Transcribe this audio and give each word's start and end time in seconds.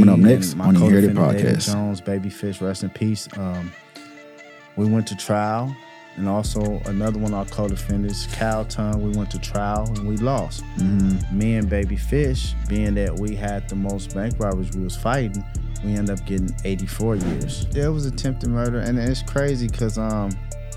Coming 0.00 0.08
up 0.08 0.18
Me 0.18 0.34
next 0.34 0.48
and 0.50 0.58
my 0.58 0.66
on 0.66 0.74
the 0.74 0.80
Inherited 0.84 1.16
co-defendant, 1.16 1.38
David 1.46 1.58
Podcast. 1.60 1.72
Jones, 1.72 2.00
Babyfish, 2.00 2.60
rest 2.60 2.82
in 2.82 2.90
peace. 2.90 3.28
Um, 3.36 3.72
we 4.76 4.86
went 4.86 5.06
to 5.08 5.16
trial, 5.16 5.74
and 6.16 6.28
also 6.28 6.80
another 6.86 7.18
one 7.18 7.32
of 7.32 7.38
our 7.38 7.44
co-defendants, 7.54 8.26
Cal 8.34 8.64
Tongue. 8.64 9.02
We 9.02 9.16
went 9.16 9.30
to 9.32 9.38
trial 9.38 9.84
and 9.96 10.06
we 10.08 10.16
lost. 10.16 10.64
Mm-hmm. 10.78 11.38
Me 11.38 11.54
and 11.56 11.68
Babyfish, 11.70 12.54
being 12.68 12.94
that 12.94 13.16
we 13.18 13.34
had 13.36 13.68
the 13.68 13.76
most 13.76 14.14
bank 14.14 14.34
robberies 14.38 14.74
we 14.76 14.82
was 14.84 14.96
fighting, 14.96 15.44
we 15.84 15.92
ended 15.94 16.18
up 16.18 16.26
getting 16.26 16.54
84 16.64 17.16
years. 17.16 17.66
Yeah, 17.72 17.86
it 17.86 17.90
was 17.90 18.06
attempted 18.06 18.50
murder, 18.50 18.78
and 18.80 18.98
it's 18.98 19.22
crazy 19.22 19.68
because 19.68 19.96
um, 19.98 20.30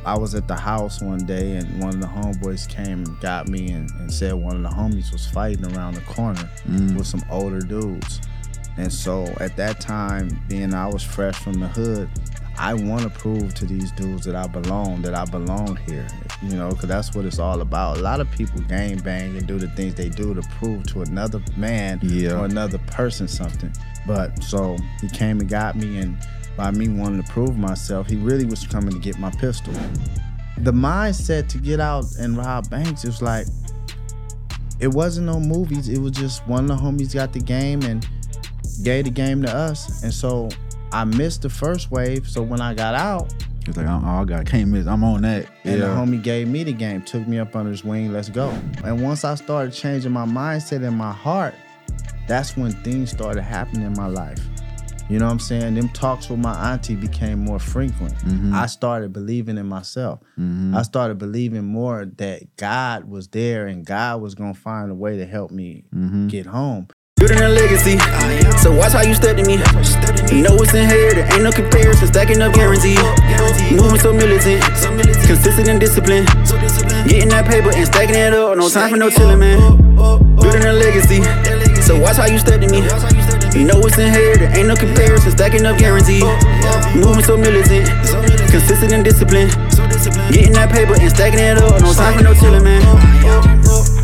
I 0.06 0.18
was 0.18 0.36
at 0.36 0.48
the 0.48 0.56
house 0.56 1.02
one 1.02 1.26
day, 1.26 1.56
and 1.58 1.80
one 1.80 1.90
of 1.90 2.02
the 2.02 2.08
homeboys 2.08 2.68
came 2.70 3.04
and 3.04 3.20
got 3.20 3.48
me 3.48 3.72
and, 3.72 3.90
and 4.00 4.14
said 4.14 4.34
one 4.34 4.56
of 4.58 4.64
the 4.64 4.70
homies 4.70 5.12
was 5.12 5.26
fighting 5.26 5.66
around 5.76 5.96
the 5.96 6.02
corner 6.02 6.48
Mm. 6.68 6.96
with 6.98 7.08
some 7.08 7.24
older 7.32 7.60
dudes. 7.60 8.22
And 8.78 8.94
so 8.94 9.26
at 9.40 9.56
that 9.58 9.80
time, 9.80 10.40
being 10.48 10.74
I 10.74 10.88
was 10.88 11.04
fresh 11.04 11.36
from 11.36 11.54
the 11.54 11.68
hood, 11.68 12.10
I 12.60 12.74
want 12.74 13.04
to 13.04 13.10
prove 13.10 13.54
to 13.56 13.66
these 13.66 13.92
dudes 13.92 14.26
that 14.26 14.36
I 14.36 14.48
belong, 14.48 15.02
that 15.04 15.14
I 15.14 15.26
belong 15.26 15.76
here, 15.88 16.08
you 16.42 16.56
know, 16.56 16.70
because 16.70 16.88
that's 16.88 17.14
what 17.16 17.26
it's 17.26 17.38
all 17.40 17.62
about. 17.62 17.98
A 17.98 18.02
lot 18.02 18.20
of 18.20 18.30
people 18.32 18.62
game 18.62 18.98
bang 19.00 19.38
and 19.38 19.46
do 19.48 19.60
the 19.60 19.68
things 19.70 19.94
they 19.96 20.10
do 20.10 20.34
to 20.34 20.42
prove 20.60 20.84
to 20.88 21.02
another 21.02 21.40
man 21.56 22.00
Yeah. 22.02 22.40
or 22.40 22.46
another 22.46 22.80
person 22.80 23.28
something. 23.28 23.72
But 24.08 24.44
so 24.44 24.78
he 25.02 25.10
came 25.10 25.40
and 25.40 25.50
got 25.50 25.76
me, 25.76 25.98
and 25.98 26.18
by 26.56 26.72
me 26.72 26.88
wanting 26.90 27.22
to 27.22 27.32
prove 27.32 27.58
myself, 27.58 28.08
he 28.08 28.16
really 28.16 28.46
was 28.46 28.66
coming 28.66 28.92
to 28.92 29.00
get 29.00 29.20
my 29.20 29.30
pistol. 29.32 29.74
The 30.60 30.72
mindset 30.72 31.50
to 31.50 31.60
get 31.60 31.80
out 31.80 32.06
and 32.20 32.36
rob 32.36 32.70
banks 32.72 33.06
is 33.06 33.22
like, 33.22 33.46
it 34.80 34.88
wasn't 34.88 35.28
no 35.28 35.40
movies. 35.40 35.90
It 35.90 36.00
was 36.00 36.12
just 36.14 36.48
one 36.48 36.70
of 36.70 36.78
the 36.78 36.84
homies 36.84 37.14
got 37.14 37.34
the 37.34 37.40
game 37.40 37.84
and 37.84 38.08
gave 38.84 39.06
the 39.06 39.12
game 39.12 39.42
to 39.44 39.56
us. 39.56 40.04
And 40.04 40.14
so 40.14 40.50
I 40.92 41.04
missed 41.04 41.42
the 41.42 41.50
first 41.50 41.92
wave. 41.92 42.28
So 42.28 42.42
when 42.42 42.62
I 42.62 42.74
got 42.74 42.96
out, 42.96 43.34
It's 43.66 43.76
like, 43.78 43.88
oh, 43.88 44.02
I 44.06 44.24
got 44.26 44.46
can't 44.46 44.70
miss. 44.70 44.88
I'm 44.88 45.04
on 45.04 45.22
that. 45.24 45.48
and 45.66 45.82
the 45.82 45.86
homie 45.88 46.22
gave 46.24 46.48
me 46.48 46.64
the 46.64 46.74
game, 46.74 47.02
took 47.02 47.28
me 47.28 47.38
up 47.40 47.56
under 47.56 47.72
his 47.72 47.84
wing, 47.84 48.14
let's 48.14 48.30
go. 48.30 48.50
And 48.86 49.02
once 49.04 49.24
I 49.26 49.36
started 49.36 49.74
changing 49.74 50.12
my 50.12 50.26
mindset 50.26 50.86
and 50.88 50.98
my 50.98 51.12
heart, 51.12 51.54
that's 52.28 52.56
when 52.58 52.72
things 52.84 53.12
started 53.12 53.42
happening 53.42 53.86
in 53.86 53.94
my 53.94 54.08
life. 54.08 54.40
You 55.10 55.20
know 55.20 55.26
what 55.26 55.32
I'm 55.32 55.40
saying? 55.40 55.76
Them 55.76 55.88
talks 55.90 56.30
with 56.30 56.40
my 56.40 56.74
auntie 56.74 56.96
became 56.96 57.40
more 57.40 57.60
frequent. 57.60 58.14
Mm-hmm. 58.16 58.54
I 58.54 58.66
started 58.66 59.14
believing 59.14 59.58
in 59.58 59.66
myself. 59.66 60.20
I 60.38 60.82
started 60.82 61.18
believing 61.18 61.64
more 61.64 62.06
that 62.18 62.56
God 62.58 63.06
was 63.06 63.30
there 63.30 63.68
and 63.68 63.86
God 63.86 64.22
was 64.22 64.36
gonna 64.36 64.54
find 64.54 64.92
a 64.92 64.96
way 64.96 65.16
to 65.18 65.26
help 65.26 65.52
me 65.52 65.86
Mm-hmm. 65.96 66.28
get 66.28 66.46
home. 66.46 66.88
Building 67.28 67.44
a 67.44 67.50
legacy. 67.50 68.00
So 68.64 68.72
watch 68.72 68.94
how 68.94 69.04
you 69.04 69.14
to 69.14 69.44
me. 69.44 69.60
You 70.32 70.48
know 70.48 70.56
it's 70.64 70.74
inherited, 70.74 71.28
ain't 71.36 71.44
no 71.44 71.52
comparison. 71.52 72.08
Stacking 72.08 72.42
up 72.42 72.54
guaranteed. 72.54 73.04
Moving 73.76 74.00
so 74.00 74.14
militant, 74.14 74.64
consistent 75.28 75.68
and 75.68 75.78
disciplined. 75.78 76.28
Getting 77.04 77.28
that 77.36 77.44
paper 77.46 77.76
and 77.76 77.86
stacking 77.86 78.16
it 78.16 78.32
up. 78.32 78.56
No 78.56 78.70
time 78.70 78.92
for 78.92 78.96
no 78.96 79.10
chillin', 79.10 79.40
man. 79.40 79.60
Building 80.40 80.64
a 80.64 80.72
legacy. 80.72 81.20
So 81.84 82.00
watch 82.00 82.16
how 82.16 82.32
you 82.32 82.40
to 82.40 82.68
me. 82.72 82.80
You 83.60 83.68
know 83.68 83.84
it's 83.84 83.98
inherited, 83.98 84.56
ain't 84.56 84.70
no 84.70 84.78
comparison. 84.78 85.32
Stacking 85.32 85.66
up 85.66 85.78
guaranteed. 85.78 86.24
Moving 86.96 87.26
so 87.26 87.36
militant, 87.36 87.92
consistent 88.48 88.94
and 88.94 89.04
disciplined. 89.04 89.52
Getting 90.32 90.54
that 90.54 90.72
paper 90.72 90.96
and 90.96 91.12
stacking 91.12 91.44
it 91.44 91.58
up. 91.58 91.82
No 91.82 91.92
time 91.92 92.18
for 92.20 92.24
no 92.24 92.32
chillin', 92.32 92.64
man. 92.64 93.97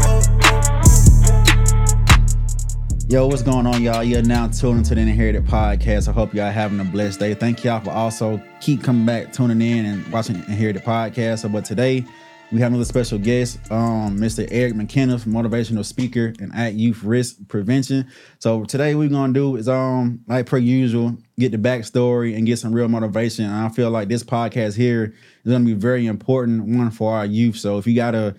Yo, 3.10 3.28
what's 3.28 3.44
going 3.44 3.68
on, 3.68 3.84
y'all? 3.84 4.02
You're 4.02 4.22
now 4.22 4.48
tuning 4.48 4.78
into 4.78 4.96
the 4.96 5.02
Inherited 5.02 5.46
Podcast. 5.46 6.08
I 6.08 6.14
hope 6.14 6.34
y'all 6.34 6.50
having 6.50 6.80
a 6.80 6.86
blessed 6.86 7.20
day. 7.20 7.34
Thank 7.34 7.64
y'all 7.64 7.82
for 7.82 7.92
also 7.92 8.42
keep 8.62 8.82
coming 8.82 9.06
back, 9.06 9.34
tuning 9.34 9.62
in, 9.62 9.86
and 9.86 10.08
watching 10.12 10.38
Inherited 10.38 10.84
Podcast. 10.84 11.52
But 11.52 11.66
today 11.66 12.06
we 12.54 12.62
have 12.62 12.72
another 12.72 12.86
special 12.86 13.20
guest, 13.20 13.60
um, 13.70 14.18
Mr. 14.18 14.48
Eric 14.50 14.76
McKenith, 14.76 15.26
motivational 15.26 15.84
speaker 15.84 16.34
and 16.40 16.56
at 16.56 16.76
Youth 16.76 17.04
Risk 17.04 17.36
Prevention. 17.50 18.08
So 18.40 18.64
today 18.64 18.96
we're 18.96 19.10
gonna 19.10 19.34
do 19.34 19.58
is 19.58 19.68
um 19.68 20.22
like 20.28 20.46
per 20.46 20.58
usual, 20.58 21.18
get 21.38 21.52
the 21.52 21.58
backstory 21.58 22.38
and 22.38 22.48
get 22.48 22.58
some 22.58 22.72
real 22.72 22.88
motivation. 22.88 23.46
And 23.46 23.54
I 23.54 23.68
feel 23.68 23.92
like 23.92 24.08
this 24.08 24.24
podcast 24.24 24.78
here 24.78 25.14
is 25.44 25.52
gonna 25.52 25.66
be 25.66 25.74
very 25.74 26.06
important 26.06 26.64
one 26.78 26.90
for 26.90 27.14
our 27.14 27.26
youth. 27.26 27.58
So 27.58 27.78
if 27.78 27.86
you 27.86 27.96
got 27.96 28.16
a 28.16 28.34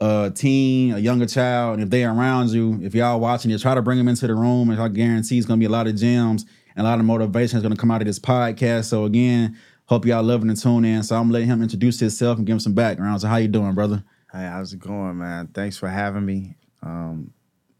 a 0.00 0.30
teen, 0.34 0.92
a 0.94 0.98
younger 0.98 1.26
child, 1.26 1.74
and 1.74 1.82
if 1.82 1.90
they're 1.90 2.10
around 2.10 2.50
you, 2.50 2.78
if 2.82 2.94
y'all 2.94 3.18
watching 3.20 3.50
it, 3.50 3.60
try 3.60 3.74
to 3.74 3.82
bring 3.82 3.98
them 3.98 4.08
into 4.08 4.26
the 4.26 4.34
room. 4.34 4.70
And 4.70 4.80
I 4.80 4.88
guarantee 4.88 5.38
it's 5.38 5.46
gonna 5.46 5.58
be 5.58 5.64
a 5.64 5.70
lot 5.70 5.86
of 5.86 5.96
gems 5.96 6.44
and 6.76 6.86
a 6.86 6.90
lot 6.90 6.98
of 6.98 7.06
motivation 7.06 7.56
is 7.56 7.62
gonna 7.62 7.76
come 7.76 7.90
out 7.90 8.02
of 8.02 8.06
this 8.06 8.18
podcast. 8.18 8.84
So 8.86 9.04
again, 9.04 9.56
hope 9.86 10.04
y'all 10.04 10.22
loving 10.22 10.50
and 10.50 10.60
tune 10.60 10.84
in. 10.84 11.02
So 11.02 11.16
I'm 11.16 11.30
letting 11.30 11.48
him 11.48 11.62
introduce 11.62 11.98
himself 12.00 12.36
and 12.38 12.46
give 12.46 12.54
him 12.54 12.60
some 12.60 12.74
background. 12.74 13.20
So 13.22 13.28
how 13.28 13.36
you 13.36 13.48
doing, 13.48 13.74
brother? 13.74 14.04
Hey, 14.32 14.42
how's 14.44 14.72
it 14.72 14.80
going, 14.80 15.16
man? 15.18 15.46
Thanks 15.48 15.78
for 15.78 15.88
having 15.88 16.26
me. 16.26 16.56
Um, 16.82 17.32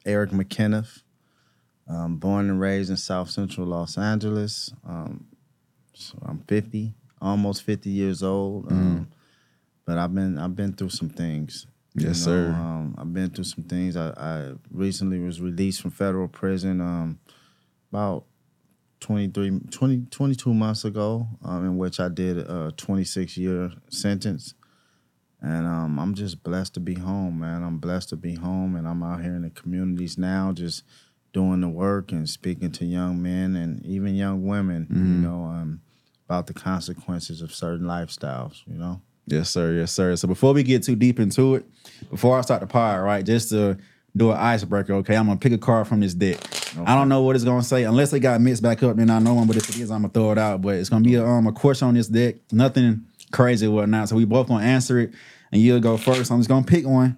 Eric 0.07 0.31
McKenith, 0.31 1.03
um, 1.89 2.17
born 2.17 2.49
and 2.49 2.61
raised 2.61 2.91
in 2.91 2.97
South 2.97 3.29
Central 3.29 3.67
Los 3.67 3.99
Angeles. 3.99 4.73
Um, 4.89 5.27
so 5.93 6.17
I'm 6.25 6.39
50, 6.49 6.95
almost 7.21 7.63
50 7.63 7.91
years 7.91 8.23
old. 8.23 8.71
Um, 8.73 9.09
But 9.85 9.99
I've 9.99 10.15
been 10.15 10.39
I've 10.39 10.57
been 10.57 10.73
through 10.73 10.89
some 10.91 11.09
things. 11.11 11.67
You 11.97 12.09
Yes, 12.09 12.21
know, 12.21 12.33
sir. 12.33 12.49
Um, 12.51 12.95
I've 12.99 13.13
been 13.13 13.31
through 13.31 13.45
some 13.45 13.65
things. 13.65 13.97
I, 13.97 14.11
I 14.11 14.53
recently 14.71 15.19
was 15.19 15.41
released 15.41 15.81
from 15.83 15.91
federal 15.91 16.29
prison 16.29 16.81
um, 16.81 17.19
about 17.91 18.25
23, 19.01 19.61
20, 19.71 20.07
22 20.11 20.55
months 20.55 20.85
ago, 20.85 21.27
um, 21.45 21.65
in 21.65 21.77
which 21.77 22.01
I 22.01 22.09
did 22.09 22.39
a 22.39 22.73
26 22.77 23.37
year 23.37 23.73
sentence. 23.91 24.55
And 25.41 25.67
um, 25.67 25.99
I'm 25.99 26.15
just 26.15 26.43
blessed 26.43 26.75
to 26.75 26.81
be 26.81 26.95
home, 26.95 27.41
man. 27.41 27.63
I'm 27.63 27.79
blessed 27.79 28.09
to 28.11 28.17
be 28.17 28.35
home, 28.35 28.75
and 28.75 28.89
I'm 28.89 29.03
out 29.03 29.23
here 29.23 29.35
in 29.35 29.43
the 29.43 29.51
communities 29.51 30.17
now, 30.17 30.53
just 30.53 30.83
doing 31.33 31.61
the 31.61 31.69
work 31.69 32.11
and 32.13 32.29
speaking 32.29 32.73
to 32.73 32.85
young 32.87 33.23
men 33.23 33.55
and 33.55 33.85
even 33.85 34.15
young 34.15 34.47
women, 34.47 34.87
you 34.91 34.97
know, 35.29 35.45
um, 35.45 35.83
about 36.25 36.47
the 36.47 36.55
consequences 36.55 37.43
of 37.43 37.55
certain 37.55 37.87
lifestyles, 37.87 38.63
you 38.67 38.79
know. 38.79 39.03
Yes, 39.27 39.51
sir. 39.51 39.73
Yes, 39.73 39.93
sir. 39.93 40.15
So 40.17 40.29
before 40.29 40.53
we 40.53 40.63
get 40.63 40.83
too 40.85 40.95
deep 40.97 41.19
into 41.19 41.57
it, 41.57 41.65
before 42.11 42.39
I 42.39 42.43
start 42.43 42.61
the 42.61 42.67
pod, 42.67 43.01
right, 43.03 43.25
just 43.25 43.49
to 43.51 43.77
do 44.17 44.31
an 44.31 44.37
icebreaker, 44.39 44.95
okay, 44.95 45.17
I'm 45.17 45.27
gonna 45.27 45.39
pick 45.39 45.53
a 45.53 45.59
card 45.59 45.87
from 45.89 46.01
this 46.01 46.15
deck. 46.15 46.39
I 46.87 46.95
don't 46.95 47.09
know 47.09 47.23
what 47.23 47.35
it's 47.37 47.45
gonna 47.45 47.63
say 47.63 47.85
unless 47.85 48.13
it 48.13 48.21
got 48.21 48.41
mixed 48.41 48.63
back 48.63 48.83
up. 48.83 48.97
Then 48.97 49.11
I 49.11 49.19
know 49.19 49.35
one, 49.35 49.47
but 49.47 49.57
if 49.57 49.69
it 49.69 49.79
is, 49.79 49.91
I'm 49.91 50.03
gonna 50.03 50.13
throw 50.13 50.31
it 50.33 50.39
out. 50.39 50.63
But 50.63 50.77
it's 50.77 50.89
gonna 50.89 51.05
be 51.05 51.17
a, 51.17 51.25
um 51.27 51.47
a 51.47 51.53
question 51.53 51.89
on 51.89 51.95
this 51.95 52.07
deck, 52.09 52.37
nothing 52.53 53.05
crazy 53.33 53.67
or 53.67 53.71
whatnot. 53.73 54.09
So 54.09 54.17
we 54.17 54.25
both 54.25 54.47
gonna 54.49 54.65
answer 54.65 54.99
it, 55.01 55.13
and 55.53 55.61
you'll 55.61 55.81
go 55.81 55.97
first. 55.97 56.31
I'm 56.31 56.39
just 56.39 56.49
gonna 56.49 56.65
pick 56.67 56.87
one, 56.87 57.17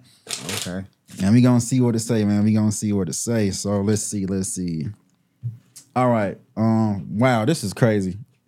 Okay. 0.55 0.85
and 1.23 1.33
we 1.33 1.41
gonna 1.41 1.61
see 1.61 1.79
what 1.81 1.95
it 1.95 1.99
say, 1.99 2.23
man. 2.25 2.43
We 2.43 2.53
gonna 2.53 2.71
see 2.71 2.91
what 2.93 3.07
it 3.09 3.13
say. 3.13 3.51
So 3.51 3.81
let's 3.81 4.01
see, 4.01 4.25
let's 4.25 4.49
see. 4.49 4.87
All 5.95 6.09
right. 6.09 6.37
Um. 6.57 7.17
Wow, 7.19 7.45
this 7.45 7.63
is 7.63 7.73
crazy. 7.73 8.17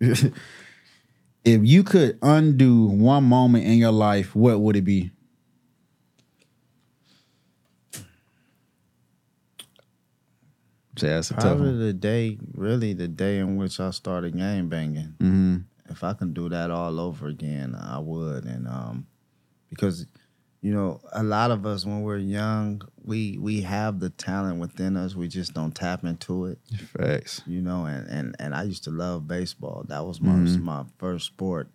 if 1.44 1.60
you 1.64 1.82
could 1.82 2.18
undo 2.22 2.84
one 2.86 3.24
moment 3.24 3.64
in 3.66 3.78
your 3.78 3.92
life, 3.92 4.34
what 4.34 4.60
would 4.60 4.76
it 4.76 4.82
be? 4.84 5.10
So 10.96 11.06
that's 11.06 11.30
a 11.30 11.34
tough 11.34 11.42
Probably 11.44 11.68
one. 11.68 11.78
the 11.80 11.92
day, 11.92 12.38
really 12.54 12.92
the 12.92 13.08
day 13.08 13.38
in 13.38 13.56
which 13.56 13.80
I 13.80 13.90
started 13.90 14.36
game 14.36 14.68
banging. 14.68 15.14
hmm 15.20 15.56
If 15.88 16.04
I 16.04 16.12
can 16.12 16.32
do 16.32 16.48
that 16.50 16.70
all 16.70 17.00
over 17.00 17.28
again, 17.28 17.74
I 17.74 17.98
would. 17.98 18.44
And 18.44 18.68
um, 18.68 19.06
because 19.70 20.06
you 20.60 20.72
know, 20.72 21.00
a 21.12 21.22
lot 21.22 21.50
of 21.50 21.66
us 21.66 21.84
when 21.84 22.02
we're 22.02 22.18
young, 22.18 22.82
we 23.04 23.38
we 23.38 23.62
have 23.62 24.00
the 24.00 24.10
talent 24.10 24.58
within 24.60 24.96
us. 24.96 25.14
We 25.14 25.28
just 25.28 25.54
don't 25.54 25.74
tap 25.74 26.04
into 26.04 26.46
it. 26.46 26.58
Facts. 26.96 27.42
you 27.46 27.60
know, 27.60 27.84
and 27.86 28.06
and 28.08 28.36
and 28.38 28.54
I 28.54 28.62
used 28.64 28.84
to 28.84 28.90
love 28.90 29.26
baseball. 29.28 29.84
That 29.88 30.04
was 30.06 30.20
my 30.20 30.32
Mhm. 30.32 30.60
my 30.62 30.84
first 30.98 31.26
sport. 31.26 31.68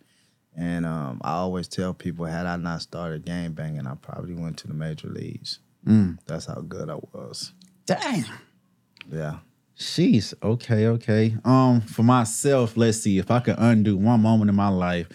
And 0.56 0.84
um, 0.86 1.20
I 1.22 1.34
always 1.34 1.68
tell 1.68 1.94
people, 1.94 2.24
had 2.24 2.46
I 2.46 2.56
not 2.56 2.82
started 2.82 3.24
game 3.24 3.52
banging, 3.52 3.86
I 3.86 3.94
probably 3.94 4.34
went 4.34 4.56
to 4.58 4.66
the 4.66 4.74
major 4.74 5.08
leagues. 5.08 5.60
Mm. 5.86 6.18
That's 6.26 6.46
how 6.46 6.60
good 6.62 6.90
I 6.90 6.96
was. 7.12 7.52
Damn. 7.86 8.24
Yeah. 9.08 9.38
Jeez. 9.78 10.34
Okay. 10.42 10.88
Okay. 10.88 11.36
Um, 11.44 11.80
for 11.82 12.02
myself, 12.02 12.76
let's 12.76 12.98
see 12.98 13.18
if 13.18 13.30
I 13.30 13.38
could 13.38 13.54
undo 13.58 13.96
one 13.96 14.20
moment 14.20 14.48
in 14.50 14.56
my 14.56 14.66
life, 14.68 15.08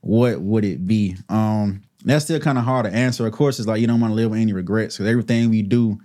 what 0.00 0.40
would 0.40 0.64
it 0.64 0.86
be? 0.86 1.16
Um, 1.28 1.82
that's 2.04 2.24
still 2.24 2.40
kind 2.40 2.58
of 2.58 2.64
hard 2.64 2.86
to 2.86 2.92
answer. 2.92 3.26
Of 3.26 3.32
course, 3.32 3.58
it's 3.58 3.68
like 3.68 3.80
you 3.80 3.86
don't 3.86 4.00
want 4.00 4.12
to 4.12 4.14
live 4.14 4.30
with 4.30 4.40
any 4.40 4.52
regrets 4.52 4.96
because 4.96 5.10
everything 5.10 5.50
we 5.50 5.62
do 5.62 5.98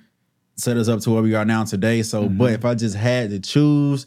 set 0.56 0.78
us 0.78 0.88
up 0.88 1.00
to 1.02 1.12
where 1.12 1.22
we 1.24 1.36
are 1.36 1.46
now 1.46 1.64
today. 1.64 2.02
So, 2.02 2.30
but 2.30 2.54
if 2.54 2.66
I 2.66 2.76
just 2.76 2.96
had 2.96 3.30
to 3.32 3.40
choose, 3.40 4.06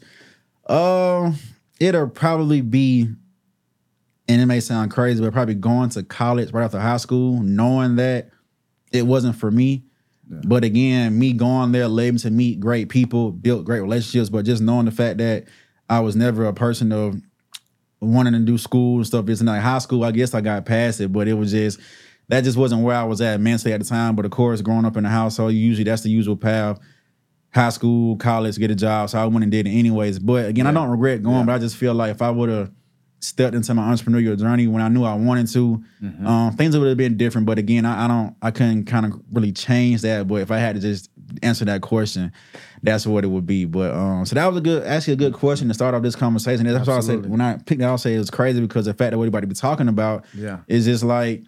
um, 0.67 1.35
it'll 1.79 2.09
probably 2.09 2.61
be, 2.61 3.09
and 4.27 4.41
it 4.41 4.45
may 4.45 4.59
sound 4.59 4.91
crazy, 4.91 5.23
but 5.23 5.33
probably 5.33 5.55
going 5.55 5.89
to 5.91 6.03
college 6.03 6.51
right 6.51 6.65
after 6.65 6.79
high 6.79 6.97
school, 6.97 7.41
knowing 7.41 7.95
that 7.97 8.29
it 8.91 9.03
wasn't 9.03 9.35
for 9.35 9.51
me. 9.51 9.83
But 10.29 10.65
again, 10.65 11.17
me 11.17 11.31
going 11.31 11.71
there, 11.71 11.85
able 11.85 12.17
to 12.19 12.29
meet 12.29 12.59
great 12.59 12.89
people, 12.89 13.31
built 13.31 13.63
great 13.63 13.79
relationships, 13.79 14.29
but 14.29 14.43
just 14.43 14.61
knowing 14.61 14.85
the 14.85 14.91
fact 14.91 15.19
that 15.19 15.45
I 15.89 16.01
was 16.01 16.17
never 16.17 16.45
a 16.45 16.53
person 16.53 16.91
of 16.91 17.21
wanting 17.99 18.33
to 18.33 18.39
do 18.39 18.57
school 18.57 18.97
and 18.97 19.07
stuff. 19.07 19.27
It's 19.29 19.41
not 19.41 19.61
high 19.61 19.79
school. 19.79 20.03
I 20.03 20.11
guess 20.11 20.33
I 20.33 20.41
got 20.41 20.65
past 20.65 21.01
it, 21.01 21.11
but 21.11 21.27
it 21.27 21.33
was 21.33 21.51
just 21.51 21.79
that 22.29 22.43
just 22.43 22.57
wasn't 22.57 22.83
where 22.83 22.95
I 22.95 23.03
was 23.03 23.21
at 23.21 23.39
mentally 23.39 23.73
at 23.73 23.79
the 23.79 23.85
time. 23.85 24.15
But 24.15 24.25
of 24.25 24.31
course, 24.31 24.61
growing 24.61 24.85
up 24.85 24.97
in 24.97 25.05
a 25.05 25.09
household, 25.09 25.53
usually 25.53 25.85
that's 25.85 26.01
the 26.03 26.09
usual 26.09 26.35
path. 26.35 26.79
High 27.53 27.69
school, 27.69 28.17
college, 28.17 28.57
get 28.57 28.71
a 28.71 28.75
job. 28.75 29.09
So 29.09 29.19
I 29.19 29.25
went 29.25 29.43
and 29.43 29.51
did 29.51 29.65
it 29.65 29.71
anyways. 29.71 30.19
But 30.19 30.47
again, 30.47 30.67
I 30.67 30.73
don't 30.73 30.89
regret 30.89 31.23
going, 31.23 31.45
but 31.45 31.53
I 31.53 31.59
just 31.59 31.77
feel 31.77 31.93
like 31.93 32.11
if 32.11 32.21
I 32.21 32.29
would 32.29 32.49
have 32.49 32.71
stepped 33.19 33.55
into 33.55 33.73
my 33.73 33.91
entrepreneurial 33.91 34.37
journey 34.37 34.67
when 34.67 34.81
I 34.81 34.89
knew 34.89 35.03
I 35.03 35.15
wanted 35.15 35.47
to, 35.53 35.83
um, 36.25 36.53
things 36.55 36.77
would 36.77 36.87
have 36.87 36.97
been 36.97 37.17
different. 37.17 37.47
But 37.47 37.57
again, 37.57 37.83
I, 37.85 38.05
I 38.05 38.07
don't, 38.07 38.35
I 38.41 38.51
couldn't 38.51 38.85
kind 38.85 39.05
of 39.07 39.19
really 39.31 39.51
change 39.51 40.01
that. 40.03 40.27
But 40.27 40.35
if 40.41 40.51
I 40.51 40.57
had 40.59 40.75
to 40.75 40.81
just 40.81 41.09
answer 41.41 41.65
that 41.65 41.81
question, 41.81 42.31
that's 42.83 43.07
what 43.07 43.23
it 43.23 43.27
would 43.27 43.45
be. 43.47 43.65
But 43.65 43.93
um, 43.93 44.25
so 44.25 44.35
that 44.35 44.45
was 44.45 44.57
a 44.57 44.61
good, 44.61 44.83
actually 44.85 45.13
a 45.13 45.17
good 45.17 45.33
question 45.33 45.67
to 45.67 45.73
start 45.73 45.95
off 45.95 46.03
this 46.03 46.15
conversation. 46.15 46.65
That's 46.67 46.87
why 46.87 46.97
I 46.97 46.99
said 46.99 47.27
when 47.27 47.41
I 47.41 47.57
picked 47.57 47.79
that, 47.81 47.87
I'll 47.89 47.97
say 47.97 48.13
it 48.13 48.19
was 48.19 48.29
crazy 48.29 48.61
because 48.61 48.85
the 48.85 48.93
fact 48.93 49.11
that 49.11 49.17
what 49.17 49.23
everybody 49.23 49.47
be 49.47 49.55
talking 49.55 49.87
about 49.87 50.25
Yeah. 50.35 50.59
is 50.67 50.85
just 50.85 51.03
like 51.03 51.43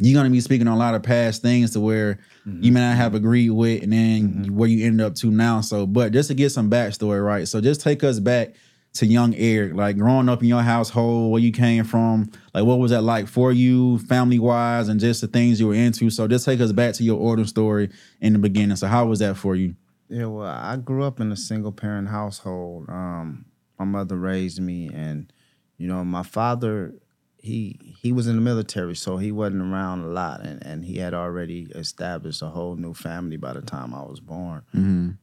you're 0.00 0.14
gonna 0.16 0.30
be 0.30 0.40
speaking 0.40 0.68
on 0.68 0.74
a 0.74 0.78
lot 0.78 0.94
of 0.94 1.02
past 1.02 1.42
things 1.42 1.72
to 1.72 1.80
where 1.80 2.18
you 2.60 2.70
may 2.72 2.80
not 2.80 2.96
have 2.96 3.14
agreed 3.16 3.50
with, 3.50 3.82
and 3.82 3.92
then 3.92 4.54
where 4.54 4.68
you 4.68 4.86
end 4.86 5.00
up 5.00 5.14
to 5.16 5.30
now. 5.30 5.60
So, 5.60 5.86
but 5.86 6.12
just 6.12 6.28
to 6.28 6.34
get 6.34 6.50
some 6.50 6.70
backstory, 6.70 7.22
right? 7.22 7.46
So, 7.48 7.60
just 7.60 7.80
take 7.82 8.02
us 8.04 8.20
back 8.20 8.54
to 8.94 9.06
young 9.06 9.34
Eric, 9.34 9.74
like 9.74 9.96
growing 9.96 10.28
up 10.28 10.42
in 10.42 10.48
your 10.48 10.62
household, 10.62 11.30
where 11.30 11.40
you 11.40 11.52
came 11.52 11.84
from, 11.84 12.30
like 12.54 12.64
what 12.64 12.78
was 12.78 12.90
that 12.90 13.02
like 13.02 13.28
for 13.28 13.52
you, 13.52 13.98
family 14.00 14.38
wise, 14.38 14.88
and 14.88 14.98
just 14.98 15.20
the 15.20 15.28
things 15.28 15.60
you 15.60 15.68
were 15.68 15.74
into. 15.74 16.10
So, 16.10 16.26
just 16.26 16.44
take 16.44 16.60
us 16.60 16.72
back 16.72 16.94
to 16.94 17.04
your 17.04 17.18
origin 17.18 17.46
story 17.46 17.90
in 18.20 18.32
the 18.32 18.38
beginning. 18.38 18.76
So, 18.76 18.86
how 18.86 19.06
was 19.06 19.18
that 19.20 19.36
for 19.36 19.54
you? 19.54 19.74
Yeah, 20.08 20.26
well, 20.26 20.48
I 20.48 20.76
grew 20.76 21.04
up 21.04 21.20
in 21.20 21.30
a 21.30 21.36
single 21.36 21.72
parent 21.72 22.08
household. 22.08 22.88
Um, 22.88 23.44
my 23.78 23.84
mother 23.84 24.16
raised 24.16 24.60
me, 24.60 24.90
and 24.92 25.32
you 25.76 25.86
know, 25.86 26.04
my 26.04 26.22
father 26.22 26.94
he 27.40 27.78
he 28.00 28.12
was 28.12 28.26
in 28.26 28.34
the 28.34 28.42
military, 28.42 28.96
so 28.96 29.16
he 29.16 29.30
wasn't 29.32 29.62
around 29.62 30.02
a 30.02 30.08
lot, 30.08 30.40
and, 30.40 30.64
and 30.64 30.84
he 30.84 30.96
had 30.98 31.14
already 31.14 31.68
established 31.74 32.42
a 32.42 32.48
whole 32.48 32.76
new 32.76 32.94
family 32.94 33.36
by 33.36 33.52
the 33.52 33.62
time 33.62 33.94
I 33.94 34.02
was 34.02 34.20
born. 34.20 34.62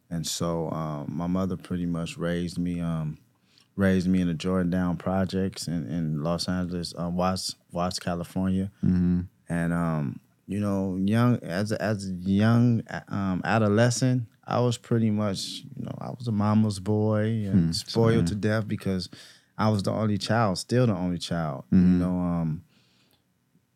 And 0.09 0.25
so, 0.25 0.69
um, 0.71 1.07
my 1.09 1.27
mother 1.27 1.57
pretty 1.57 1.85
much 1.85 2.17
raised 2.17 2.57
me, 2.57 2.79
um, 2.79 3.17
raised 3.75 4.07
me 4.07 4.21
in 4.21 4.27
the 4.27 4.33
Jordan 4.33 4.69
Down 4.69 4.97
projects 4.97 5.67
in, 5.67 5.85
in 5.87 6.23
Los 6.23 6.47
Angeles, 6.47 6.93
uh, 6.97 7.09
Watts, 7.09 7.55
Watts, 7.71 7.99
California, 7.99 8.71
and 9.49 9.73
um, 9.73 10.19
you 10.47 10.59
know, 10.59 10.95
young 11.03 11.37
as 11.43 11.71
a, 11.71 11.81
as 11.81 12.07
a 12.07 12.11
young 12.11 12.83
um, 13.09 13.41
adolescent, 13.43 14.23
I 14.47 14.59
was 14.59 14.77
pretty 14.77 15.09
much, 15.09 15.63
you 15.75 15.83
know, 15.85 15.95
I 15.99 16.11
was 16.11 16.27
a 16.27 16.31
mama's 16.31 16.79
boy 16.79 17.23
and 17.47 17.75
spoiled 17.75 18.27
to 18.27 18.35
death 18.35 18.67
because 18.67 19.09
I 19.57 19.69
was 19.69 19.83
the 19.83 19.91
only 19.91 20.17
child, 20.17 20.57
still 20.59 20.85
the 20.87 20.93
only 20.93 21.17
child. 21.17 21.63
You 21.71 21.77
know, 21.99 22.17
um, 22.19 22.63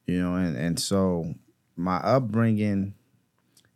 you 0.05 0.21
know, 0.21 0.35
and 0.35 0.55
and 0.55 0.79
so 0.79 1.33
my 1.75 1.97
upbringing, 1.97 2.93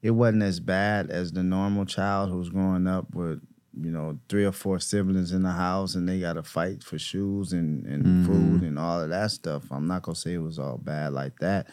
it 0.02 0.12
wasn't 0.12 0.44
as 0.44 0.60
bad 0.60 1.10
as 1.10 1.32
the 1.32 1.44
normal 1.44 1.86
child 1.86 2.30
who's 2.30 2.50
growing 2.50 2.86
up 2.88 3.14
with 3.16 3.42
you 3.80 3.92
know 3.92 4.20
three 4.30 4.46
or 4.46 4.52
four 4.52 4.80
siblings 4.80 5.32
in 5.32 5.44
the 5.44 5.52
house 5.52 5.96
and 5.96 6.08
they 6.08 6.20
got 6.20 6.34
to 6.34 6.44
fight 6.44 6.84
for 6.84 7.00
shoes 7.00 7.54
and 7.54 7.86
and 7.86 8.26
food 8.26 8.62
and 8.62 8.78
all 8.78 9.02
of 9.02 9.10
that 9.10 9.32
stuff. 9.32 9.64
I'm 9.72 9.88
not 9.88 10.04
gonna 10.04 10.16
say 10.16 10.34
it 10.34 10.40
was 10.40 10.60
all 10.60 10.78
bad 10.78 11.14
like 11.14 11.40
that. 11.40 11.68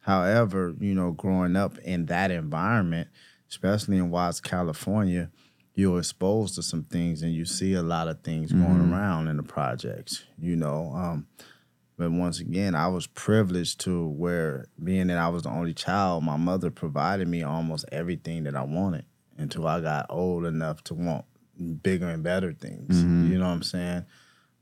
However, 0.00 0.74
you 0.80 0.94
know, 0.94 1.12
growing 1.12 1.56
up 1.56 1.78
in 1.78 2.06
that 2.06 2.30
environment, 2.30 3.08
especially 3.48 3.98
in 3.98 4.10
Watts, 4.10 4.40
California, 4.40 5.30
you're 5.74 5.98
exposed 5.98 6.54
to 6.56 6.62
some 6.62 6.84
things 6.84 7.22
and 7.22 7.32
you 7.32 7.44
see 7.44 7.74
a 7.74 7.82
lot 7.82 8.08
of 8.08 8.22
things 8.22 8.50
going 8.50 8.92
around 8.92 9.28
in 9.28 9.36
the 9.36 9.42
projects, 9.42 10.24
you 10.38 10.56
know. 10.56 10.92
Um, 10.94 11.26
but 11.96 12.10
once 12.10 12.40
again, 12.40 12.74
I 12.74 12.88
was 12.88 13.06
privileged 13.06 13.80
to 13.80 14.08
where 14.08 14.66
being 14.82 15.08
that 15.08 15.18
I 15.18 15.28
was 15.28 15.42
the 15.42 15.50
only 15.50 15.74
child, 15.74 16.24
my 16.24 16.36
mother 16.36 16.70
provided 16.70 17.28
me 17.28 17.42
almost 17.42 17.84
everything 17.92 18.44
that 18.44 18.56
I 18.56 18.62
wanted 18.62 19.04
until 19.36 19.66
I 19.66 19.80
got 19.80 20.06
old 20.08 20.46
enough 20.46 20.82
to 20.84 20.94
want 20.94 21.24
bigger 21.82 22.08
and 22.08 22.22
better 22.22 22.52
things. 22.52 23.02
You 23.32 23.38
know 23.38 23.46
what 23.46 23.52
I'm 23.54 23.62
saying? 23.62 24.04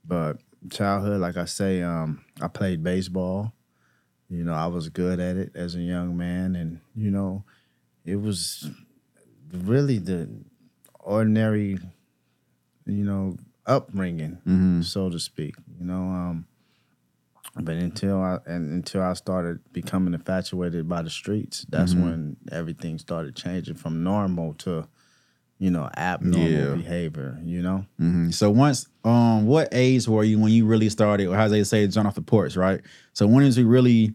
But 0.06 0.38
childhood, 0.70 1.20
like 1.20 1.36
I 1.36 1.44
say, 1.44 1.82
um, 1.82 2.24
I 2.40 2.48
played 2.48 2.82
baseball. 2.82 3.52
You 4.28 4.42
know, 4.44 4.54
I 4.54 4.66
was 4.66 4.88
good 4.88 5.20
at 5.20 5.36
it 5.36 5.52
as 5.54 5.74
a 5.74 5.80
young 5.80 6.16
man, 6.16 6.56
and 6.56 6.80
you 6.96 7.10
know, 7.10 7.44
it 8.04 8.16
was 8.16 8.68
really 9.52 9.98
the 9.98 10.28
ordinary, 11.00 11.78
you 12.86 13.04
know, 13.04 13.36
upbringing, 13.66 14.82
so 14.82 15.10
to 15.10 15.18
speak. 15.20 15.54
You 15.78 15.84
know, 15.86 16.02
um, 16.02 16.46
but 17.60 17.76
until 17.76 18.20
I 18.20 18.38
and 18.46 18.72
until 18.72 19.02
I 19.02 19.12
started 19.14 19.60
becoming 19.72 20.12
infatuated 20.14 20.88
by 20.88 21.02
the 21.02 21.10
streets, 21.10 21.64
that's 21.68 21.94
when 22.02 22.36
everything 22.50 22.98
started 22.98 23.36
changing 23.36 23.76
from 23.76 24.02
normal 24.02 24.54
to, 24.54 24.88
you 25.58 25.70
know, 25.70 25.88
abnormal 25.96 26.48
Yeah. 26.48 26.74
behavior. 26.74 27.38
You 27.44 27.62
know, 27.62 27.86
Mhm. 28.00 28.32
So 28.34 28.50
once, 28.50 28.86
um, 29.04 29.46
what 29.46 29.68
age 29.72 30.06
were 30.06 30.24
you 30.24 30.38
when 30.38 30.52
you 30.52 30.66
really 30.66 30.88
started, 30.88 31.28
or 31.28 31.36
how 31.36 31.48
they 31.48 31.64
say, 31.64 31.86
jump 31.86 32.06
off 32.08 32.14
the 32.14 32.22
porch, 32.22 32.56
right? 32.56 32.80
So 33.12 33.26
when 33.26 33.44
did 33.44 33.56
you 33.56 33.66
really 33.66 34.14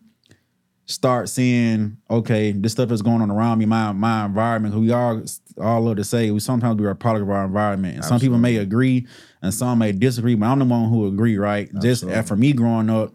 start 0.86 1.30
seeing, 1.30 1.98
okay, 2.10 2.52
this 2.52 2.74
stuff 2.74 2.92
is 2.92 3.02
going 3.02 3.22
on 3.22 3.32
around 3.32 3.58
me, 3.60 3.66
my 3.66 3.92
my 3.92 4.26
environment? 4.26 4.74
Who 4.74 4.82
we 4.82 4.92
all 4.92 5.22
all 5.60 5.82
love 5.82 5.98
to 5.98 6.04
say, 6.04 6.32
we 6.32 6.40
sometimes 6.40 6.80
we 6.80 6.86
are 6.86 6.92
a 6.92 6.96
product 6.96 7.24
of 7.24 7.30
our 7.30 7.46
environment, 7.46 7.96
and 7.96 8.06
some 8.06 8.20
people 8.20 8.38
may 8.38 8.58
agree, 8.58 9.08
and 9.42 9.54
some 9.54 9.80
may 9.80 9.92
disagree, 9.92 10.36
but 10.36 10.46
I'm 10.48 10.60
the 10.60 10.66
one 10.66 10.90
who 10.90 11.08
agree, 11.08 11.38
right? 11.38 11.70
Just 11.82 12.04
uh, 12.04 12.22
for 12.24 12.36
me 12.36 12.54
growing 12.54 12.90
up, 12.90 13.14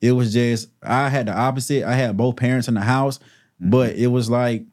it 0.00 0.12
was 0.12 0.32
just 0.32 0.68
I 0.82 1.08
had 1.08 1.26
the 1.26 1.36
opposite. 1.36 1.84
I 1.84 1.94
had 1.94 2.16
both 2.16 2.36
parents 2.36 2.68
in 2.68 2.74
the 2.74 2.80
house, 2.80 3.18
but 3.60 3.94
it 3.96 4.08
was 4.08 4.30
like 4.30 4.64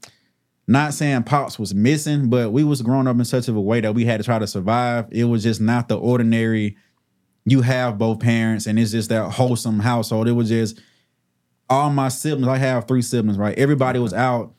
not 0.67 0.93
saying 0.93 1.23
pops 1.23 1.59
was 1.59 1.75
missing, 1.75 2.29
but 2.29 2.51
we 2.51 2.63
was 2.63 2.81
growing 2.81 3.07
up 3.07 3.17
in 3.17 3.25
such 3.25 3.47
of 3.47 3.55
a 3.55 3.61
way 3.61 3.81
that 3.81 3.93
we 3.93 4.05
had 4.05 4.17
to 4.17 4.23
try 4.23 4.39
to 4.39 4.47
survive. 4.47 5.07
It 5.11 5.25
was 5.25 5.43
just 5.43 5.61
not 5.61 5.87
the 5.87 5.97
ordinary. 5.97 6.75
You 7.45 7.61
have 7.61 7.97
both 7.99 8.19
parents, 8.19 8.65
and 8.65 8.79
it's 8.79 8.91
just 8.91 9.09
that 9.09 9.29
wholesome 9.31 9.79
household. 9.79 10.27
It 10.27 10.31
was 10.31 10.49
just 10.49 10.81
all 11.69 11.91
my 11.91 12.09
siblings. 12.09 12.47
I 12.47 12.57
have 12.57 12.87
three 12.87 13.03
siblings, 13.03 13.37
right? 13.37 13.57
Everybody 13.57 13.99
was 13.99 14.13
out 14.13 14.53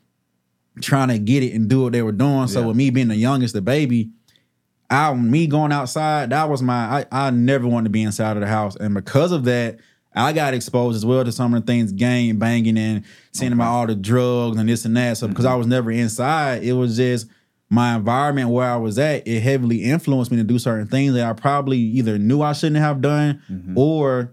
trying 0.81 1.09
to 1.09 1.19
get 1.19 1.43
it 1.43 1.53
and 1.55 1.69
do 1.69 1.83
what 1.83 1.93
they 1.93 2.03
were 2.03 2.13
doing. 2.13 2.47
So 2.49 2.61
Yeah. 2.61 2.67
with 2.67 2.77
me 2.77 2.91
being 2.91 3.09
the 3.09 3.17
youngest, 3.17 3.55
the 3.55 3.63
baby, 3.63 4.11
I 4.89 5.13
me 5.15 5.47
going 5.49 5.73
outside, 5.73 6.31
that 6.31 6.49
was 6.49 6.63
my 6.63 7.05
I, 7.11 7.27
I 7.27 7.31
never 7.31 7.67
wanted 7.67 7.85
to 7.85 7.91
be 7.91 8.03
inside 8.03 8.37
of 8.37 8.43
the 8.43 8.47
house. 8.47 8.77
And 8.77 8.95
because 8.95 9.33
of 9.33 9.45
that, 9.45 9.79
I 10.17 10.33
got 10.33 10.55
exposed 10.55 10.97
as 10.97 11.05
well 11.05 11.25
to 11.25 11.31
some 11.31 11.53
of 11.55 11.65
the 11.65 11.71
things, 11.71 11.93
gang 11.93 12.39
banging 12.39 12.79
and 12.79 13.05
seeing 13.33 13.53
about 13.53 13.71
all 13.71 13.87
the 13.87 13.95
drugs 13.95 14.59
and 14.59 14.69
this 14.69 14.85
and 14.85 14.97
that. 14.97 15.19
So 15.19 15.29
because 15.29 15.45
I 15.45 15.55
was 15.55 15.67
never 15.67 15.91
inside, 15.91 16.65
it 16.65 16.73
was 16.73 16.97
just 16.97 17.29
my 17.69 17.97
environment 17.97 18.49
where 18.51 18.71
I 18.71 18.77
was 18.77 18.99
at, 18.99 19.27
it 19.27 19.41
heavily 19.41 19.83
influenced 19.85 20.31
me 20.31 20.37
to 20.39 20.45
do 20.45 20.59
certain 20.59 20.87
things 20.87 21.15
that 21.15 21.29
I 21.29 21.33
probably 21.33 21.79
either 21.79 22.17
knew 22.19 22.41
I 22.41 22.53
shouldn't 22.53 22.81
have 22.81 23.01
done 23.01 23.43
or 23.77 24.33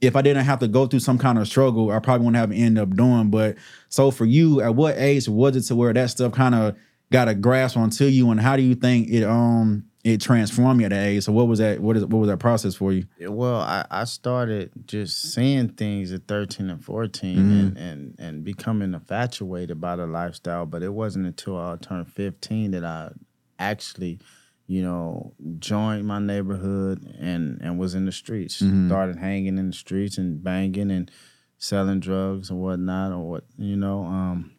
if 0.00 0.16
I 0.16 0.22
didn't 0.22 0.44
have 0.46 0.60
to 0.60 0.68
go 0.68 0.86
through 0.86 1.00
some 1.00 1.18
kind 1.18 1.38
of 1.38 1.46
struggle, 1.46 1.90
I 1.90 1.98
probably 1.98 2.24
wouldn't 2.24 2.40
have 2.40 2.52
ended 2.52 2.82
up 2.82 2.96
doing. 2.96 3.30
But 3.30 3.56
so 3.90 4.10
for 4.10 4.24
you, 4.24 4.62
at 4.62 4.74
what 4.74 4.96
age 4.96 5.28
was 5.28 5.56
it 5.56 5.62
to 5.68 5.76
where 5.76 5.92
that 5.92 6.08
stuff 6.10 6.32
kind 6.32 6.54
of 6.54 6.74
got 7.12 7.28
a 7.28 7.34
grasp 7.34 7.76
onto 7.76 8.06
you, 8.06 8.30
and 8.30 8.40
how 8.40 8.56
do 8.56 8.62
you 8.62 8.74
think 8.74 9.10
it 9.10 9.24
um 9.24 9.84
it 10.02 10.20
transformed 10.20 10.80
you 10.80 10.86
at 10.86 10.90
that 10.90 11.06
age? 11.06 11.24
So 11.24 11.32
what 11.32 11.46
was 11.46 11.58
that? 11.58 11.80
What 11.80 11.96
is 11.96 12.04
what 12.06 12.18
was 12.20 12.28
that 12.28 12.38
process 12.38 12.74
for 12.74 12.92
you? 12.92 13.04
Well, 13.20 13.60
I, 13.60 13.84
I 13.90 14.04
started 14.04 14.70
just 14.86 15.32
seeing 15.34 15.68
things 15.68 16.12
at 16.12 16.26
13 16.26 16.70
and 16.70 16.82
14 16.82 17.38
and, 17.38 17.76
and, 17.76 18.14
and 18.18 18.44
becoming 18.44 18.94
infatuated 18.94 19.80
by 19.80 19.96
the 19.96 20.06
lifestyle. 20.06 20.64
But 20.66 20.82
it 20.82 20.92
wasn't 20.92 21.26
until 21.26 21.58
I 21.58 21.76
turned 21.76 22.10
15 22.12 22.70
that 22.70 22.84
I 22.84 23.10
actually, 23.58 24.20
you 24.66 24.82
know, 24.82 25.34
joined 25.58 26.06
my 26.06 26.18
neighborhood 26.18 27.14
and, 27.20 27.60
and 27.60 27.78
was 27.78 27.94
in 27.94 28.06
the 28.06 28.12
streets. 28.12 28.62
Started 28.88 29.16
hanging 29.16 29.58
in 29.58 29.66
the 29.68 29.76
streets 29.76 30.16
and 30.16 30.42
banging 30.42 30.90
and 30.90 31.10
selling 31.58 32.00
drugs 32.00 32.48
and 32.48 32.58
whatnot 32.58 33.12
or 33.12 33.28
what, 33.28 33.44
you 33.58 33.76
know. 33.76 34.04
Um, 34.04 34.52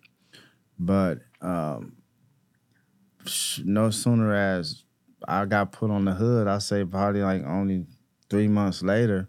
but 0.77 1.19
um, 1.41 1.93
no 3.63 3.89
sooner 3.89 4.33
as 4.36 4.83
I 5.28 5.46
got 5.46 5.72
put 5.72 5.92
on 5.92 6.06
the 6.06 6.13
hood, 6.13 6.48
I 6.48 6.58
say 6.60 6.84
probably 6.84 7.22
like 7.22 7.44
only 7.46 7.86
three 8.30 8.48
months 8.48 8.82
later, 8.82 9.28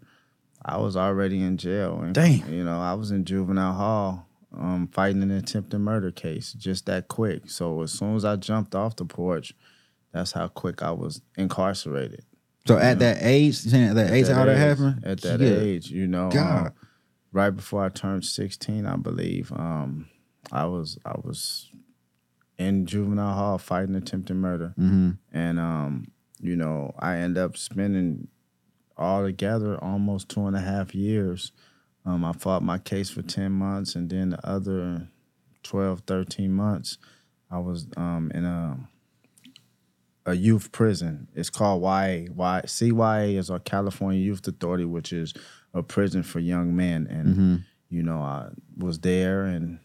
I 0.63 0.77
was 0.77 0.95
already 0.95 1.41
in 1.43 1.57
jail. 1.57 1.99
And, 2.01 2.13
Damn. 2.15 2.51
You 2.53 2.63
know, 2.63 2.79
I 2.79 2.93
was 2.93 3.11
in 3.11 3.25
juvenile 3.25 3.73
hall 3.73 4.27
um, 4.57 4.87
fighting 4.87 5.21
an 5.23 5.31
attempted 5.31 5.79
murder 5.79 6.11
case 6.11 6.53
just 6.53 6.85
that 6.85 7.07
quick. 7.07 7.49
So 7.49 7.81
as 7.81 7.91
soon 7.91 8.15
as 8.15 8.23
I 8.25 8.35
jumped 8.35 8.75
off 8.75 8.95
the 8.95 9.05
porch, 9.05 9.53
that's 10.11 10.31
how 10.31 10.47
quick 10.47 10.81
I 10.83 10.91
was 10.91 11.21
incarcerated. 11.37 12.23
So 12.67 12.77
at 12.77 12.99
that 12.99 13.17
age, 13.21 13.55
saying 13.57 13.89
at 13.89 13.95
that 13.95 14.11
age, 14.13 14.27
how 14.27 14.45
that 14.45 14.53
age, 14.53 14.57
happened? 14.57 15.03
At 15.05 15.21
that 15.21 15.39
Yeah. 15.41 15.49
age, 15.49 15.89
you 15.91 16.07
know. 16.07 16.29
God. 16.29 16.67
um, 16.67 16.73
right 17.33 17.49
before 17.49 17.83
I 17.83 17.89
turned 17.89 18.23
16, 18.23 18.85
I 18.85 18.95
believe, 18.95 19.51
um, 19.51 20.07
I 20.51 20.65
was 20.65 20.97
I 21.05 21.13
was 21.23 21.69
in 22.57 22.85
juvenile 22.85 23.33
hall 23.33 23.57
fighting 23.57 23.95
attempted 23.95 24.35
murder, 24.35 24.73
Mm-hmm. 24.79 25.11
and 25.31 25.59
um, 25.59 26.07
you 26.39 26.55
know, 26.55 26.93
I 26.99 27.17
end 27.17 27.37
up 27.37 27.55
spending 27.57 28.27
all 28.97 29.23
together 29.23 29.77
almost 29.83 30.29
two 30.29 30.45
and 30.45 30.55
a 30.55 30.59
half 30.61 30.93
years. 30.93 31.51
Um, 32.05 32.23
I 32.25 32.33
fought 32.33 32.61
my 32.63 32.77
case 32.77 33.09
for 33.09 33.21
10 33.21 33.51
months, 33.51 33.95
and 33.95 34.09
then 34.09 34.31
the 34.31 34.45
other 34.47 35.07
12, 35.63 36.01
13 36.05 36.51
months, 36.51 36.97
I 37.49 37.59
was 37.59 37.87
um, 37.97 38.29
in 38.35 38.43
a 38.45 38.77
a 40.25 40.33
youth 40.35 40.71
prison. 40.71 41.27
It's 41.35 41.49
called 41.49 41.81
YA. 41.81 42.31
Y, 42.33 42.61
CYA 42.65 43.37
is 43.37 43.49
our 43.49 43.59
California 43.59 44.19
Youth 44.21 44.47
Authority, 44.47 44.85
which 44.85 45.11
is 45.11 45.33
a 45.73 45.83
prison 45.83 46.23
for 46.23 46.39
young 46.39 46.75
men. 46.75 47.07
And 47.09 47.27
Mm-hmm. 47.27 47.55
you 47.89 48.03
know, 48.03 48.19
I 48.21 48.49
was 48.77 48.99
there 48.99 49.43
and 49.43 49.79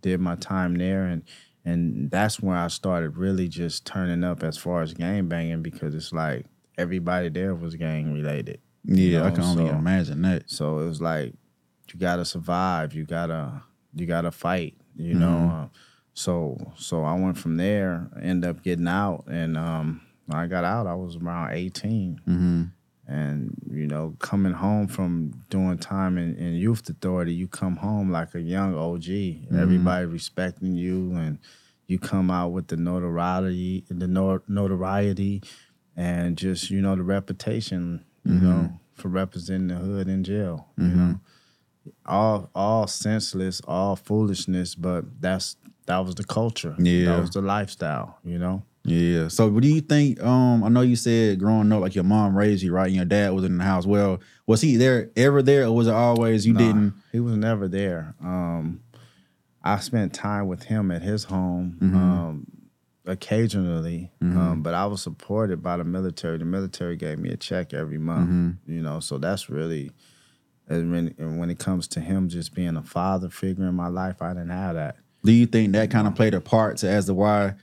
did 0.00 0.18
my 0.20 0.36
time 0.36 0.74
there, 0.76 1.04
and 1.04 1.22
and 1.64 2.10
that's 2.10 2.40
where 2.40 2.56
I 2.56 2.68
started 2.68 3.16
really 3.16 3.48
just 3.48 3.86
turning 3.86 4.24
up 4.24 4.42
as 4.42 4.56
far 4.58 4.82
as 4.82 4.94
gang 4.94 5.28
banging 5.28 5.62
because 5.62 5.94
it's 5.94 6.12
like 6.12 6.46
everybody 6.78 7.28
there 7.28 7.54
was 7.54 7.74
gang 7.76 8.12
related. 8.12 8.60
Yeah, 8.84 9.22
I 9.24 9.28
know, 9.28 9.34
can 9.36 9.44
only 9.44 9.68
so- 9.68 9.76
imagine 9.76 10.22
that. 10.22 10.50
So 10.50 10.78
it 10.80 10.86
was 10.86 11.00
like 11.00 11.34
you 11.92 11.98
gotta 12.00 12.24
survive. 12.24 12.94
You 12.94 13.04
gotta 13.04 13.62
you 13.94 14.06
gotta 14.06 14.30
fight. 14.32 14.74
You 14.96 15.14
know. 15.14 15.50
Uh, 15.52 15.68
so 16.14 16.72
so 16.76 17.04
I 17.04 17.14
went 17.14 17.38
from 17.38 17.56
there. 17.56 18.08
end 18.20 18.44
up 18.44 18.62
getting 18.62 18.88
out, 18.88 19.24
and 19.28 19.56
um, 19.56 20.02
when 20.26 20.38
I 20.38 20.46
got 20.46 20.64
out, 20.64 20.86
I 20.86 20.94
was 20.94 21.16
around 21.16 21.52
eighteen. 21.52 22.20
Mm-hmm. 22.28 22.62
And 23.06 23.54
you 23.70 23.86
know, 23.86 24.14
coming 24.20 24.52
home 24.52 24.86
from 24.86 25.32
doing 25.50 25.78
time 25.78 26.18
in, 26.18 26.36
in 26.36 26.54
youth 26.54 26.88
authority, 26.88 27.34
you 27.34 27.48
come 27.48 27.76
home 27.76 28.12
like 28.12 28.34
a 28.34 28.40
young 28.40 28.74
OG. 28.76 29.02
Mm-hmm. 29.02 29.60
Everybody 29.60 30.06
respecting 30.06 30.76
you, 30.76 31.12
and 31.16 31.38
you 31.88 31.98
come 31.98 32.30
out 32.30 32.52
with 32.52 32.68
the 32.68 32.76
notoriety, 32.76 33.84
the 33.88 34.06
nor- 34.06 34.42
notoriety, 34.46 35.42
and 35.96 36.38
just 36.38 36.70
you 36.70 36.80
know 36.80 36.94
the 36.94 37.02
reputation. 37.02 38.04
You 38.24 38.34
mm-hmm. 38.34 38.48
know, 38.48 38.80
for 38.94 39.08
representing 39.08 39.68
the 39.68 39.74
hood 39.74 40.06
in 40.06 40.22
jail. 40.22 40.68
You 40.78 40.84
mm-hmm. 40.84 40.98
know, 40.98 41.20
all 42.06 42.50
all 42.54 42.86
senseless, 42.86 43.60
all 43.66 43.96
foolishness, 43.96 44.76
but 44.76 45.20
that's 45.20 45.56
that 45.86 45.98
was 45.98 46.14
the 46.14 46.24
culture. 46.24 46.76
Yeah. 46.78 47.06
that 47.06 47.20
was 47.20 47.30
the 47.30 47.42
lifestyle. 47.42 48.18
You 48.24 48.38
know. 48.38 48.62
Yeah. 48.84 49.28
So 49.28 49.48
what 49.48 49.62
do 49.62 49.68
you 49.68 49.80
think? 49.80 50.20
Um, 50.22 50.64
I 50.64 50.68
know 50.68 50.80
you 50.80 50.96
said 50.96 51.38
growing 51.38 51.70
up, 51.70 51.80
like 51.80 51.94
your 51.94 52.04
mom 52.04 52.36
raised 52.36 52.62
you, 52.64 52.72
right? 52.72 52.86
And 52.88 52.96
your 52.96 53.04
dad 53.04 53.32
was 53.32 53.44
in 53.44 53.56
the 53.58 53.64
house. 53.64 53.86
Well, 53.86 54.20
was 54.46 54.60
he 54.60 54.76
there 54.76 55.10
ever 55.16 55.40
there, 55.42 55.64
or 55.66 55.72
was 55.76 55.86
it 55.86 55.94
always 55.94 56.44
you 56.46 56.52
Nah, 56.52 56.58
didn't? 56.58 56.94
He 57.12 57.20
was 57.20 57.36
never 57.36 57.68
there. 57.68 58.14
Um, 58.20 58.80
I 59.62 59.78
spent 59.78 60.12
time 60.12 60.48
with 60.48 60.64
him 60.64 60.90
at 60.90 61.02
his 61.02 61.24
home 61.24 61.78
Mm-hmm. 61.80 61.96
um, 61.96 62.46
occasionally, 63.04 64.10
um, 64.20 64.62
but 64.62 64.74
I 64.74 64.86
was 64.86 65.02
supported 65.02 65.62
by 65.62 65.76
the 65.76 65.84
military. 65.84 66.38
The 66.38 66.44
military 66.44 66.96
gave 66.96 67.18
me 67.18 67.30
a 67.30 67.36
check 67.36 67.72
every 67.74 67.98
month, 67.98 68.30
Mm-hmm. 68.30 68.72
you 68.72 68.82
know. 68.82 69.00
So 69.00 69.18
that's 69.18 69.48
really, 69.50 69.92
and 70.68 70.90
when 70.90 71.14
and 71.18 71.38
when 71.38 71.50
it 71.50 71.58
comes 71.58 71.86
to 71.88 72.00
him 72.00 72.28
just 72.28 72.54
being 72.54 72.76
a 72.76 72.82
father 72.82 73.28
figure 73.28 73.66
in 73.68 73.74
my 73.74 73.88
life, 73.88 74.20
I 74.22 74.32
didn't 74.34 74.50
have 74.50 74.74
that. 74.74 74.96
Do 75.24 75.32
you 75.32 75.46
think 75.46 75.72
that 75.72 75.90
kind 75.90 76.08
of 76.08 76.14
played 76.16 76.34
a 76.34 76.40
part 76.40 76.78
to 76.78 76.88
as 76.88 77.06
to 77.06 77.14
why, 77.14 77.54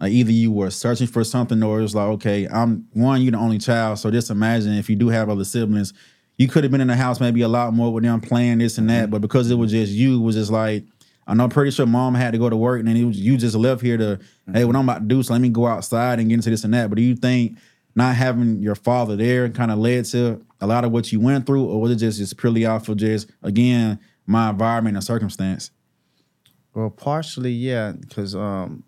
like 0.00 0.12
either 0.12 0.32
you 0.32 0.50
were 0.50 0.70
searching 0.70 1.06
for 1.06 1.22
something, 1.22 1.62
or 1.62 1.78
it 1.78 1.82
was 1.82 1.94
like, 1.94 2.08
okay, 2.08 2.48
I'm 2.48 2.88
one, 2.92 3.22
you're 3.22 3.32
the 3.32 3.38
only 3.38 3.58
child, 3.58 3.98
so 3.98 4.10
just 4.10 4.30
imagine 4.30 4.72
if 4.72 4.88
you 4.88 4.96
do 4.96 5.08
have 5.08 5.28
other 5.28 5.44
siblings, 5.44 5.92
you 6.38 6.48
could 6.48 6.64
have 6.64 6.70
been 6.70 6.80
in 6.80 6.88
the 6.88 6.96
house 6.96 7.20
maybe 7.20 7.42
a 7.42 7.48
lot 7.48 7.74
more 7.74 7.92
with 7.92 8.04
them 8.04 8.20
playing 8.20 8.58
this 8.58 8.78
and 8.78 8.88
that, 8.90 9.10
but 9.10 9.20
because 9.20 9.50
it 9.50 9.56
was 9.56 9.70
just 9.70 9.92
you, 9.92 10.16
it 10.16 10.24
was 10.24 10.36
just 10.36 10.50
like. 10.50 10.84
I 11.26 11.34
know, 11.34 11.44
I'm 11.44 11.50
pretty 11.50 11.70
sure 11.70 11.86
mom 11.86 12.16
had 12.16 12.32
to 12.32 12.38
go 12.38 12.50
to 12.50 12.56
work, 12.56 12.80
and 12.80 12.88
then 12.88 13.06
was, 13.06 13.20
you 13.20 13.36
just 13.36 13.54
left 13.54 13.82
here 13.82 13.96
to, 13.96 14.18
hey, 14.52 14.64
what 14.64 14.74
I'm 14.74 14.88
about 14.88 15.02
to 15.02 15.06
do, 15.06 15.22
so 15.22 15.32
let 15.32 15.40
me 15.40 15.48
go 15.48 15.64
outside 15.64 16.18
and 16.18 16.28
get 16.28 16.36
into 16.36 16.50
this 16.50 16.64
and 16.64 16.74
that. 16.74 16.90
But 16.90 16.96
do 16.96 17.02
you 17.02 17.14
think 17.14 17.56
not 17.94 18.16
having 18.16 18.60
your 18.60 18.74
father 18.74 19.14
there 19.14 19.48
kind 19.48 19.70
of 19.70 19.78
led 19.78 20.06
to 20.06 20.44
a 20.60 20.66
lot 20.66 20.84
of 20.84 20.90
what 20.90 21.12
you 21.12 21.20
went 21.20 21.46
through, 21.46 21.64
or 21.64 21.80
was 21.80 21.92
it 21.92 21.96
just 21.96 22.18
just 22.18 22.36
purely 22.36 22.66
off 22.66 22.88
of 22.88 22.96
just 22.96 23.30
again 23.42 24.00
my 24.26 24.50
environment 24.50 24.96
and 24.96 25.04
circumstance? 25.04 25.70
Well, 26.74 26.90
partially, 26.90 27.52
yeah, 27.52 27.92
because 27.92 28.34
um, 28.34 28.84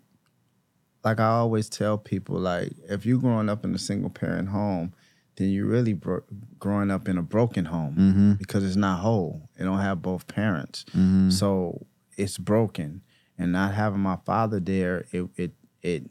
like 1.03 1.19
I 1.19 1.27
always 1.27 1.69
tell 1.69 1.97
people, 1.97 2.39
like 2.39 2.71
if 2.89 3.05
you're 3.05 3.19
growing 3.19 3.49
up 3.49 3.63
in 3.65 3.75
a 3.75 3.79
single 3.79 4.09
parent 4.09 4.49
home, 4.49 4.93
then 5.35 5.49
you're 5.49 5.65
really 5.67 5.93
bro- 5.93 6.23
growing 6.59 6.91
up 6.91 7.07
in 7.07 7.17
a 7.17 7.23
broken 7.23 7.65
home 7.65 7.95
because 8.39 8.63
it's 8.63 8.75
not 8.75 8.99
whole. 8.99 9.49
It 9.57 9.63
don't 9.63 9.79
have 9.79 10.01
both 10.01 10.27
parents, 10.27 10.85
so 11.31 11.85
it's 12.17 12.37
broken. 12.37 13.01
And 13.37 13.51
not 13.51 13.73
having 13.73 13.99
my 13.99 14.17
father 14.25 14.59
there, 14.59 15.05
it 15.11 15.27
it 15.35 15.51
it 15.81 16.09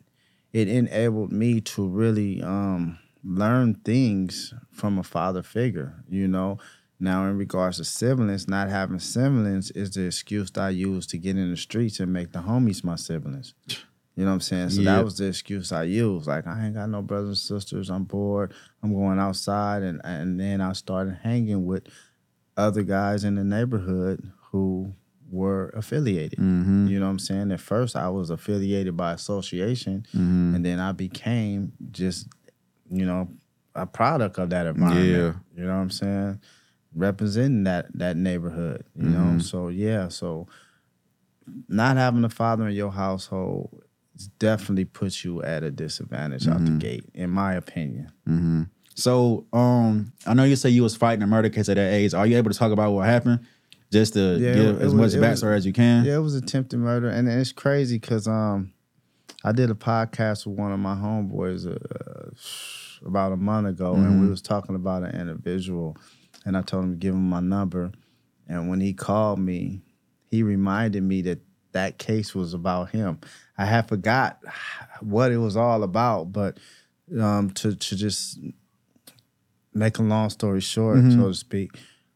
it 0.53 0.69
enabled 0.69 1.33
me 1.33 1.61
to 1.61 1.87
really 1.89 2.43
um, 2.43 2.99
learn 3.25 3.75
things 3.77 4.53
from 4.71 4.99
a 4.99 5.03
father 5.05 5.43
figure. 5.43 6.03
You 6.09 6.29
know. 6.29 6.59
Now, 6.99 7.27
in 7.27 7.37
regards 7.37 7.79
to 7.79 7.85
siblings, 7.85 8.47
not 8.47 8.69
having 8.69 9.01
siblings 9.01 9.73
is 9.73 9.91
the 9.91 10.03
excuse 10.07 10.53
that 10.53 10.61
I 10.61 10.69
use 10.71 11.05
to 11.09 11.19
get 11.19 11.37
in 11.37 11.51
the 11.51 11.57
streets 11.57 11.99
and 11.99 12.13
make 12.13 12.31
the 12.31 12.39
homies 12.41 12.85
my 12.85 12.95
siblings. 12.95 13.55
You 14.14 14.25
know 14.25 14.31
what 14.31 14.35
I'm 14.35 14.40
saying? 14.40 14.71
So 14.71 14.83
Yeah. 14.83 14.97
that 14.97 15.04
was 15.04 15.16
the 15.16 15.26
excuse 15.26 15.73
I 15.73 15.85
used. 15.85 16.26
Like 16.26 16.47
I 16.47 16.66
ain't 16.66 16.75
got 16.75 16.90
no 16.90 17.00
brothers 17.02 17.28
and 17.28 17.38
sisters. 17.38 17.90
I'm 17.90 18.04
bored. 18.04 18.52
I'm 18.83 18.92
going 18.92 19.19
outside, 19.19 19.83
and 19.83 20.00
and 20.04 20.38
then 20.38 20.61
I 20.61 20.73
started 20.75 21.19
hanging 21.23 21.64
with 21.64 21.85
other 22.57 22.83
guys 22.83 23.25
in 23.25 23.37
the 23.37 23.45
neighborhood 23.45 24.31
who 24.50 24.92
were 25.31 25.71
affiliated. 25.71 26.38
Mm-hmm. 26.38 26.88
You 26.88 27.00
know 27.00 27.07
what 27.07 27.12
I'm 27.12 27.19
saying? 27.19 27.52
At 27.52 27.61
first, 27.61 27.97
I 27.97 28.11
was 28.11 28.28
affiliated 28.28 28.97
by 28.99 29.12
association, 29.14 30.04
and 30.12 30.62
then 30.62 30.78
I 30.78 30.92
became 30.92 31.73
just, 31.90 32.28
you 32.90 33.07
know, 33.07 33.28
a 33.75 33.87
product 33.87 34.37
of 34.38 34.50
that 34.50 34.66
environment. 34.66 35.07
Yeah. 35.09 35.33
You 35.59 35.66
know 35.66 35.75
what 35.75 35.81
I'm 35.83 35.90
saying? 35.90 36.40
Representing 36.95 37.64
that 37.64 37.87
that 37.95 38.19
neighborhood. 38.19 38.85
You 38.95 39.09
know, 39.09 39.38
so 39.38 39.69
yeah, 39.69 40.09
so 40.09 40.47
not 41.69 41.97
having 41.97 42.25
a 42.25 42.28
father 42.28 42.69
in 42.69 42.75
your 42.75 42.92
household 42.92 43.83
definitely 44.26 44.85
puts 44.85 45.25
you 45.25 45.43
at 45.43 45.62
a 45.62 45.71
disadvantage 45.71 46.47
out 46.49 46.64
the 46.64 46.73
gate, 46.73 47.05
in 47.14 47.31
my 47.31 47.55
opinion. 47.55 48.11
Mm-hmm. 48.29 48.62
So, 48.95 49.47
um, 49.52 50.12
I 50.26 50.35
know 50.35 50.45
you 50.45 50.57
say 50.57 50.69
you 50.69 50.83
was 50.83 50.95
fighting 50.97 51.23
a 51.23 51.26
murder 51.26 51.49
case 51.49 51.69
at 51.69 51.76
that 51.76 51.93
age. 51.93 52.12
Are 52.14 52.26
you 52.26 52.37
able 52.37 52.50
to 52.50 52.59
talk 52.59 52.73
about 52.73 52.93
what 52.93 53.07
happened? 53.07 53.41
Just 53.91 54.14
to 54.14 54.38
Yeah, 54.38 54.55
give 54.55 54.83
as 54.83 54.95
was- 54.95 55.14
much 55.17 55.23
backstory 55.23 55.57
as 55.57 55.67
you 55.67 55.73
can. 55.73 56.05
Yeah, 56.05 56.17
it 56.17 56.21
was 56.21 56.35
attempted 56.35 56.79
murder, 56.79 57.09
and 57.09 57.29
it's 57.29 57.52
crazy 57.52 57.99
because 57.99 58.26
um, 58.26 58.73
I 59.45 59.52
did 59.52 59.71
a 59.71 59.75
podcast 59.75 60.47
with 60.47 60.59
one 60.59 60.73
of 60.73 60.79
my 60.79 60.95
homeboys 60.95 61.67
uh, 61.67 63.07
about 63.07 63.33
a 63.33 63.37
month 63.37 63.69
ago, 63.69 63.95
and 63.95 64.21
we 64.23 64.29
was 64.29 64.43
talking 64.43 64.75
about 64.76 65.02
an 65.02 65.19
individual, 65.21 65.97
and 66.45 66.57
I 66.57 66.62
told 66.62 66.85
him 66.85 66.91
to 66.93 66.97
give 66.97 67.14
him 67.14 67.29
my 67.29 67.41
number, 67.41 67.93
and 68.49 68.69
when 68.69 68.81
he 68.81 68.93
called 68.93 69.38
me, 69.38 69.83
he 70.31 70.43
reminded 70.43 71.02
me 71.02 71.23
that 71.23 71.41
that 71.73 71.99
case 71.99 72.35
was 72.35 72.55
about 72.55 72.91
him. 72.91 73.19
I 73.59 73.64
had 73.67 73.88
forgot 73.88 74.38
what 75.00 75.33
it 75.33 75.38
was 75.38 75.57
all 75.57 75.83
about, 75.83 76.33
but 76.33 76.59
um, 77.21 77.50
to 77.50 77.75
to 77.75 77.97
just 77.97 78.38
make 79.75 79.99
a 79.99 80.02
long 80.02 80.31
story 80.31 80.61
short, 80.61 80.99
so 81.12 81.29
to 81.29 81.35
speak. 81.35 81.71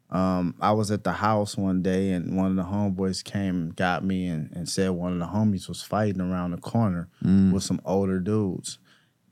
Um, 0.09 0.55
I 0.61 0.71
was 0.73 0.91
at 0.93 1.03
the 1.03 1.13
house 1.13 1.57
one 1.57 1.83
day 1.83 2.13
and 2.13 2.37
one 2.37 2.51
of 2.51 2.57
the 2.57 2.63
homeboys 2.71 3.25
came 3.25 3.57
and 3.57 3.77
got 3.77 4.05
me 4.05 4.29
and, 4.29 4.53
and 4.55 4.69
said 4.69 4.91
one 4.91 5.13
of 5.13 5.19
the 5.19 5.27
homies 5.27 5.69
was 5.69 5.83
fighting 5.83 6.21
around 6.21 6.53
the 6.53 6.59
corner 6.59 7.09
with 7.53 7.65
some 7.65 7.81
older 7.85 8.21
dudes. 8.21 8.79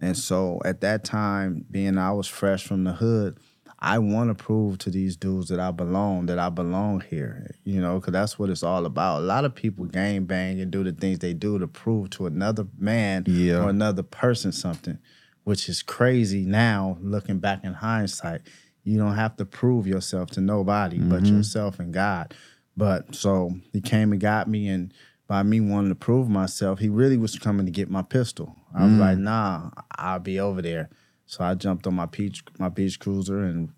And 0.01 0.19
so 0.19 0.61
at 0.65 0.81
that 0.81 1.05
time, 1.05 1.65
being 1.71 1.97
I 1.97 2.11
was 2.11 2.27
fresh 2.27 2.67
from 2.67 2.83
the 2.85 2.93
hood, 2.95 3.39
I 3.85 3.99
want 3.99 4.31
to 4.31 4.35
prove 4.35 4.79
to 4.79 4.91
these 4.91 5.15
dudes 5.15 5.51
that 5.51 5.61
I 5.61 5.71
belong, 5.71 6.25
that 6.27 6.39
I 6.39 6.49
belong 6.49 7.03
here, 7.03 7.55
you 7.65 7.83
know, 7.83 8.01
because 8.01 8.15
that's 8.15 8.39
what 8.39 8.49
it's 8.49 8.63
all 8.63 8.87
about. 8.87 9.19
A 9.19 9.27
lot 9.27 9.45
of 9.45 9.55
people 9.55 9.85
game 9.85 10.25
bang 10.25 10.59
and 10.59 10.71
do 10.71 10.83
the 10.83 10.93
things 10.93 11.19
they 11.19 11.35
do 11.35 11.59
to 11.59 11.69
prove 11.69 12.09
to 12.11 12.25
another 12.25 12.67
man 12.79 13.25
Yeah. 13.27 13.63
or 13.63 13.69
another 13.69 14.03
person 14.03 14.53
something, 14.53 14.99
which 15.43 15.69
is 15.69 15.83
crazy 15.83 16.47
now 16.47 16.97
looking 17.03 17.41
back 17.41 17.63
in 17.63 17.75
hindsight. 17.75 18.41
You 18.85 18.97
don't 18.97 19.17
have 19.17 19.37
to 19.37 19.45
prove 19.45 19.87
yourself 19.87 20.31
to 20.31 20.41
nobody 20.41 20.99
but 20.99 21.23
mm-hmm. 21.23 21.37
yourself 21.37 21.79
and 21.79 21.93
God. 21.93 22.33
But 22.75 23.15
so 23.15 23.53
he 23.75 23.83
came 23.83 24.13
and 24.13 24.21
got 24.21 24.49
me, 24.49 24.67
and 24.67 24.95
by 25.27 25.43
me 25.43 25.61
wanting 25.61 25.91
to 25.91 25.95
prove 25.95 26.31
myself, 26.31 26.79
he 26.79 26.89
really 26.89 27.19
was 27.19 27.39
coming 27.39 27.67
to 27.67 27.73
get 27.73 27.91
my 27.91 28.03
pistol. 28.03 28.57
I 28.75 28.85
was 28.85 28.93
mm. 28.93 28.99
like, 28.99 29.19
nah, 29.19 29.71
I'll 29.95 30.21
be 30.21 30.41
over 30.41 30.63
there. 30.63 30.89
So 31.27 31.43
I 31.45 31.55
jumped 31.55 31.87
on 31.87 31.95
my 31.95 32.07
beach 32.07 32.45
my 32.59 32.69
beach 32.69 32.99
cruiser 33.01 33.41
and 33.45 33.71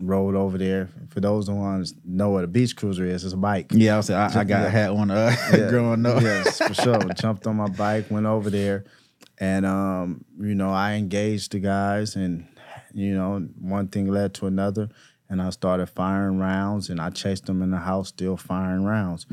rode 0.00 0.34
over 0.36 0.58
there. 0.58 0.88
For 1.10 1.20
those 1.20 1.46
the 1.46 1.54
ones 1.54 1.94
know 2.04 2.30
what 2.30 2.44
a 2.44 2.46
beach 2.48 2.76
cruiser 2.76 3.04
is, 3.04 3.24
it's 3.24 3.34
a 3.34 3.36
bike. 3.36 3.66
Yeah, 3.72 3.94
I 3.94 3.96
was 3.98 4.10
I, 4.10 4.26
I 4.40 4.44
got 4.44 4.62
Yeah. 4.62 4.68
had 4.68 4.90
one 4.92 5.10
uh, 5.10 5.34
Yeah. 5.52 5.70
growing 5.70 6.04
up. 6.06 6.22
Yes, 6.22 6.58
for 6.60 6.74
sure. 6.74 7.08
Jumped 7.14 7.46
on 7.46 7.56
my 7.56 7.68
bike, 7.68 8.10
went 8.10 8.26
over 8.26 8.50
there, 8.50 8.84
and 9.38 9.64
um, 9.66 10.24
you 10.40 10.54
know, 10.54 10.70
I 10.70 10.94
engaged 10.94 11.52
the 11.52 11.60
guys, 11.60 12.16
and 12.16 12.46
you 12.92 13.14
know, 13.14 13.38
one 13.60 13.88
thing 13.88 14.06
led 14.08 14.34
to 14.34 14.46
another, 14.46 14.88
and 15.28 15.40
I 15.42 15.50
started 15.50 15.86
firing 15.88 16.38
rounds, 16.38 16.90
and 16.90 17.00
I 17.00 17.10
chased 17.10 17.46
them 17.46 17.62
in 17.62 17.70
the 17.70 17.78
house, 17.78 18.08
still 18.08 18.36
firing 18.36 18.84
rounds. 18.84 19.26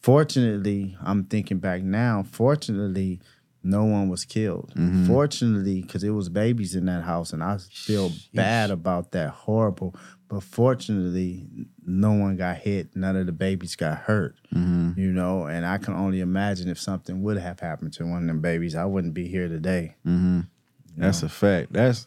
fortunately, 0.00 0.96
I'm 1.04 1.24
thinking 1.24 1.58
back 1.58 1.82
now. 1.82 2.24
Fortunately, 2.30 3.20
no 3.66 3.84
one 3.84 4.08
was 4.08 4.24
killed. 4.24 4.72
Mm-hmm. 4.74 5.06
Fortunately, 5.06 5.82
because 5.82 6.04
it 6.04 6.10
was 6.10 6.28
babies 6.28 6.74
in 6.74 6.86
that 6.86 7.02
house, 7.02 7.32
and 7.32 7.42
I 7.42 7.58
feel 7.58 8.12
bad 8.34 8.70
about 8.70 9.12
that. 9.12 9.30
Horrible. 9.30 9.94
But 10.28 10.42
fortunately, 10.42 11.46
no 11.84 12.12
one 12.12 12.36
got 12.36 12.58
hit. 12.58 12.96
None 12.96 13.16
of 13.16 13.26
the 13.26 13.32
babies 13.32 13.76
got 13.76 13.98
hurt. 13.98 14.36
Mm-hmm. 14.54 14.98
You 14.98 15.12
know, 15.12 15.46
and 15.46 15.64
I 15.64 15.78
can 15.78 15.94
only 15.94 16.20
imagine 16.20 16.68
if 16.68 16.80
something 16.80 17.22
would 17.22 17.38
have 17.38 17.60
happened 17.60 17.92
to 17.94 18.06
one 18.06 18.22
of 18.22 18.26
them 18.26 18.40
babies, 18.40 18.74
I 18.74 18.84
wouldn't 18.84 19.14
be 19.14 19.28
here 19.28 19.48
today. 19.48 19.96
Mm-hmm. 20.06 20.40
That's 20.96 21.22
a 21.22 21.28
fact. 21.28 21.72
That's 21.72 22.06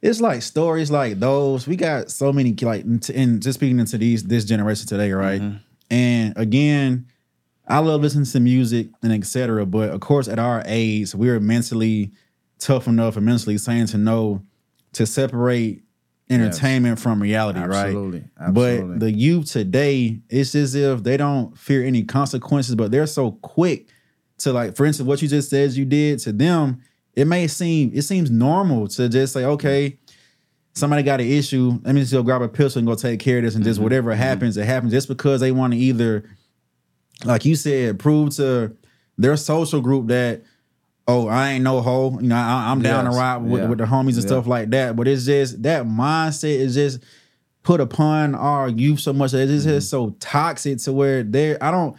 it's 0.00 0.20
like 0.20 0.42
stories 0.42 0.90
like 0.90 1.18
those. 1.18 1.66
We 1.66 1.76
got 1.76 2.10
so 2.10 2.32
many 2.32 2.54
like 2.54 2.84
and 2.84 3.42
just 3.42 3.58
speaking 3.58 3.80
into 3.80 3.98
these 3.98 4.24
this 4.24 4.44
generation 4.44 4.86
today, 4.86 5.12
right? 5.12 5.42
And 5.90 6.36
again, 6.36 7.06
I 7.68 7.78
love 7.80 8.00
listening 8.00 8.24
to 8.24 8.40
music 8.40 8.88
and 9.02 9.12
etc. 9.12 9.66
But 9.66 9.90
of 9.90 10.00
course, 10.00 10.26
at 10.26 10.38
our 10.38 10.62
age, 10.66 11.14
we're 11.14 11.38
mentally 11.38 12.12
tough 12.58 12.88
enough 12.88 13.16
and 13.16 13.26
mentally 13.26 13.58
sane 13.58 13.86
to 13.88 13.98
know 13.98 14.42
to 14.94 15.06
separate 15.06 15.82
entertainment 16.30 16.98
from 16.98 17.22
reality, 17.22 17.60
Absolutely. 17.60 18.20
right? 18.20 18.48
Absolutely. 18.48 18.92
But 18.92 19.00
the 19.00 19.12
youth 19.12 19.50
today, 19.50 20.20
it's 20.28 20.54
as 20.54 20.74
if 20.74 21.02
they 21.02 21.16
don't 21.16 21.56
fear 21.56 21.84
any 21.84 22.04
consequences, 22.04 22.74
but 22.74 22.90
they're 22.90 23.06
so 23.06 23.32
quick 23.32 23.88
to 24.38 24.52
like, 24.52 24.76
for 24.76 24.86
instance, 24.86 25.06
what 25.06 25.22
you 25.22 25.28
just 25.28 25.50
said 25.50 25.72
you 25.72 25.84
did 25.84 26.18
to 26.20 26.32
them, 26.32 26.80
it 27.14 27.26
may 27.26 27.46
seem 27.48 27.90
it 27.94 28.02
seems 28.02 28.30
normal 28.30 28.88
to 28.88 29.08
just 29.08 29.32
say, 29.32 29.44
okay, 29.44 29.98
somebody 30.74 31.02
got 31.02 31.20
an 31.20 31.26
issue, 31.26 31.78
let 31.82 31.94
me 31.94 32.00
just 32.00 32.12
go 32.12 32.22
grab 32.22 32.42
a 32.42 32.48
pistol 32.48 32.78
and 32.78 32.86
go 32.86 32.94
take 32.94 33.20
care 33.20 33.38
of 33.38 33.44
this, 33.44 33.54
and 33.54 33.64
just 33.64 33.76
mm-hmm. 33.76 33.84
whatever 33.84 34.12
mm-hmm. 34.12 34.22
happens, 34.22 34.56
it 34.56 34.64
happens. 34.64 34.92
Just 34.92 35.08
because 35.08 35.40
they 35.40 35.52
want 35.52 35.72
to 35.72 35.78
either, 35.78 36.24
like 37.24 37.44
you 37.44 37.54
said, 37.56 37.98
prove 37.98 38.34
to 38.36 38.76
their 39.16 39.36
social 39.36 39.80
group 39.80 40.08
that, 40.08 40.42
oh, 41.06 41.26
I 41.28 41.50
ain't 41.50 41.64
no 41.64 41.80
hoe, 41.80 42.18
you 42.20 42.28
know, 42.28 42.36
I, 42.36 42.70
I'm 42.70 42.82
down 42.82 43.04
to 43.04 43.10
Yes. 43.10 43.18
ride 43.18 43.36
with, 43.38 43.62
Yeah. 43.62 43.68
with 43.68 43.78
the 43.78 43.84
homies 43.84 44.14
and 44.14 44.16
Yeah. 44.16 44.20
stuff 44.26 44.46
like 44.46 44.70
that. 44.70 44.94
But 44.96 45.08
it's 45.08 45.24
just 45.24 45.62
that 45.62 45.86
mindset 45.86 46.56
is 46.58 46.74
just 46.74 47.00
put 47.62 47.80
upon 47.80 48.34
our 48.34 48.68
youth 48.68 49.00
so 49.00 49.12
much 49.12 49.32
that 49.32 49.48
it's 49.48 49.64
Mm-hmm. 49.64 49.68
just 49.74 49.90
so 49.90 50.14
toxic 50.20 50.78
to 50.78 50.92
where 50.92 51.22
they're 51.22 51.62
I 51.62 51.70
don't 51.70 51.96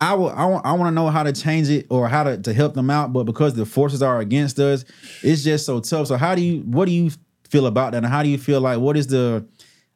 I 0.00 0.12
will 0.14 0.28
I 0.30 0.44
want 0.46 0.66
I 0.66 0.72
want 0.72 0.88
to 0.88 0.90
know 0.94 1.08
how 1.08 1.22
to 1.22 1.32
change 1.32 1.70
it 1.70 1.86
or 1.88 2.08
how 2.08 2.24
to, 2.24 2.36
to 2.38 2.52
help 2.52 2.74
them 2.74 2.90
out, 2.90 3.12
but 3.14 3.24
because 3.24 3.54
the 3.54 3.64
forces 3.64 4.02
are 4.02 4.18
against 4.18 4.58
us, 4.58 4.84
it's 5.22 5.42
just 5.44 5.64
so 5.64 5.80
tough. 5.80 6.08
So 6.08 6.16
how 6.16 6.34
do 6.34 6.42
you 6.42 6.60
what 6.62 6.84
do 6.86 6.92
you 6.92 7.10
feel 7.48 7.66
about 7.66 7.92
that? 7.92 7.98
And 7.98 8.06
how 8.06 8.22
do 8.22 8.28
you 8.28 8.36
feel 8.36 8.60
like 8.60 8.78
what 8.78 8.96
is 8.96 9.06
the 9.06 9.46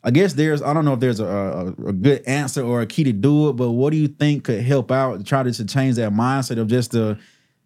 I 0.03 0.11
guess 0.11 0.33
there's 0.33 0.63
I 0.63 0.73
don't 0.73 0.85
know 0.85 0.95
if 0.95 1.01
there's 1.01 1.21
a, 1.21 1.27
a, 1.27 1.67
a 1.89 1.93
good 1.93 2.23
answer 2.27 2.63
or 2.63 2.81
a 2.81 2.87
key 2.87 3.05
to 3.05 3.13
do 3.13 3.51
it, 3.51 3.53
but 3.55 3.73
what 3.73 3.91
do 3.91 3.99
you 3.99 4.09
think 4.09 4.45
could 4.45 4.63
help 4.63 4.91
out 4.91 5.19
to 5.19 5.25
try 5.25 5.43
to, 5.43 5.53
to 5.53 5.65
change 5.65 5.97
that 5.97 6.13
mindset 6.13 6.59
of 6.59 6.69
just 6.69 6.93
the 6.93 7.19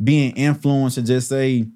being 0.02 0.32
influenced 0.36 0.98
and 0.98 1.06
just 1.06 1.28
say, 1.28 1.66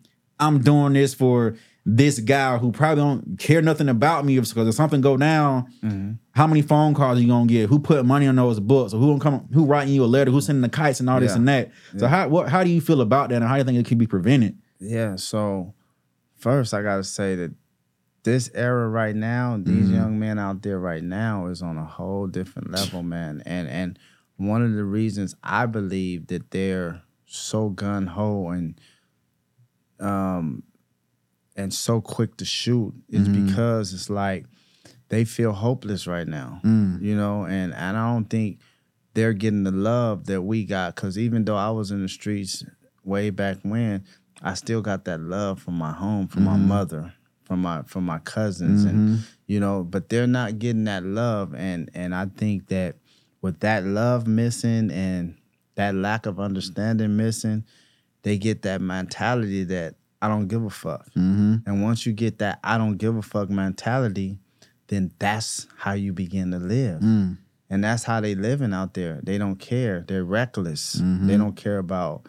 I'm 0.40 0.60
doing 0.60 0.94
this 0.94 1.14
for 1.14 1.56
this 1.86 2.18
guy 2.18 2.58
who 2.58 2.70
probably 2.70 3.02
don't 3.02 3.38
care 3.38 3.62
nothing 3.62 3.88
about 3.88 4.24
me 4.24 4.38
because 4.38 4.68
if 4.68 4.74
something 4.74 5.00
go 5.00 5.16
down, 5.16 5.72
mm-hmm. 5.82 6.12
how 6.32 6.46
many 6.46 6.60
phone 6.60 6.92
calls 6.92 7.18
you 7.18 7.28
gonna 7.28 7.46
get? 7.46 7.70
Who 7.70 7.78
put 7.78 8.04
money 8.04 8.26
on 8.26 8.36
those 8.36 8.60
books? 8.60 8.92
Or 8.92 8.98
who 8.98 9.16
gonna 9.16 9.38
come? 9.38 9.48
Who 9.54 9.64
writing 9.64 9.94
you 9.94 10.04
a 10.04 10.06
letter? 10.06 10.30
Who's 10.30 10.46
sending 10.46 10.62
the 10.62 10.68
kites 10.68 11.00
and 11.00 11.08
all 11.08 11.18
this 11.18 11.30
Yeah. 11.30 11.36
and 11.36 11.48
that? 11.48 11.70
So 11.96 12.06
how 12.08 12.28
what 12.28 12.48
how 12.48 12.62
do 12.62 12.70
you 12.70 12.80
feel 12.80 13.00
about 13.00 13.30
that 13.30 13.36
and 13.36 13.44
how 13.44 13.54
do 13.54 13.58
you 13.58 13.64
think 13.64 13.78
it 13.78 13.86
can 13.86 13.96
be 13.96 14.06
prevented? 14.06 14.58
Yeah, 14.80 15.16
so 15.16 15.72
first 16.36 16.74
I 16.74 16.82
gotta 16.82 17.04
say 17.04 17.36
that 17.36 17.52
this 18.24 18.50
era 18.54 18.88
right 18.88 19.14
now, 19.14 19.56
these 19.58 19.86
mm-hmm. 19.86 19.94
young 19.94 20.18
men 20.18 20.38
out 20.38 20.62
there 20.62 20.78
right 20.78 21.02
now 21.02 21.46
is 21.46 21.62
on 21.62 21.78
a 21.78 21.84
whole 21.84 22.26
different 22.26 22.70
level, 22.70 23.02
man. 23.02 23.42
And 23.46 23.68
and 23.68 23.98
one 24.36 24.62
of 24.62 24.74
the 24.74 24.84
reasons 24.84 25.34
I 25.42 25.66
believe 25.66 26.28
that 26.28 26.50
they're 26.50 27.02
so 27.26 27.68
gun 27.68 28.06
ho 28.06 28.48
and 28.48 28.80
um 30.00 30.62
and 31.56 31.74
so 31.74 32.00
quick 32.00 32.36
to 32.36 32.44
shoot 32.44 32.94
is 33.08 33.28
mm-hmm. 33.28 33.46
because 33.46 33.92
it's 33.92 34.08
like 34.08 34.46
they 35.08 35.24
feel 35.24 35.52
hopeless 35.52 36.06
right 36.06 36.28
now. 36.28 36.60
Mm. 36.64 37.02
You 37.02 37.16
know, 37.16 37.44
and 37.44 37.74
and 37.74 37.96
I 37.96 38.12
don't 38.12 38.30
think 38.30 38.60
they're 39.14 39.32
getting 39.32 39.64
the 39.64 39.72
love 39.72 40.26
that 40.26 40.42
we 40.42 40.64
got. 40.64 40.94
Cause 40.94 41.18
even 41.18 41.44
though 41.44 41.56
I 41.56 41.70
was 41.70 41.90
in 41.90 42.02
the 42.02 42.08
streets 42.08 42.64
way 43.04 43.30
back 43.30 43.58
when, 43.62 44.04
I 44.42 44.54
still 44.54 44.80
got 44.80 45.04
that 45.06 45.20
love 45.20 45.60
from 45.60 45.74
my 45.74 45.92
home, 45.92 46.28
from 46.28 46.44
my 46.44 46.52
mm-hmm. 46.52 46.68
mother, 46.68 47.14
from 47.48 47.62
my 47.62 47.82
from 47.82 48.04
my 48.04 48.18
cousins, 48.18 48.84
and 48.84 48.98
mm-hmm. 48.98 49.22
you 49.46 49.58
know. 49.58 49.82
But 49.82 50.10
they're 50.10 50.26
not 50.26 50.58
getting 50.58 50.84
that 50.84 51.02
love, 51.02 51.54
and 51.54 51.90
and 51.94 52.14
I 52.14 52.26
think 52.26 52.68
that 52.68 52.96
with 53.40 53.60
that 53.60 53.84
love 53.84 54.26
missing 54.26 54.90
and 54.90 55.36
that 55.74 55.94
lack 55.94 56.26
of 56.26 56.38
understanding 56.38 57.16
missing, 57.16 57.64
they 58.22 58.36
get 58.36 58.62
that 58.62 58.80
mentality 58.80 59.64
that 59.64 59.94
I 60.20 60.28
don't 60.28 60.48
give 60.48 60.64
a 60.64 60.70
fuck. 60.70 61.06
Mm-hmm. 61.10 61.56
And 61.66 61.82
once 61.82 62.04
you 62.04 62.12
get 62.12 62.38
that 62.38 62.58
I 62.62 62.78
don't 62.78 62.98
give 62.98 63.16
a 63.16 63.22
fuck 63.22 63.48
mentality, 63.48 64.38
then 64.88 65.12
that's 65.18 65.66
how 65.76 65.92
you 65.92 66.12
begin 66.12 66.50
to 66.50 66.58
live. 66.58 67.00
Mm. 67.00 67.38
And 67.70 67.84
that's 67.84 68.04
how 68.04 68.20
they 68.20 68.34
living 68.34 68.72
out 68.72 68.94
there. 68.94 69.20
They 69.22 69.38
don't 69.38 69.56
care. 69.56 70.04
They're 70.06 70.24
reckless. 70.24 70.96
Mm-hmm. 70.96 71.26
They 71.26 71.36
don't 71.36 71.56
care 71.56 71.78
about 71.78 72.26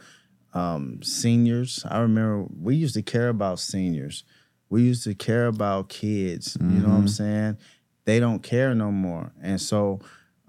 um, 0.53 1.01
seniors. 1.01 1.85
I 1.89 1.99
remember 1.99 2.45
we 2.59 2.75
used 2.75 2.95
to 2.95 3.01
care 3.01 3.29
about 3.29 3.59
seniors. 3.59 4.23
We 4.69 4.83
used 4.83 5.03
to 5.05 5.15
care 5.15 5.47
about 5.47 5.89
kids. 5.89 6.57
You 6.59 6.67
know 6.67 6.89
what 6.89 6.93
I'm 6.93 6.99
mm-hmm. 6.99 7.07
saying? 7.07 7.57
They 8.05 8.19
don't 8.19 8.41
care 8.41 8.73
no 8.75 8.91
more. 8.91 9.31
And 9.41 9.59
so 9.59 9.99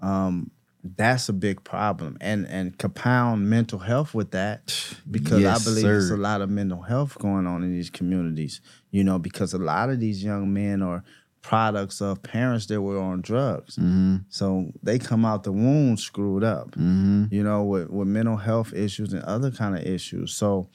um, 0.01 0.51
that's 0.83 1.29
a 1.29 1.33
big 1.33 1.63
problem. 1.63 2.17
And 2.21 2.45
and 2.47 2.77
compound 2.77 3.49
mental 3.49 3.79
health 3.79 4.13
with 4.13 4.31
that 4.31 4.95
because 5.11 5.41
Yes, 5.41 5.61
I 5.61 5.63
believe 5.69 5.83
there's 5.83 6.11
a 6.11 6.17
lot 6.17 6.41
of 6.41 6.49
mental 6.49 6.81
health 6.81 7.17
going 7.19 7.47
on 7.47 7.63
in 7.63 7.71
these 7.71 7.89
communities. 7.89 8.61
You 8.91 9.03
know, 9.03 9.19
because 9.19 9.53
a 9.53 9.59
lot 9.59 9.89
of 9.89 9.99
these 9.99 10.23
young 10.23 10.53
men 10.53 10.81
are 10.81 11.03
products 11.41 12.01
of 12.01 12.21
parents 12.21 12.67
that 12.67 12.81
were 12.81 12.99
on 12.99 13.21
drugs. 13.21 13.75
Mm-hmm. 13.75 14.17
So 14.29 14.71
they 14.83 14.99
come 14.99 15.25
out 15.25 15.43
the 15.43 15.51
womb 15.51 15.97
screwed 15.97 16.43
up, 16.43 16.71
mm-hmm. 16.71 17.25
you 17.31 17.43
know, 17.43 17.63
with, 17.63 17.89
with 17.89 18.07
mental 18.07 18.37
health 18.37 18.73
issues 18.73 19.13
and 19.13 19.23
other 19.23 19.51
kind 19.51 19.75
of 19.75 19.83
issues. 19.83 20.33
So 20.33 20.69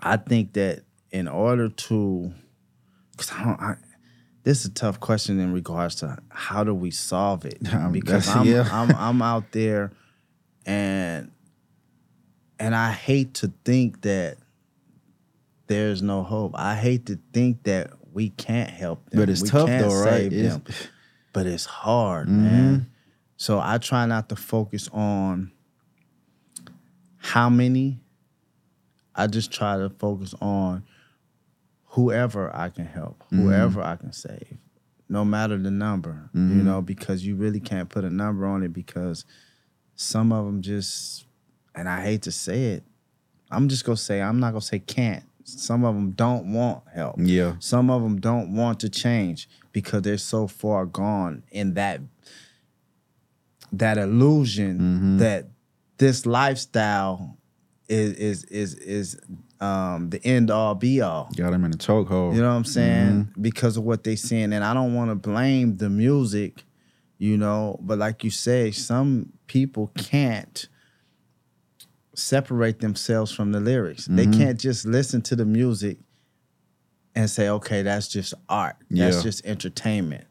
I 0.00 0.16
think 0.16 0.52
that 0.54 0.84
in 1.10 1.28
order 1.28 1.68
to, 1.68 2.32
because 3.12 3.32
I 3.32 3.44
don't, 3.44 3.60
I, 3.60 3.76
this 4.44 4.60
is 4.60 4.66
a 4.66 4.74
tough 4.74 5.00
question 5.00 5.40
in 5.40 5.52
regards 5.52 5.96
to 5.96 6.16
how 6.30 6.64
do 6.64 6.74
we 6.74 6.90
solve 6.90 7.44
it? 7.44 7.58
Um, 7.72 7.92
Because 7.92 8.28
I'm, 8.28 8.46
yeah. 8.46 8.68
I'm 8.70 8.90
I'm 8.94 9.22
out 9.22 9.52
there, 9.52 9.92
and 10.66 11.30
and 12.58 12.74
I 12.74 12.90
hate 12.92 13.34
to 13.34 13.52
think 13.64 14.02
that 14.02 14.38
there's 15.66 16.02
no 16.02 16.22
hope. 16.22 16.52
I 16.54 16.74
hate 16.76 17.06
to 17.06 17.18
think 17.32 17.64
that 17.64 17.90
we 18.12 18.30
can't 18.30 18.70
help 18.70 19.10
them. 19.10 19.20
But 19.20 19.28
it's 19.28 19.42
We 19.42 19.48
tough 19.50 19.68
though, 19.68 20.02
right? 20.02 20.32
It's-. 20.32 20.88
But 21.34 21.46
it's 21.46 21.66
hard, 21.66 22.26
Mm-hmm. 22.28 22.42
man. 22.42 22.90
So 23.36 23.60
I 23.60 23.78
try 23.78 24.06
not 24.06 24.28
to 24.30 24.36
focus 24.36 24.88
on 24.92 25.52
how 27.18 27.48
many. 27.50 28.00
I 29.14 29.26
just 29.26 29.52
try 29.52 29.76
to 29.76 29.90
focus 29.90 30.34
on 30.40 30.84
whoever 31.90 32.54
I 32.54 32.68
can 32.70 32.86
help, 32.86 33.22
Mm-hmm. 33.24 33.42
whoever 33.42 33.82
I 33.82 33.96
can 33.96 34.12
save, 34.12 34.58
no 35.08 35.24
matter 35.24 35.56
the 35.56 35.70
number, 35.70 36.28
you 36.34 36.40
know, 36.40 36.82
because 36.82 37.24
you 37.26 37.34
really 37.34 37.60
can't 37.60 37.88
put 37.88 38.04
a 38.04 38.10
number 38.10 38.46
on 38.46 38.62
it 38.62 38.72
because 38.72 39.24
some 39.96 40.32
of 40.32 40.44
them 40.46 40.60
just, 40.62 41.26
and 41.74 41.88
I 41.88 42.02
hate 42.02 42.22
to 42.22 42.32
say 42.32 42.72
it, 42.72 42.84
I'm 43.50 43.68
just 43.68 43.84
gonna 43.84 43.96
say, 43.96 44.20
I'm 44.20 44.38
not 44.40 44.50
gonna 44.50 44.60
say 44.60 44.78
can't. 44.78 45.24
Some 45.44 45.82
of 45.82 45.94
them 45.94 46.10
don't 46.10 46.52
want 46.52 46.84
help. 46.94 47.16
Yeah. 47.18 47.54
Some 47.58 47.88
of 47.90 48.02
them 48.02 48.20
don't 48.20 48.54
want 48.54 48.80
to 48.80 48.90
change 48.90 49.48
because 49.72 50.02
they're 50.02 50.18
so 50.18 50.46
far 50.46 50.84
gone 50.84 51.42
in 51.50 51.72
that 51.74 52.02
that 53.72 53.96
illusion 53.98 55.16
that 55.18 55.46
this 55.96 56.26
lifestyle 56.26 57.37
is 57.88 58.12
is 58.14 58.44
is 58.44 58.74
is 58.74 59.20
um 59.60 60.10
the 60.10 60.24
end 60.24 60.50
all 60.50 60.74
be 60.74 61.00
all. 61.00 61.30
Got 61.36 61.52
him 61.52 61.64
in 61.64 61.72
a 61.72 61.76
chokehold. 61.76 62.34
You 62.34 62.42
know 62.42 62.48
what 62.48 62.54
I'm 62.56 62.64
saying? 62.64 63.30
Because 63.40 63.76
of 63.76 63.84
what 63.84 64.04
they 64.04 64.16
saying. 64.16 64.52
And 64.52 64.62
I 64.62 64.74
don't 64.74 64.94
want 64.94 65.10
to 65.10 65.14
blame 65.14 65.76
the 65.78 65.88
music, 65.88 66.64
you 67.18 67.36
know, 67.36 67.78
but 67.82 67.98
like 67.98 68.22
you 68.24 68.30
say, 68.30 68.70
some 68.70 69.32
people 69.46 69.88
can't 69.96 70.68
separate 72.14 72.80
themselves 72.80 73.32
from 73.32 73.52
the 73.52 73.60
lyrics. 73.60 74.06
They 74.10 74.26
can't 74.26 74.58
just 74.58 74.84
listen 74.84 75.22
to 75.22 75.36
the 75.36 75.44
music 75.44 75.98
and 77.14 77.30
say, 77.30 77.48
okay, 77.48 77.82
that's 77.82 78.08
just 78.08 78.34
art. 78.48 78.76
That's 78.90 79.16
Yeah. 79.16 79.22
just 79.22 79.44
entertainment. 79.46 80.24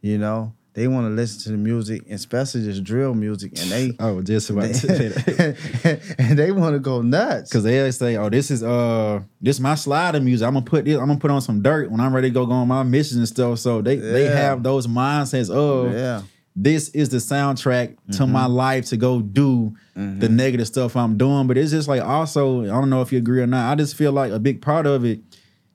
You 0.00 0.18
know? 0.18 0.54
They 0.74 0.88
want 0.88 1.04
to 1.06 1.10
listen 1.10 1.42
to 1.42 1.50
the 1.50 1.58
music, 1.58 2.02
especially 2.10 2.62
this 2.62 2.80
drill 2.80 3.12
music, 3.12 3.52
and 3.60 3.70
they 3.70 3.92
oh 4.00 4.22
just 4.22 4.48
about 4.48 4.68
to 4.68 4.74
say 4.74 5.08
that. 5.08 6.00
and 6.18 6.38
they 6.38 6.50
want 6.50 6.74
to 6.74 6.78
go 6.78 7.02
nuts. 7.02 7.52
Cause 7.52 7.62
they 7.62 7.90
say, 7.90 8.16
"Oh, 8.16 8.30
this 8.30 8.50
is 8.50 8.62
uh, 8.62 9.20
this 9.40 9.60
my 9.60 9.74
slider 9.74 10.18
music. 10.20 10.46
I'm 10.46 10.54
gonna 10.54 10.64
put 10.64 10.86
this. 10.86 10.98
I'm 10.98 11.08
gonna 11.08 11.20
put 11.20 11.30
on 11.30 11.42
some 11.42 11.60
dirt 11.60 11.90
when 11.90 12.00
I'm 12.00 12.14
ready 12.14 12.30
to 12.30 12.34
go 12.34 12.46
go 12.46 12.52
on 12.52 12.68
my 12.68 12.82
missions 12.84 13.18
and 13.18 13.28
stuff." 13.28 13.58
So 13.58 13.82
they 13.82 13.96
they 13.96 14.24
have 14.26 14.62
those 14.62 14.86
mindsets 14.86 15.50
of, 15.50 15.92
Yeah. 15.92 16.22
this 16.56 16.88
is 16.90 17.10
the 17.10 17.18
soundtrack 17.18 17.96
to 18.12 18.26
my 18.26 18.46
life 18.46 18.86
to 18.86 18.96
go 18.96 19.20
do 19.20 19.74
the 19.94 20.28
negative 20.30 20.66
stuff 20.66 20.96
I'm 20.96 21.18
doing. 21.18 21.48
But 21.48 21.58
it's 21.58 21.70
just 21.70 21.86
like 21.86 22.00
also, 22.00 22.62
I 22.62 22.68
don't 22.68 22.88
know 22.88 23.02
if 23.02 23.12
you 23.12 23.18
agree 23.18 23.42
or 23.42 23.46
not. 23.46 23.70
I 23.70 23.74
just 23.74 23.94
feel 23.94 24.12
like 24.12 24.32
a 24.32 24.38
big 24.38 24.62
part 24.62 24.86
of 24.86 25.04
it, 25.04 25.20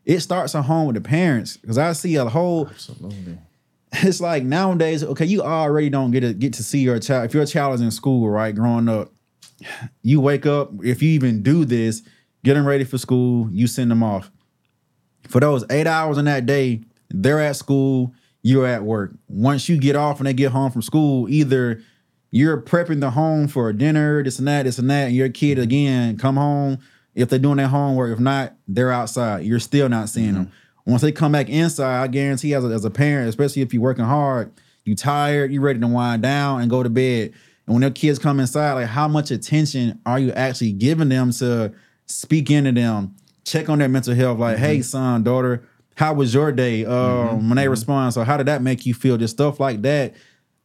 it 0.05 0.21
starts 0.21 0.55
at 0.55 0.65
home 0.65 0.88
with 0.88 0.95
the 0.95 1.01
parents. 1.01 1.60
Cause 1.63 1.77
I 1.77 1.93
see 1.93 2.15
a 2.15 2.25
whole 2.25 2.67
Absolutely. 2.67 3.38
it's 4.04 4.21
like 4.21 4.43
nowadays, 4.43 5.04
okay, 5.04 5.26
you 5.26 5.41
already 5.41 5.89
don't 5.89 6.12
get 6.12 6.21
to 6.21 6.34
get 6.34 6.54
to 6.54 6.63
see 6.63 6.80
your 6.80 7.00
child. 7.00 7.26
If 7.26 7.34
your 7.34 7.45
child 7.45 7.76
is 7.76 7.82
in 7.82 7.91
school, 7.91 8.30
right, 8.30 8.54
growing 8.54 8.89
up, 8.89 9.12
you 10.04 10.21
wake 10.21 10.45
up, 10.45 10.71
if 10.84 11.02
you 11.02 11.10
even 11.12 11.41
do 11.41 11.65
this, 11.65 12.02
get 12.43 12.56
them 12.56 12.65
ready 12.65 12.84
for 12.84 12.97
school, 12.97 13.50
you 13.52 13.67
send 13.67 13.89
them 13.91 14.04
off. 14.04 14.32
For 15.28 15.39
those 15.39 15.65
eight 15.69 15.88
hours 15.88 16.17
in 16.17 16.26
that 16.26 16.45
day, 16.45 16.82
they're 17.10 17.41
at 17.41 17.56
school, 17.56 18.13
you're 18.41 18.67
at 18.67 18.84
work. 18.84 19.13
Once 19.28 19.67
you 19.67 19.78
get 19.78 19.95
off 19.95 20.19
and 20.19 20.28
they 20.28 20.34
get 20.34 20.52
home 20.52 20.71
from 20.71 20.82
school, 20.82 21.28
either 21.30 21.82
you're 22.32 22.62
prepping 22.62 23.00
the 23.00 23.12
home 23.12 23.47
for 23.47 23.71
dinner, 23.73 24.23
this 24.23 24.39
and 24.39 24.47
that, 24.47 24.63
this 24.63 24.80
and 24.80 24.89
that, 24.89 25.08
and 25.08 25.15
your 25.15 25.30
kid 25.30 25.60
again 25.60 26.17
come 26.17 26.36
home. 26.36 26.80
If 27.15 27.30
they're 27.30 27.39
doing 27.39 27.58
their 27.58 27.67
homework, 27.67 28.13
if 28.13 28.19
not, 28.19 28.54
they're 28.67 28.91
outside. 28.91 29.43
You're 29.43 29.60
still 29.60 29.89
not 29.89 30.10
seeing 30.10 30.28
mm-hmm. 30.28 30.43
them. 30.43 30.52
Once 30.88 31.02
they 31.02 31.12
come 31.12 31.34
back 31.34 31.50
inside, 31.50 32.02
I 32.02 32.08
guarantee 32.08 32.54
as 32.54 32.63
a, 32.63 32.67
as 32.69 32.86
a 32.86 32.89
parent, 32.89 33.28
especially 33.28 33.62
if 33.62 33.73
you're 33.73 33.84
working 33.84 34.06
hard, 34.06 34.54
you 34.86 34.95
tired, 34.95 35.52
you 35.52 35.60
ready 35.60 35.80
to 35.82 35.88
wind 35.88 36.23
down 36.23 36.62
and 36.62 36.69
go 36.69 36.82
to 36.82 36.89
bed. 36.89 37.34
And 37.65 37.73
when 37.73 37.82
their 37.82 37.91
kids 37.91 38.17
come 38.17 38.39
inside, 38.39 38.71
like 38.73 38.88
how 38.88 39.10
much 39.10 39.30
attention 39.30 40.00
are 40.06 40.17
you 40.17 40.32
actually 40.32 40.71
giving 40.71 41.10
them 41.10 41.32
to 41.34 41.73
speak 42.06 42.50
into 42.50 42.71
them, 42.71 43.17
check 43.43 43.67
on 43.67 43.80
their 43.80 43.89
mental 43.89 44.15
health? 44.15 44.39
Like, 44.39 44.58
hey, 44.58 44.76
mm-hmm. 44.76 44.84
son, 44.84 45.23
daughter, 45.23 45.67
how 45.95 46.13
was 46.13 46.34
your 46.34 46.54
day? 46.54 46.86
Um, 46.86 46.93
mm-hmm. 46.93 47.50
when 47.50 47.58
they 47.58 47.63
mm-hmm. 47.63 47.71
respond, 47.71 48.13
so 48.13 48.23
how 48.23 48.38
did 48.38 48.45
that 48.45 48.62
make 48.62 48.86
you 48.86 48.93
feel? 48.93 49.17
Just 49.17 49.36
stuff 49.36 49.60
like 49.60 49.82
that. 49.82 50.13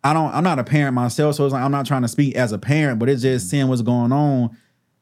I 0.05 0.13
don't. 0.13 0.33
I'm 0.33 0.45
not 0.45 0.61
a 0.61 0.65
parent 0.65 0.95
myself, 0.95 1.35
so 1.35 1.45
it's 1.45 1.53
like 1.53 1.63
I'm 1.63 1.73
not 1.73 1.87
trying 1.87 2.03
to 2.03 2.09
speak 2.09 2.37
as 2.37 2.53
a 2.53 2.59
parent, 2.59 3.01
but 3.01 3.09
it's 3.09 3.23
just 3.23 3.51
seeing 3.51 3.67
what's 3.67 3.83
going 3.83 4.13
on. 4.13 4.57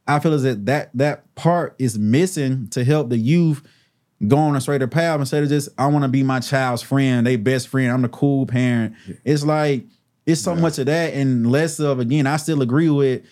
I 0.06 0.18
feel 0.18 0.32
as 0.32 0.44
that 0.44 0.64
that 0.66 0.90
that 0.94 1.34
part 1.34 1.74
is 1.78 1.98
missing 1.98 2.68
to 2.68 2.84
help 2.84 3.10
the 3.10 3.18
youth 3.18 3.62
go 4.26 4.36
on 4.36 4.54
a 4.56 4.60
straighter 4.60 4.86
path 4.86 5.18
instead 5.20 5.42
of 5.42 5.48
just 5.48 5.68
I 5.78 5.86
want 5.86 6.04
to 6.04 6.08
be 6.08 6.22
my 6.22 6.40
child's 6.40 6.82
friend, 6.82 7.26
they 7.26 7.36
best 7.36 7.68
friend. 7.68 7.90
I'm 7.90 8.02
the 8.02 8.08
cool 8.08 8.46
parent. 8.46 8.94
It's 9.24 9.44
like 9.44 9.86
it's 10.26 10.40
so 10.40 10.54
much 10.54 10.78
of 10.78 10.86
that 10.86 11.14
and 11.14 11.50
less 11.50 11.80
of 11.80 11.98
again. 11.98 12.26
I 12.26 12.36
still 12.36 12.62
agree 12.62 12.90
with. 12.90 13.22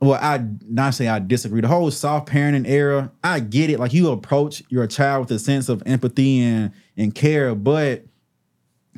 Well, 0.00 0.18
I 0.22 0.44
not 0.68 0.94
say 0.94 1.08
I 1.08 1.18
disagree. 1.18 1.60
The 1.60 1.66
whole 1.68 1.90
soft 1.90 2.28
parenting 2.28 2.68
era, 2.68 3.10
I 3.24 3.40
get 3.40 3.68
it. 3.68 3.80
Like 3.80 3.92
you 3.92 4.10
approach 4.10 4.62
your 4.68 4.86
child 4.86 5.22
with 5.22 5.32
a 5.32 5.38
sense 5.40 5.68
of 5.68 5.82
empathy 5.86 6.40
and 6.40 6.72
and 6.96 7.12
care, 7.14 7.54
but 7.56 8.04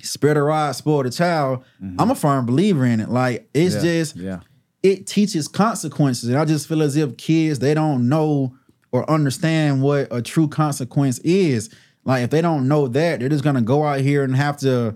spread 0.03 0.37
a 0.37 0.43
rod, 0.43 0.73
spoil 0.73 1.03
the 1.03 1.11
child. 1.11 1.64
I'm 1.99 2.11
a 2.11 2.14
firm 2.14 2.45
believer 2.45 2.85
in 2.85 3.01
it. 3.01 3.09
Like 3.09 3.49
it's 3.55 3.77
Mm-hmm. 3.77 3.87
Yeah, 3.87 3.93
just 3.93 4.16
yeah. 4.16 4.40
it 4.83 5.07
teaches 5.07 5.49
consequences. 5.49 6.29
And 6.29 6.38
I 6.38 6.45
just 6.45 6.69
feel 6.69 6.83
as 6.83 6.97
if 6.97 7.16
kids, 7.16 7.61
they 7.61 7.73
don't 7.73 8.09
know 8.09 8.57
or 8.92 9.09
understand 9.11 9.83
what 9.83 10.09
a 10.11 10.22
true 10.22 10.48
consequence 10.48 11.18
is. 11.20 11.70
Like 12.05 12.24
if 12.24 12.31
they 12.31 12.40
don't 12.40 12.68
know 12.68 12.88
that, 12.88 13.20
they're 13.20 13.29
just 13.29 13.44
gonna 13.44 13.62
go 13.62 13.85
out 13.85 14.00
here 14.00 14.24
and 14.24 14.35
have 14.35 14.57
to 14.59 14.94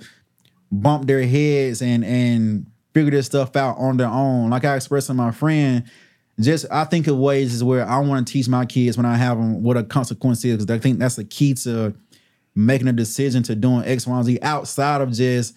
bump 0.73 1.07
their 1.07 1.27
heads 1.27 1.83
and 1.83 2.05
and 2.05 2.67
figure 2.93 3.11
this 3.11 3.27
stuff 3.27 3.57
out 3.57 3.77
on 3.79 3.97
their 3.97 4.09
own. 4.09 4.51
Like 4.51 4.65
I 4.65 4.77
expressed 4.77 5.09
to 5.09 5.15
my 5.15 5.31
friend, 5.31 5.85
just 6.41 6.67
I 6.71 6.85
think 6.85 7.07
of 7.07 7.17
ways 7.17 7.55
is 7.55 7.63
where 7.63 7.87
I 7.87 7.99
want 7.99 8.27
to 8.27 8.33
teach 8.33 8.49
my 8.49 8.65
kids 8.65 8.97
when 8.97 9.07
I 9.07 9.17
have 9.17 9.37
them 9.37 9.63
what 9.63 9.77
a 9.77 9.85
consequence 9.85 10.45
is 10.45 10.57
because 10.57 10.71
I 10.71 10.81
think 10.81 10.99
that's 10.99 11.17
the 11.17 11.25
key 11.25 11.55
to 11.55 11.95
making 12.55 12.89
a 12.89 12.93
decision 12.93 13.43
to 13.45 13.55
doing 13.55 13.85
X, 13.85 14.07
Y, 14.07 14.17
and 14.17 14.25
Z 14.25 14.39
outside 14.43 15.01
of 15.01 15.13
just 15.13 15.55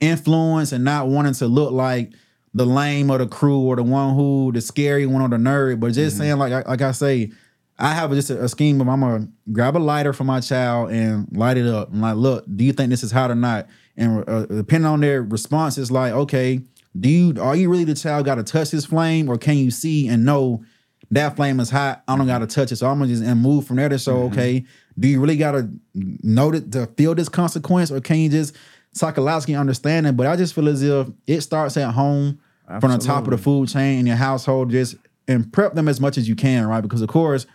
influence 0.00 0.72
and 0.72 0.84
not 0.84 1.08
wanting 1.08 1.34
to 1.34 1.46
look 1.46 1.72
like 1.72 2.12
the 2.54 2.66
lame 2.66 3.10
or 3.10 3.18
the 3.18 3.26
crew 3.26 3.60
or 3.60 3.76
the 3.76 3.82
one 3.82 4.14
who 4.14 4.50
the 4.52 4.60
scary 4.60 5.06
one 5.06 5.22
or 5.22 5.28
the 5.28 5.36
nerd, 5.36 5.80
but 5.80 5.92
just 5.92 6.16
mm-hmm. 6.16 6.24
saying 6.24 6.38
like 6.38 6.66
like 6.66 6.82
I 6.82 6.92
say, 6.92 7.32
I 7.78 7.94
have 7.94 8.10
just 8.10 8.30
a, 8.30 8.42
a 8.42 8.48
scheme 8.48 8.80
of 8.80 8.88
I'm 8.88 9.00
gonna 9.00 9.28
grab 9.52 9.76
a 9.76 9.78
lighter 9.78 10.12
for 10.12 10.24
my 10.24 10.40
child 10.40 10.90
and 10.90 11.28
light 11.32 11.56
it 11.56 11.66
up. 11.66 11.92
I'm 11.92 12.00
like, 12.00 12.16
look, 12.16 12.44
do 12.54 12.64
you 12.64 12.72
think 12.72 12.90
this 12.90 13.04
is 13.04 13.12
hot 13.12 13.30
or 13.30 13.36
not? 13.36 13.68
And 13.96 14.28
uh, 14.28 14.46
depending 14.46 14.86
on 14.86 15.00
their 15.00 15.22
response, 15.22 15.78
it's 15.78 15.90
like, 15.90 16.12
okay, 16.12 16.60
do 16.98 17.08
you 17.08 17.40
are 17.40 17.54
you 17.54 17.70
really 17.70 17.84
the 17.84 17.94
child 17.94 18.24
got 18.24 18.36
to 18.36 18.42
touch 18.42 18.70
this 18.70 18.86
flame, 18.86 19.28
or 19.28 19.38
can 19.38 19.56
you 19.56 19.70
see 19.70 20.08
and 20.08 20.24
know 20.24 20.64
that 21.10 21.36
flame 21.36 21.60
is 21.60 21.70
hot? 21.70 22.02
I 22.08 22.16
don't 22.16 22.26
got 22.26 22.40
to 22.40 22.46
touch 22.46 22.72
it, 22.72 22.76
so 22.76 22.88
I'm 22.88 22.98
gonna 22.98 23.10
just 23.10 23.22
and 23.22 23.40
move 23.40 23.66
from 23.66 23.76
there 23.76 23.88
to 23.88 23.98
show, 23.98 24.24
okay, 24.24 24.64
do 24.98 25.06
you 25.06 25.20
really 25.20 25.36
got 25.36 25.52
to 25.52 25.70
know 25.94 26.50
that 26.50 26.72
to 26.72 26.86
feel 26.96 27.14
this 27.14 27.28
consequence, 27.28 27.90
or 27.90 28.00
can 28.00 28.18
you 28.18 28.28
just 28.28 28.56
psychologically 28.92 29.54
understand 29.54 30.06
it? 30.06 30.16
But 30.16 30.26
I 30.26 30.34
just 30.34 30.54
feel 30.54 30.68
as 30.68 30.82
if 30.82 31.08
it 31.26 31.42
starts 31.42 31.76
at 31.76 31.92
home 31.92 32.40
from 32.80 32.90
the 32.90 32.98
top 32.98 33.24
of 33.24 33.30
the 33.30 33.38
food 33.38 33.68
chain 33.68 34.00
in 34.00 34.06
your 34.06 34.16
household, 34.16 34.70
just 34.70 34.96
and 35.28 35.52
prep 35.52 35.74
them 35.74 35.88
as 35.88 36.00
much 36.00 36.18
as 36.18 36.28
you 36.28 36.34
can, 36.34 36.66
right? 36.66 36.80
Because 36.80 37.02
of 37.02 37.08
course, 37.08 37.46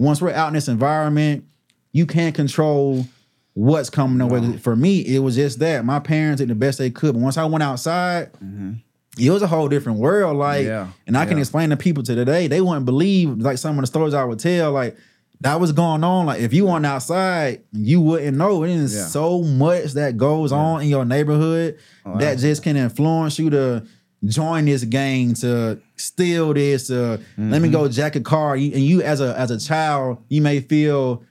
once 0.00 0.22
we're 0.22 0.32
out 0.32 0.48
in 0.48 0.54
this 0.54 0.66
environment, 0.68 1.44
you 1.92 2.06
can't 2.06 2.34
control 2.34 3.04
what's 3.52 3.90
coming 3.90 4.20
away. 4.22 4.56
For 4.56 4.74
me, 4.74 5.00
it 5.00 5.18
was 5.18 5.34
just 5.36 5.58
that 5.58 5.84
my 5.84 6.00
parents 6.00 6.40
did 6.40 6.48
the 6.48 6.54
best 6.54 6.78
they 6.78 6.90
could. 6.90 7.12
But 7.12 7.20
once 7.20 7.36
I 7.36 7.44
went 7.44 7.62
outside, 7.62 8.32
mm-hmm. 8.34 8.72
it 9.18 9.30
was 9.30 9.42
a 9.42 9.46
whole 9.46 9.68
different 9.68 9.98
world. 9.98 10.38
Like, 10.38 10.64
Yeah, 10.64 10.88
and 11.06 11.18
I 11.18 11.26
can 11.26 11.38
explain 11.38 11.68
to 11.68 11.76
people 11.76 12.02
to 12.04 12.14
today, 12.14 12.46
they 12.46 12.62
wouldn't 12.62 12.86
believe 12.86 13.38
like 13.38 13.58
some 13.58 13.76
of 13.78 13.82
the 13.82 13.86
stories 13.86 14.14
I 14.14 14.24
would 14.24 14.38
tell. 14.38 14.72
Like 14.72 14.96
that 15.42 15.60
was 15.60 15.72
going 15.72 16.02
on. 16.02 16.24
Like 16.24 16.40
if 16.40 16.54
you 16.54 16.64
went 16.64 16.86
outside, 16.86 17.60
you 17.72 18.00
wouldn't 18.00 18.38
know. 18.38 18.62
It 18.62 18.70
is 18.70 18.94
Yeah. 18.94 19.04
so 19.06 19.42
much 19.42 19.92
that 19.92 20.16
goes 20.16 20.50
on 20.50 20.80
in 20.82 20.88
your 20.88 21.04
neighborhood 21.04 21.76
Oh, 22.06 22.16
that 22.16 22.38
just 22.38 22.62
can 22.62 22.76
influence 22.76 23.38
you 23.38 23.50
to 23.50 23.82
join 24.24 24.64
this 24.66 24.84
gang, 24.84 25.34
to 25.34 25.80
steal 25.96 26.52
this, 26.54 26.88
to 26.88 26.92
let 26.92 27.20
me 27.38 27.68
Mm-hmm. 27.68 27.70
go 27.72 27.88
jack 27.88 28.16
a 28.16 28.20
car. 28.20 28.56
You, 28.56 28.72
and 28.72 28.82
you 28.82 29.02
as 29.02 29.20
a 29.20 29.38
as 29.38 29.50
a 29.50 29.58
child, 29.58 30.18
you 30.28 30.42
may 30.42 30.60
feel 30.60 31.22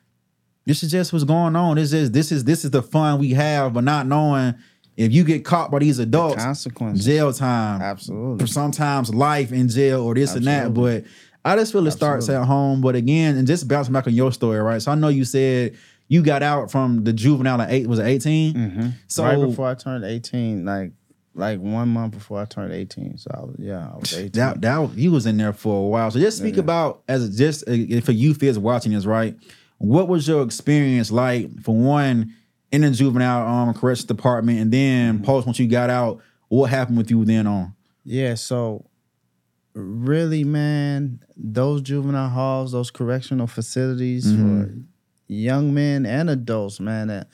this 0.66 0.84
is 0.84 0.92
just 0.92 1.12
what's 1.14 1.26
going 1.26 1.56
on. 1.56 1.76
This 1.78 1.94
is 1.94 2.12
this 2.12 2.32
is 2.32 2.44
this 2.44 2.64
is 2.66 2.72
the 2.72 2.82
fun 2.84 3.20
we 3.20 3.32
have, 3.32 3.74
but 3.74 3.84
not 3.84 4.08
knowing 4.08 4.56
if 4.98 5.12
you 5.14 5.24
get 5.24 5.46
caught 5.46 5.72
by 5.72 5.80
these 5.80 5.98
adults, 6.00 6.44
Consequences. 6.44 7.06
jail 7.06 7.32
time, 7.32 7.82
Absolutely. 7.82 8.48
sometimes 8.48 9.14
life 9.14 9.52
in 9.52 9.70
jail 9.70 10.02
or 10.02 10.14
this 10.14 10.36
and 10.36 10.46
that. 10.46 10.74
But 10.74 11.06
I 11.46 11.56
just 11.56 11.72
feel 11.72 11.88
it 11.88 11.92
starts 11.92 12.28
at 12.28 12.44
home. 12.46 12.82
But 12.82 12.96
again, 12.96 13.38
and 13.38 13.48
just 13.48 13.68
bouncing 13.68 13.94
back 13.94 14.08
on 14.08 14.14
your 14.14 14.32
story, 14.34 14.60
right? 14.60 14.82
So 14.82 14.92
I 14.92 14.96
know 14.96 15.08
you 15.08 15.24
said 15.26 15.78
you 16.10 16.22
got 16.22 16.44
out 16.44 16.70
from 16.70 17.04
the 17.06 17.14
juvenile 17.14 17.62
at 17.62 17.72
eight. 17.72 17.88
Was 17.88 18.00
it 18.00 18.06
18 18.08 18.94
So 19.08 19.24
right 19.24 19.40
before 19.40 19.68
I 19.68 19.76
turned 19.76 20.04
18, 20.04 20.66
like 20.66 20.92
like 21.36 21.60
one 21.60 21.90
month 21.90 22.14
before 22.14 22.42
I 22.42 22.46
turned 22.46 22.74
18. 22.74 23.18
So 23.18 23.32
I 23.34 23.40
was, 23.42 23.56
yeah, 23.60 23.90
I 23.94 23.98
was 23.98 24.14
18. 24.14 24.32
that 24.32 24.62
that 24.62 24.94
you 24.96 25.12
was 25.12 25.26
in 25.26 25.38
there 25.38 25.54
for 25.54 25.86
a 25.86 25.88
while. 25.88 26.12
So 26.12 26.20
just 26.20 26.38
speak 26.38 26.58
about 26.58 27.04
as 27.08 27.38
just 27.38 27.64
uh, 27.68 27.72
if 27.72 28.10
a 28.10 28.14
youth 28.14 28.42
is 28.44 28.60
watching 28.60 28.94
this, 28.94 29.06
right? 29.06 29.36
What 29.78 30.08
was 30.08 30.28
your 30.28 30.44
experience 30.44 31.12
like 31.12 31.62
for 31.62 31.76
one 31.76 32.34
in 32.72 32.82
the 32.82 32.92
juvenile 32.92 33.48
um 33.48 33.74
corrections 33.74 34.06
department, 34.08 34.60
and 34.60 34.72
then 34.72 35.24
post 35.24 35.46
once 35.48 35.60
you 35.60 35.68
got 35.68 35.90
out? 35.90 36.22
What 36.50 36.70
happened 36.70 36.98
with 36.98 37.12
you 37.12 37.24
then 37.26 37.48
on? 37.48 37.76
Yeah, 38.04 38.34
so 38.36 38.86
really, 39.74 40.44
man, 40.44 41.24
those 41.38 41.82
juvenile 41.82 42.30
halls, 42.30 42.72
those 42.72 42.92
correctional 42.92 43.48
facilities 43.48 44.34
for 44.34 44.74
young 45.28 45.74
men 45.74 46.06
and 46.06 46.30
adults, 46.30 46.80
man, 46.80 47.08
that 47.08 47.28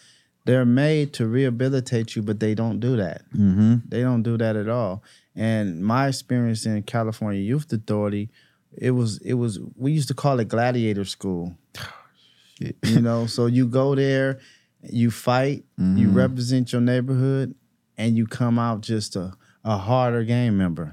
they're 0.45 0.65
made 0.65 1.13
to 1.13 1.27
rehabilitate 1.27 2.15
you, 2.15 2.21
but 2.21 2.39
they 2.39 2.53
don't 2.53 2.79
do 2.79 2.95
that. 2.97 3.23
Mm-hmm. 3.33 3.75
They 3.89 4.01
don't 4.01 4.23
do 4.23 4.37
that 4.37 4.55
at 4.55 4.69
all. 4.69 5.03
And 5.35 5.83
my 5.83 6.07
experience 6.07 6.65
in 6.65 6.83
California 6.83 7.41
Youth 7.41 7.73
Authority, 7.73 8.29
it 8.77 8.91
was 8.91 9.17
it 9.19 9.33
was 9.33 9.59
we 9.75 9.91
used 9.91 10.07
to 10.09 10.13
call 10.13 10.39
it 10.39 10.47
gladiator 10.47 11.05
school. 11.05 11.57
you 12.59 13.01
know, 13.01 13.25
so 13.25 13.47
you 13.47 13.67
go 13.67 13.95
there, 13.95 14.39
you 14.81 15.11
fight, 15.11 15.65
you 15.77 16.09
represent 16.09 16.71
your 16.71 16.81
neighborhood, 16.81 17.55
and 17.97 18.15
you 18.15 18.27
come 18.27 18.59
out 18.59 18.81
just 18.81 19.15
a 19.15 19.33
a 19.65 19.77
harder 19.77 20.23
game 20.23 20.57
member. 20.57 20.91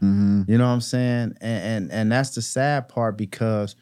You 0.48 0.56
know 0.56 0.66
what 0.66 0.72
I'm 0.72 0.80
saying? 0.80 1.36
And, 1.40 1.64
and 1.64 1.92
and 1.92 2.12
that's 2.12 2.30
the 2.30 2.42
sad 2.42 2.88
part 2.88 3.18
because 3.18 3.76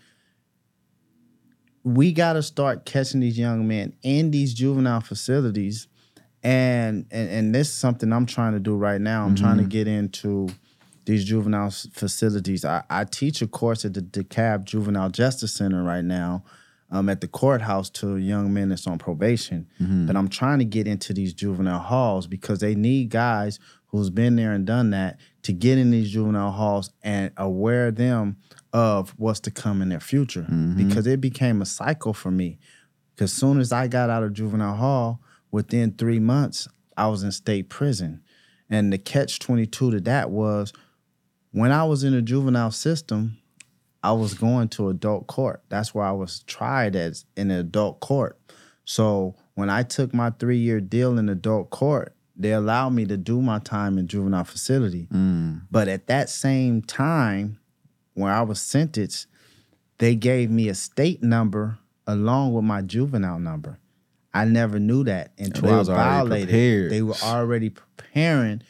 we 1.83 2.13
got 2.13 2.35
to 2.35 2.43
start 2.43 2.85
catching 2.85 3.21
these 3.21 3.39
young 3.39 3.67
men 3.67 3.95
in 4.03 4.31
these 4.31 4.53
juvenile 4.55 5.01
facilities 5.01 5.87
and 6.43 7.07
and 7.11 7.31
and 7.31 7.55
this 7.55 7.69
is 7.69 7.75
something 7.75 8.13
I'm 8.13 8.27
trying 8.27 8.53
to 8.53 8.61
do 8.61 8.75
right 8.77 9.01
now. 9.01 9.25
I'm 9.25 9.35
trying 9.35 9.59
to 9.59 9.65
get 9.65 9.87
into 9.87 10.49
these 11.05 11.25
juvenile 11.25 11.71
facilities. 11.71 12.65
I, 12.65 12.83
I 12.89 13.05
teach 13.05 13.43
a 13.43 13.47
course 13.47 13.85
at 13.85 13.95
the 13.95 14.01
DeKalb 14.01 14.65
Juvenile 14.65 15.11
Justice 15.11 15.53
Center 15.53 15.83
right 15.83 16.05
now, 16.05 16.45
um, 16.91 17.09
at 17.09 17.21
the 17.21 17.29
courthouse 17.29 17.91
to 17.91 18.17
young 18.17 18.55
men 18.55 18.69
that's 18.71 18.87
on 18.87 18.99
probation. 18.99 19.67
But 20.07 20.17
I'm 20.17 20.29
trying 20.29 20.61
to 20.61 20.65
get 20.65 20.87
into 20.87 21.13
these 21.13 21.35
juvenile 21.35 21.79
halls 21.81 22.27
because 22.27 22.61
they 22.61 22.75
need 22.75 23.11
guys 23.11 23.59
who's 23.89 24.09
been 24.09 24.37
there 24.37 24.53
and 24.53 24.67
done 24.67 24.91
that 24.91 25.19
to 25.43 25.53
get 25.53 25.77
in 25.79 25.91
these 25.91 26.11
juvenile 26.11 26.53
halls 26.53 26.91
and 27.03 27.33
aware 27.37 27.91
them 27.91 28.37
of 28.73 29.11
what's 29.17 29.41
to 29.41 29.51
come 29.51 29.83
in 29.83 29.89
their 29.89 30.01
future. 30.01 30.43
Mm-hmm. 30.43 30.89
Because 30.89 31.07
it 31.07 31.21
became 31.21 31.61
a 31.61 31.67
cycle 31.67 32.13
for 32.13 32.31
me. 32.31 32.59
Because 33.15 33.33
soon 33.33 33.59
as 33.59 33.73
I 33.73 33.89
got 33.89 34.11
out 34.11 34.23
of 34.23 34.33
juvenile 34.33 34.77
hall, 34.77 35.21
within 35.51 35.93
three 35.93 36.21
months, 36.21 36.69
I 36.97 37.09
was 37.09 37.23
in 37.23 37.33
state 37.33 37.69
prison. 37.69 38.23
And 38.69 38.93
the 38.93 38.99
catch 38.99 39.39
22 39.41 39.91
to 39.91 40.01
that 40.01 40.31
was 40.31 40.73
when 41.51 41.73
I 41.73 41.85
was 41.85 42.05
in 42.05 42.13
the 42.13 42.23
juvenile 42.23 42.71
system, 42.71 43.39
I 44.03 44.13
was 44.13 44.35
going 44.35 44.69
to 44.71 44.89
adult 44.89 45.27
court. 45.27 45.63
That's 45.69 45.95
where 45.95 46.05
I 46.05 46.13
was 46.13 46.43
tried 46.45 46.97
as 46.97 47.27
in 47.37 47.51
an 47.51 47.59
adult 47.59 48.01
court. 48.01 48.39
So 48.85 49.37
when 49.55 49.69
I 49.69 49.83
took 49.83 50.15
my 50.15 50.31
three 50.31 50.59
year 50.59 50.81
deal 50.81 51.19
in 51.19 51.29
adult 51.29 51.71
court, 51.71 52.15
they 52.37 52.53
allowed 52.53 52.91
me 52.91 53.05
to 53.07 53.17
do 53.17 53.43
my 53.43 53.59
time 53.59 53.99
in 53.99 54.09
juvenile 54.09 54.45
facility. 54.45 55.09
Mm. 55.13 55.63
But 55.71 55.89
at 55.89 56.07
that 56.07 56.31
same 56.31 56.81
time, 56.81 57.60
when 58.15 58.31
I 58.31 58.43
was 58.43 58.61
sentenced, 58.61 59.27
they 59.99 60.15
gave 60.15 60.51
me 60.51 60.69
a 60.69 60.75
state 60.75 61.23
number 61.23 61.79
along 62.07 62.55
with 62.55 62.65
my 62.65 62.83
juvenile 62.83 63.39
number. 63.39 63.79
I 64.33 64.45
never 64.45 64.79
knew 64.79 65.05
that 65.05 65.33
until 65.39 65.69
I 65.69 65.83
violated. 65.83 66.49
They 66.91 67.03
were 67.03 67.17
already 67.23 67.71
preparing 67.71 68.63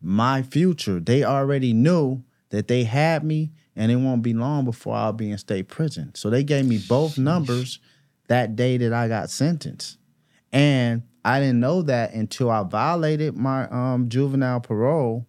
my 0.00 0.42
future. 0.42 1.00
They 1.00 1.24
already 1.24 1.72
knew 1.72 2.22
that 2.50 2.68
they 2.68 2.84
had 2.84 3.24
me 3.24 3.52
and 3.76 3.90
it 3.90 3.96
won't 3.96 4.22
be 4.22 4.32
long 4.34 4.64
before 4.64 4.94
I'll 4.94 5.12
be 5.12 5.30
in 5.30 5.38
state 5.38 5.68
prison. 5.68 6.14
So 6.14 6.30
they 6.30 6.44
gave 6.44 6.66
me 6.66 6.78
both 6.78 7.18
numbers 7.18 7.80
that 8.28 8.54
day 8.54 8.76
that 8.76 8.92
I 8.92 9.08
got 9.08 9.30
sentenced. 9.30 9.98
And 10.52 11.02
I 11.24 11.40
didn't 11.40 11.60
know 11.60 11.82
that 11.82 12.12
until 12.12 12.50
I 12.50 12.62
violated 12.62 13.36
my 13.36 13.68
um, 13.70 14.08
juvenile 14.08 14.60
parole 14.60 15.26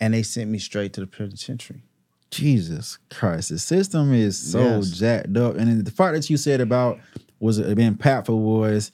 and 0.00 0.14
they 0.14 0.22
sent 0.22 0.48
me 0.48 0.58
straight 0.58 0.92
to 0.94 1.00
the 1.00 1.06
penitentiary. 1.06 1.82
Jesus 2.30 2.98
Christ, 3.10 3.48
the 3.50 3.58
system 3.58 4.12
is 4.12 4.38
so 4.38 4.60
Yes. 4.60 4.90
jacked 4.90 5.36
up. 5.36 5.56
And 5.56 5.84
the 5.84 5.92
part 5.92 6.14
that 6.14 6.28
you 6.28 6.36
said 6.36 6.60
about 6.60 6.98
was 7.40 7.60
being 7.60 7.94
impactful 7.94 8.36
was 8.38 8.92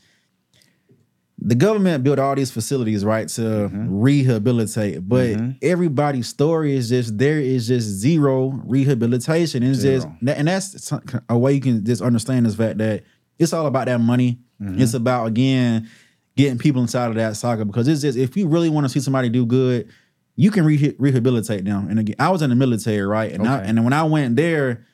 the 1.39 1.55
government 1.57 2.05
built 2.05 2.19
all 2.21 2.35
these 2.37 2.51
facilities, 2.53 3.05
right, 3.05 3.27
to 3.29 3.41
Mm-hmm. 3.43 3.87
rehabilitate. 4.01 5.07
But 5.09 5.37
everybody's 5.63 6.29
story 6.29 6.77
is 6.77 6.89
just 6.89 7.19
there 7.19 7.41
is 7.41 7.67
just 7.67 7.87
zero 7.89 8.61
rehabilitation. 8.65 9.63
It's 9.63 9.83
just 9.83 10.07
and 10.27 10.47
that's 10.49 10.93
a 11.29 11.37
way 11.37 11.55
you 11.55 11.61
can 11.61 11.85
just 11.85 12.03
understand 12.03 12.47
this 12.47 12.55
fact 12.55 12.79
that 12.79 13.03
it's 13.39 13.53
all 13.53 13.67
about 13.67 13.87
that 13.87 14.01
money. 14.01 14.39
Mm-hmm. 14.63 14.81
It's 14.81 14.95
about 14.95 15.27
again 15.27 15.89
getting 16.37 16.59
people 16.59 16.83
inside 16.83 17.09
of 17.09 17.15
that 17.17 17.37
soccer 17.37 17.65
because 17.65 17.89
it's 17.89 18.01
just 18.03 18.17
if 18.17 18.37
you 18.37 18.47
really 18.47 18.69
want 18.71 18.85
to 18.85 18.89
see 18.89 19.01
somebody 19.01 19.29
do 19.29 19.45
good, 19.45 19.89
you 20.37 20.51
can 20.51 20.65
re- 20.65 20.95
rehabilitate 20.99 21.65
them. 21.65 21.89
And 21.89 21.99
again, 21.99 22.17
I 22.19 22.31
was 22.31 22.43
in 22.43 22.51
the 22.51 22.57
military, 22.57 23.07
right? 23.07 23.33
And 23.33 23.47
I, 23.47 23.63
and 23.65 23.85
when 23.85 23.93
I 23.93 24.05
went 24.05 24.37
there, 24.37 24.87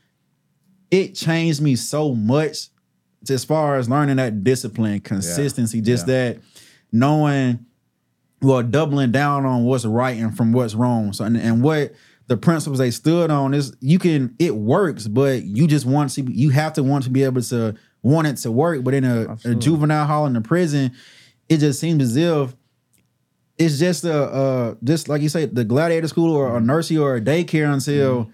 it 0.91 1.15
changed 1.15 1.61
me 1.61 1.77
so 1.77 2.15
much 2.15 2.69
as 3.29 3.45
far 3.45 3.77
as 3.77 3.89
learning 3.89 4.17
that 4.17 4.45
discipline, 4.45 5.01
consistency, 5.01 5.81
just 5.81 6.07
that 6.07 6.39
knowing, 6.93 7.65
well, 8.43 8.63
doubling 8.63 9.13
down 9.13 9.47
on 9.47 9.65
what's 9.65 9.85
right 9.85 10.19
and 10.19 10.37
from 10.37 10.53
what's 10.53 10.75
wrong. 10.75 11.13
So 11.13 11.25
and, 11.25 11.37
and 11.37 11.63
what 11.63 11.93
the 12.27 12.37
principles 12.37 12.79
they 12.79 12.91
stood 12.91 13.31
on 13.31 13.55
is 13.55 13.77
you 13.81 13.99
can 13.99 14.35
it 14.39 14.55
works, 14.55 15.09
but 15.09 15.43
you 15.43 15.67
just 15.67 15.87
want 15.87 16.11
to 16.13 16.23
you 16.23 16.51
have 16.51 16.73
to 16.75 16.83
want 16.83 17.05
to 17.05 17.11
be 17.11 17.25
able 17.25 17.43
to 17.43 17.75
want 18.03 18.27
it 18.27 18.37
to 18.39 18.51
work. 18.53 18.83
But 18.85 18.95
in 18.95 19.05
a, 19.05 19.37
a 19.45 19.55
juvenile 19.55 20.07
hall 20.07 20.27
in 20.27 20.33
the 20.35 20.41
prison, 20.41 20.93
it 21.49 21.59
just 21.59 21.81
seems 21.81 22.03
as 22.03 22.17
if 22.17 22.55
it's 23.61 23.79
just 23.79 24.05
a 24.05 24.15
uh 24.15 24.75
just 24.83 25.09
like 25.09 25.21
you 25.21 25.29
say 25.29 25.45
the 25.45 25.65
gladiator 25.65 26.09
school 26.09 26.35
or 26.35 26.49
a 26.49 26.59
mm-hmm. 26.59 26.67
nursery 26.67 26.97
or 26.97 27.17
a 27.17 27.21
daycare 27.21 27.73
until 27.73 28.25
mm-hmm. 28.25 28.31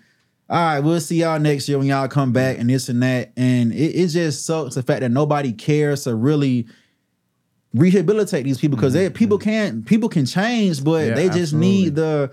all 0.48 0.56
right 0.56 0.80
we'll 0.80 1.00
see 1.00 1.20
y'all 1.20 1.40
next 1.40 1.68
year 1.68 1.78
when 1.78 1.88
y'all 1.88 2.06
come 2.06 2.32
back 2.32 2.58
and 2.58 2.70
this 2.70 2.88
and 2.88 3.02
that. 3.02 3.32
And 3.36 3.72
it, 3.72 3.96
it 3.96 4.08
just 4.08 4.46
sucks 4.46 4.76
the 4.76 4.82
fact 4.82 5.00
that 5.00 5.10
nobody 5.10 5.52
cares 5.52 6.04
to 6.04 6.14
really 6.14 6.68
rehabilitate 7.74 8.44
these 8.44 8.58
people 8.58 8.76
because 8.76 8.94
mm-hmm. 8.94 9.04
they 9.04 9.10
people 9.10 9.36
can't 9.36 9.84
people 9.84 10.08
can 10.08 10.24
change 10.24 10.82
but 10.82 11.08
Yeah, 11.08 11.14
they 11.14 11.28
just 11.28 11.52
need 11.52 11.96
the 11.96 12.30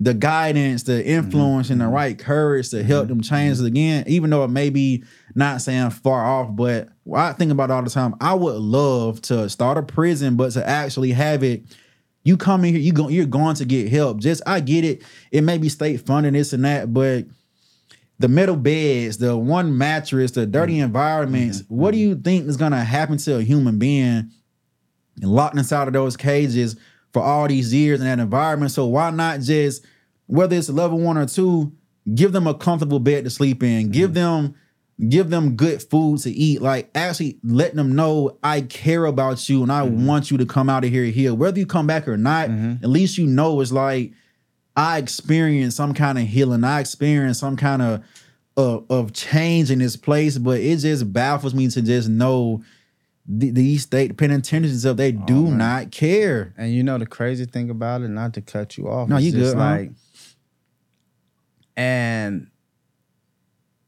the 0.00 0.12
guidance 0.12 0.82
the 0.82 1.06
influence 1.06 1.70
and 1.70 1.80
the 1.80 1.86
right 1.86 2.18
courage 2.18 2.70
to 2.70 2.82
help 2.82 3.06
them 3.06 3.22
change 3.22 3.60
it 3.60 3.66
again 3.66 4.04
even 4.08 4.30
though 4.30 4.42
it 4.42 4.50
may 4.50 4.68
be 4.68 5.04
not 5.36 5.62
saying 5.62 5.90
far 5.90 6.26
off. 6.26 6.56
But 6.56 6.88
i 7.14 7.32
think 7.34 7.52
about 7.52 7.70
all 7.70 7.84
the 7.84 7.90
time. 7.90 8.16
I 8.20 8.34
would 8.34 8.56
love 8.56 9.22
to 9.22 9.48
start 9.48 9.78
a 9.78 9.82
prison 9.84 10.34
but 10.34 10.50
to 10.54 10.68
actually 10.68 11.12
have 11.12 11.44
it 11.44 11.62
you 12.26 12.36
come 12.36 12.64
in 12.64 12.74
here, 12.74 12.82
you 12.82 12.92
go, 12.92 13.06
you're 13.08 13.24
going 13.24 13.54
to 13.54 13.64
get 13.64 13.88
help. 13.88 14.18
Just 14.18 14.42
I 14.46 14.58
get 14.58 14.84
it. 14.84 15.02
It 15.30 15.42
may 15.42 15.58
be 15.58 15.68
state 15.68 16.04
funding, 16.04 16.32
this 16.32 16.52
and 16.52 16.64
that, 16.64 16.92
but 16.92 17.24
the 18.18 18.26
metal 18.26 18.56
beds, 18.56 19.18
the 19.18 19.36
one 19.36 19.78
mattress, 19.78 20.32
the 20.32 20.44
dirty 20.44 20.74
mm-hmm. 20.74 20.86
environments. 20.86 21.62
Mm-hmm. 21.62 21.76
What 21.76 21.92
do 21.92 21.98
you 21.98 22.14
mm-hmm. 22.16 22.22
think 22.22 22.48
is 22.48 22.56
gonna 22.56 22.82
happen 22.82 23.18
to 23.18 23.36
a 23.36 23.42
human 23.42 23.78
being 23.78 24.28
locked 25.22 25.56
inside 25.56 25.86
of 25.86 25.94
those 25.94 26.16
cages 26.16 26.74
for 27.12 27.22
all 27.22 27.46
these 27.46 27.72
years 27.72 28.00
in 28.00 28.06
that 28.06 28.18
environment? 28.18 28.72
So 28.72 28.86
why 28.86 29.10
not 29.10 29.38
just, 29.38 29.86
whether 30.26 30.56
it's 30.56 30.68
level 30.68 30.98
one 30.98 31.16
or 31.16 31.26
two, 31.26 31.72
give 32.12 32.32
them 32.32 32.48
a 32.48 32.54
comfortable 32.54 32.98
bed 32.98 33.22
to 33.22 33.30
sleep 33.30 33.62
in, 33.62 33.92
give 33.92 34.14
them 34.14 34.56
give 35.08 35.30
them 35.30 35.56
good 35.56 35.82
food 35.82 36.20
to 36.20 36.30
eat. 36.30 36.62
Like 36.62 36.90
actually 36.94 37.38
letting 37.42 37.76
them 37.76 37.94
know 37.94 38.38
I 38.42 38.62
care 38.62 39.04
about 39.04 39.48
you 39.48 39.62
and 39.62 39.72
I 39.72 39.82
mm-hmm. 39.82 40.06
want 40.06 40.30
you 40.30 40.38
to 40.38 40.46
come 40.46 40.70
out 40.70 40.84
of 40.84 40.90
here 40.90 41.04
healed. 41.04 41.38
Whether 41.38 41.58
you 41.58 41.66
come 41.66 41.86
back 41.86 42.08
or 42.08 42.16
not, 42.16 42.48
mm-hmm. 42.48 42.84
at 42.84 42.90
least 42.90 43.18
you 43.18 43.26
know 43.26 43.60
it's 43.60 43.72
like 43.72 44.12
I 44.76 44.98
experienced 44.98 45.76
some 45.76 45.94
kind 45.94 46.18
of 46.18 46.24
healing. 46.24 46.64
I 46.64 46.80
experienced 46.80 47.40
some 47.40 47.56
kind 47.56 47.82
of 47.82 48.00
uh, 48.00 48.02
of, 48.58 48.86
of 48.88 49.12
change 49.12 49.70
in 49.70 49.80
this 49.80 49.96
place, 49.96 50.38
but 50.38 50.60
it 50.60 50.78
just 50.78 51.12
baffles 51.12 51.54
me 51.54 51.68
to 51.68 51.82
just 51.82 52.08
know 52.08 52.64
the, 53.26 53.50
these 53.50 53.82
state 53.82 54.16
penitentiaries 54.16 54.86
of 54.86 54.96
they 54.96 55.12
do 55.12 55.48
not 55.48 55.90
care. 55.90 56.54
And 56.56 56.72
you 56.72 56.82
know 56.82 56.96
the 56.96 57.06
crazy 57.06 57.44
thing 57.44 57.68
about 57.68 58.00
it, 58.00 58.08
not 58.08 58.32
to 58.34 58.40
cut 58.40 58.78
you 58.78 58.88
off. 58.88 59.10
No, 59.10 59.18
you 59.18 59.30
just 59.30 59.54
good, 59.54 59.60
huh? 59.60 59.70
like 59.70 59.90
and 61.76 62.48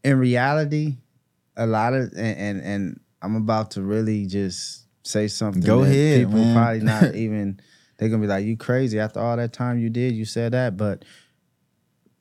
in 0.04 0.18
reality, 0.18 0.96
a 1.56 1.66
lot 1.66 1.92
of 1.94 2.12
and, 2.16 2.38
and 2.38 2.60
and 2.60 3.00
I'm 3.22 3.36
about 3.36 3.72
to 3.72 3.82
really 3.82 4.26
just 4.26 4.86
say 5.02 5.28
something. 5.28 5.62
Go 5.62 5.82
ahead, 5.82 6.20
People 6.26 6.38
man. 6.38 6.54
probably 6.54 6.80
not 6.80 7.14
even 7.24 7.60
they're 7.96 8.08
gonna 8.08 8.22
be 8.22 8.28
like, 8.28 8.44
You 8.44 8.56
crazy 8.56 8.98
after 9.00 9.20
all 9.20 9.36
that 9.36 9.52
time 9.52 9.78
you 9.78 9.90
did, 9.90 10.14
you 10.14 10.24
said 10.24 10.52
that. 10.52 10.76
But 10.76 11.04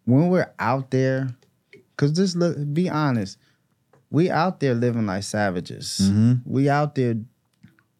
when 0.05 0.29
we're 0.29 0.51
out 0.59 0.89
there, 0.91 1.29
cause 1.97 2.13
just 2.13 2.35
look 2.35 2.57
be 2.73 2.89
honest, 2.89 3.37
we 4.09 4.29
out 4.31 4.59
there 4.59 4.73
living 4.73 5.05
like 5.05 5.23
savages. 5.23 5.99
Mhm. 6.03 6.41
We 6.45 6.69
out 6.69 6.95
there 6.95 7.15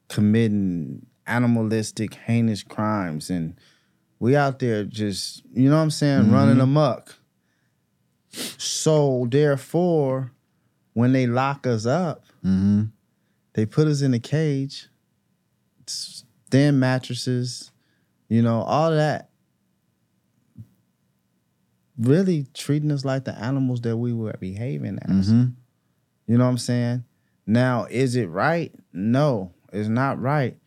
committing 0.10 1.06
animalistic, 1.26 2.14
heinous 2.14 2.64
crimes, 2.64 3.30
and 3.30 3.56
we 4.20 4.36
out 4.36 4.60
there 4.60 4.84
just, 4.86 5.44
you 5.54 5.70
know 5.70 5.76
what 5.76 5.82
I'm 5.84 5.92
saying, 5.92 6.32
running 6.32 6.60
amok. 6.62 7.17
So 8.58 9.28
therefore, 9.30 10.32
when 10.94 11.14
they 11.14 11.28
lock 11.28 11.68
us 11.68 11.86
up, 11.86 12.24
Mm-hmm. 12.46 12.84
they 13.54 13.66
put 13.66 13.88
us 13.88 14.02
in 14.02 14.14
a 14.14 14.20
cage, 14.20 14.88
thin 16.50 16.80
mattresses, 16.80 17.72
you 18.30 18.42
know, 18.42 18.62
all 18.62 18.92
that. 18.92 19.30
Really 21.98 22.46
treating 22.54 22.92
us 22.92 23.04
like 23.04 23.26
the 23.26 23.34
animals 23.38 23.82
that 23.82 23.98
we 23.98 24.14
were 24.14 24.36
behaving 24.40 25.00
as. 25.02 25.30
Mm-hmm. 25.32 25.46
You 26.28 26.38
know 26.38 26.44
what 26.44 26.52
I'm 26.52 26.58
saying? 26.60 27.04
Now, 27.48 27.88
is 27.90 28.16
it 28.16 28.28
right? 28.30 28.72
No, 28.94 29.52
it's 29.74 29.90
not 29.90 30.22
right. 30.22 30.58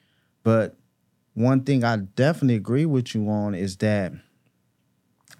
But 0.42 0.76
one 1.34 1.62
thing 1.62 1.84
I 1.84 1.96
definitely 1.98 2.56
agree 2.56 2.86
with 2.86 3.14
you 3.14 3.28
on 3.28 3.54
is 3.54 3.76
that 3.76 4.12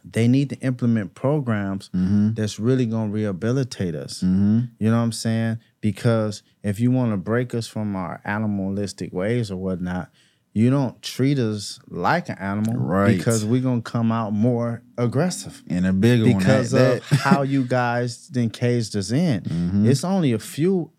they 0.05 0.29
need 0.29 0.51
to 0.51 0.57
implement 0.61 1.15
programs 1.15 1.89
Mm-hmm. 1.95 2.35
that's 2.35 2.59
really 2.59 2.87
going 2.87 3.09
to 3.09 3.15
rehabilitate 3.15 3.95
us. 3.95 4.23
Mm-hmm. 4.23 4.61
You 4.79 4.91
know 4.91 4.97
what 4.97 5.03
I'm 5.05 5.13
saying? 5.13 5.59
Because 5.81 6.43
if 6.63 6.79
you 6.81 6.91
want 6.91 7.13
to 7.13 7.17
break 7.17 7.55
us 7.55 7.67
from 7.67 7.97
our 7.97 8.21
animalistic 8.25 9.13
ways 9.13 9.51
or 9.51 9.57
whatnot, 9.57 10.11
you 10.53 10.69
don't 10.69 11.01
treat 11.01 11.39
us 11.39 11.79
like 11.89 12.29
an 12.29 12.37
animal, 12.39 12.75
Right. 12.75 13.17
Because 13.17 13.45
we're 13.45 13.63
gonna 13.63 13.83
come 13.83 14.11
out 14.11 14.33
more 14.33 14.83
aggressive 14.99 15.63
And 15.71 15.87
a 15.87 15.93
bigger 15.93 16.25
because 16.25 16.73
one. 16.73 16.83
That, 16.83 16.97
of 16.99 17.05
how 17.21 17.43
you 17.43 17.65
guys 17.65 18.27
then 18.29 18.51
caged 18.51 18.97
us 18.97 19.13
in. 19.13 19.43
Mhm. 19.43 19.87
It's 19.87 20.03
only 20.03 20.33
a 20.33 20.41
few 20.41 20.91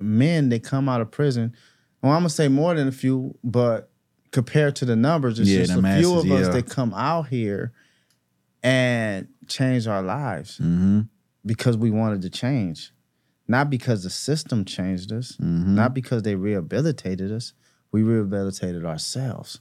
men 0.00 0.48
that 0.48 0.64
come 0.64 0.88
out 0.88 1.00
of 1.00 1.10
prison. 1.12 1.52
Well, 2.02 2.12
I'm 2.12 2.18
gonna 2.20 2.30
say 2.30 2.48
more 2.48 2.74
than 2.74 2.88
a 2.88 2.92
few, 2.92 3.38
but 3.44 3.90
compared 4.32 4.74
to 4.76 4.84
the 4.84 4.96
numbers, 4.96 5.38
it's 5.38 5.48
Yeah, 5.48 5.58
just 5.64 5.80
the 5.80 5.88
a 5.88 5.98
few 5.98 6.18
of 6.18 6.30
us 6.32 6.48
that 6.48 6.68
come 6.68 6.92
out 6.92 7.28
here 7.28 7.72
and 8.66 9.28
change 9.46 9.86
our 9.86 10.02
lives 10.02 10.58
mm-hmm. 10.58 11.02
because 11.44 11.76
we 11.76 11.90
wanted 11.90 12.22
to 12.22 12.30
change. 12.30 12.92
Not 13.48 13.70
because 13.70 14.02
the 14.02 14.10
system 14.10 14.64
changed 14.64 15.12
us, 15.12 15.36
Mm-hmm. 15.40 15.74
not 15.76 15.94
because 15.94 16.22
they 16.24 16.34
rehabilitated 16.34 17.30
us. 17.30 17.52
We 17.92 18.02
rehabilitated 18.02 18.84
ourselves. 18.84 19.60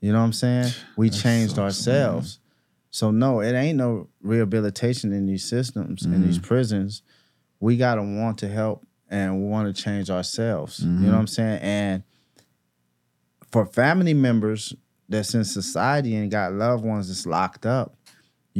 You 0.00 0.12
know 0.12 0.18
what 0.20 0.26
I'm 0.26 0.32
saying? 0.32 0.72
We 0.96 1.10
changed 1.10 1.58
ourselves. 1.58 2.38
So 2.92 3.10
no, 3.10 3.40
it 3.40 3.52
ain't 3.52 3.78
no 3.78 4.08
rehabilitation 4.22 5.12
in 5.12 5.26
these 5.26 5.44
systems, 5.44 6.04
in 6.04 6.12
Mm-hmm. 6.12 6.22
these 6.26 6.38
prisons. 6.38 7.02
We 7.58 7.76
gotta 7.76 8.02
want 8.02 8.38
to 8.38 8.48
help 8.48 8.86
and 9.08 9.50
want 9.50 9.74
to 9.74 9.82
change 9.82 10.08
ourselves. 10.08 10.78
You 10.80 10.86
Mm-hmm. 10.88 11.06
know 11.06 11.12
what 11.12 11.18
I'm 11.18 11.26
saying? 11.26 11.60
And 11.62 12.02
for 13.50 13.66
family 13.66 14.14
members 14.14 14.74
that's 15.08 15.34
in 15.34 15.44
society 15.44 16.14
and 16.14 16.30
got 16.30 16.52
loved 16.52 16.84
ones 16.84 17.08
that's 17.08 17.26
locked 17.26 17.66
up, 17.66 17.96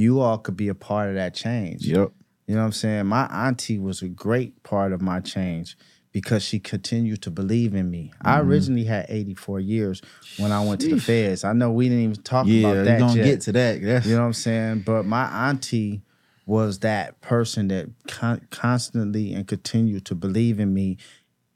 you 0.01 0.21
all 0.21 0.39
could 0.39 0.57
be 0.57 0.69
a 0.69 0.75
part 0.75 1.09
of 1.11 1.15
that 1.17 1.35
change. 1.35 1.87
Yep. 1.87 2.13
You 2.47 2.55
know 2.55 2.63
what 2.63 2.67
I'm 2.67 2.73
saying? 2.73 3.07
My 3.07 3.27
auntie 3.27 3.79
was 3.79 4.03
a 4.03 4.09
great 4.09 4.63
part 4.63 4.93
of 4.93 5.01
my 5.01 5.21
change 5.21 5.77
because 6.13 6.43
she 6.43 6.59
continued 6.59 7.23
to 7.23 7.31
believe 7.31 7.75
in 7.75 7.89
me. 7.91 8.13
I 8.21 8.39
Mm-hmm. 8.39 8.51
originally 8.51 8.85
had 8.85 9.07
84 9.09 9.61
years 9.61 10.03
when 10.39 10.51
I 10.51 10.65
went 10.65 10.81
to 10.81 10.89
the 10.89 11.01
feds. 11.01 11.45
I 11.45 11.53
know 11.53 11.71
we 11.71 11.89
didn't 11.89 12.05
even 12.05 12.23
talk 12.23 12.47
Yeah, 12.49 12.69
about 12.73 12.85
that 12.87 12.99
gonna 12.99 13.17
yet. 13.17 13.25
get 13.25 13.41
to 13.43 13.53
that. 13.53 13.81
That's, 13.83 14.07
You 14.07 14.15
know 14.17 14.23
what 14.23 14.27
I'm 14.27 14.33
saying? 14.33 14.81
But 14.81 15.07
my 15.07 15.49
auntie 15.49 16.03
was 16.47 16.81
that 16.81 17.21
person 17.21 17.69
that 17.69 17.87
con- 18.09 18.45
constantly 18.51 19.33
and 19.35 19.47
continued 19.47 20.05
to 20.07 20.17
believe 20.17 20.59
in 20.59 20.75
me 20.75 20.97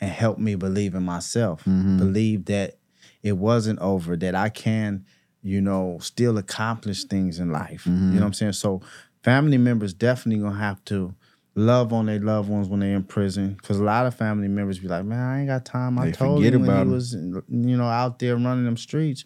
and 0.00 0.10
help 0.10 0.38
me 0.38 0.54
believe 0.54 0.94
in 0.94 1.02
myself. 1.02 1.64
Believe 1.64 2.44
that 2.44 2.76
it 3.22 3.32
wasn't 3.38 3.78
over, 3.80 4.16
that 4.18 4.34
I 4.36 4.50
can, 4.50 5.04
you 5.44 5.60
know, 5.60 5.98
still 6.00 6.38
accomplish 6.38 7.04
things 7.04 7.38
in 7.38 7.52
life. 7.52 7.84
You 7.84 7.92
know 7.92 8.20
what 8.20 8.26
I'm 8.26 8.32
saying? 8.32 8.52
So 8.54 8.80
family 9.22 9.58
members 9.58 9.92
definitely 9.92 10.42
gonna 10.42 10.58
have 10.58 10.82
to 10.86 11.14
love 11.54 11.92
on 11.92 12.06
their 12.06 12.18
loved 12.18 12.48
ones 12.48 12.66
when 12.66 12.80
they're 12.80 12.96
in 12.96 13.04
prison. 13.04 13.56
Cause 13.62 13.78
a 13.78 13.84
lot 13.84 14.06
of 14.06 14.14
family 14.14 14.48
members 14.48 14.78
be 14.78 14.88
like, 14.88 15.04
man, 15.04 15.20
I 15.20 15.40
ain't 15.40 15.48
got 15.48 15.66
time. 15.66 15.98
I 15.98 16.06
They 16.06 16.12
told 16.12 16.42
you 16.42 16.50
when 16.50 16.64
about 16.64 16.86
he 16.86 16.92
was, 16.92 17.12
you 17.12 17.76
know, 17.76 17.84
out 17.84 18.18
there 18.18 18.36
running 18.36 18.64
them 18.64 18.78
streets. 18.78 19.24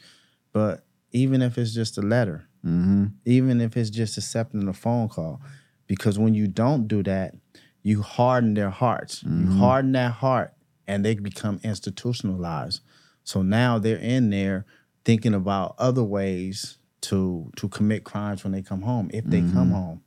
But 0.52 0.84
even 1.12 1.40
if 1.40 1.56
it's 1.56 1.72
just 1.72 1.96
a 1.96 2.02
letter, 2.02 2.48
mm-hmm. 2.66 3.06
even 3.24 3.60
if 3.60 3.76
it's 3.76 3.88
just 3.88 4.18
accepting 4.18 4.66
a 4.66 4.72
phone 4.72 5.08
call. 5.08 5.40
Because 5.86 6.18
when 6.18 6.34
you 6.34 6.48
don't 6.48 6.88
do 6.88 7.02
that, 7.04 7.34
you 7.82 8.02
harden 8.02 8.54
their 8.54 8.70
hearts. 8.70 9.22
You 9.22 9.52
harden 9.52 9.92
that 9.92 10.12
heart 10.12 10.52
and 10.88 11.04
they 11.04 11.14
become 11.14 11.60
institutionalized. 11.62 12.80
So 13.22 13.42
now 13.42 13.78
they're 13.78 13.96
in 13.96 14.30
there 14.30 14.66
thinking 15.08 15.32
about 15.32 15.74
other 15.78 16.04
ways 16.04 16.76
to 17.00 17.50
to 17.56 17.66
commit 17.70 18.04
crimes 18.04 18.44
when 18.44 18.52
they 18.52 18.60
come 18.60 18.82
home, 18.82 19.08
if 19.14 19.24
they 19.24 19.40
come 19.40 19.70
home. 19.70 20.02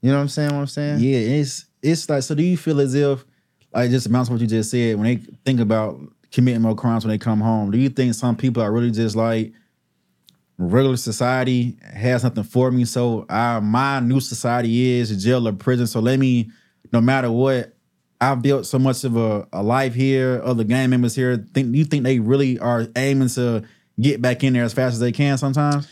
You 0.00 0.10
know 0.10 0.16
what 0.16 0.22
I'm 0.22 0.28
saying? 0.28 0.50
What 0.50 0.62
I'm 0.62 0.66
saying? 0.66 0.98
Yeah, 0.98 1.18
it's 1.18 1.66
it's 1.80 2.10
like 2.10 2.24
so. 2.24 2.34
Do 2.34 2.42
you 2.42 2.56
feel 2.56 2.80
as 2.80 2.92
if 2.96 3.24
like 3.72 3.90
just 3.90 4.08
amounts 4.08 4.28
to 4.28 4.32
what 4.32 4.40
you 4.40 4.48
just 4.48 4.72
said 4.72 4.96
when 4.96 5.04
they 5.04 5.16
think 5.44 5.60
about 5.60 6.00
committing 6.32 6.60
more 6.60 6.74
crimes 6.74 7.04
when 7.04 7.12
they 7.12 7.18
come 7.18 7.40
home? 7.40 7.70
Do 7.70 7.78
you 7.78 7.88
think 7.88 8.14
some 8.14 8.34
people 8.34 8.64
are 8.64 8.72
really 8.72 8.90
just 8.90 9.14
like 9.14 9.52
regular 10.58 10.96
society 10.96 11.78
has 11.94 12.24
nothing 12.24 12.42
for 12.42 12.72
me? 12.72 12.84
So 12.84 13.24
uh, 13.28 13.60
my 13.62 14.00
new 14.00 14.18
society 14.18 14.98
is 14.98 15.22
jail 15.22 15.46
or 15.46 15.52
prison. 15.52 15.86
So 15.86 16.00
let 16.00 16.18
me, 16.18 16.50
no 16.92 17.00
matter 17.00 17.30
what, 17.30 17.74
I've 18.20 18.42
built 18.42 18.66
so 18.66 18.80
much 18.80 19.04
of 19.04 19.16
a, 19.16 19.46
a 19.52 19.62
life 19.62 19.94
here. 19.94 20.42
Other 20.44 20.64
gang 20.64 20.90
members 20.90 21.14
here. 21.14 21.36
Think 21.54 21.76
you 21.76 21.84
think 21.84 22.02
they 22.02 22.18
really 22.18 22.58
are 22.58 22.88
aiming 22.96 23.28
to 23.28 23.62
get 24.02 24.20
back 24.20 24.44
in 24.44 24.52
there 24.52 24.64
as 24.64 24.72
fast 24.72 24.94
as 24.94 25.00
they 25.00 25.12
can? 25.12 25.38
Sometimes. 25.38 25.88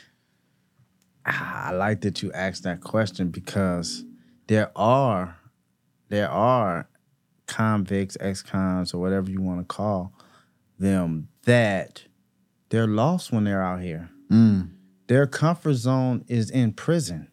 Ah, 1.25 1.69
I 1.69 1.73
like 1.73 2.01
that 2.03 2.23
you 2.23 2.33
asked 2.33 2.65
that 2.65 2.81
question 2.81 3.29
because 3.29 4.05
there 4.47 4.71
are 4.75 5.37
there 6.09 6.31
are 6.31 6.89
convicts, 7.47 8.17
ex-cons, 8.21 8.93
or 8.95 9.01
whatever 9.01 9.31
you 9.31 9.41
want 9.41 9.61
to 9.61 9.65
call 9.65 10.13
them 10.79 11.29
that 11.45 12.05
they're 12.71 12.87
lost 12.87 13.33
when 13.33 13.45
they're 13.45 13.63
out 13.63 13.81
here. 13.81 14.11
Mm. 14.31 14.71
Their 15.07 15.27
comfort 15.27 15.75
zone 15.75 16.25
is 16.29 16.51
in 16.51 16.73
prison. 16.73 17.29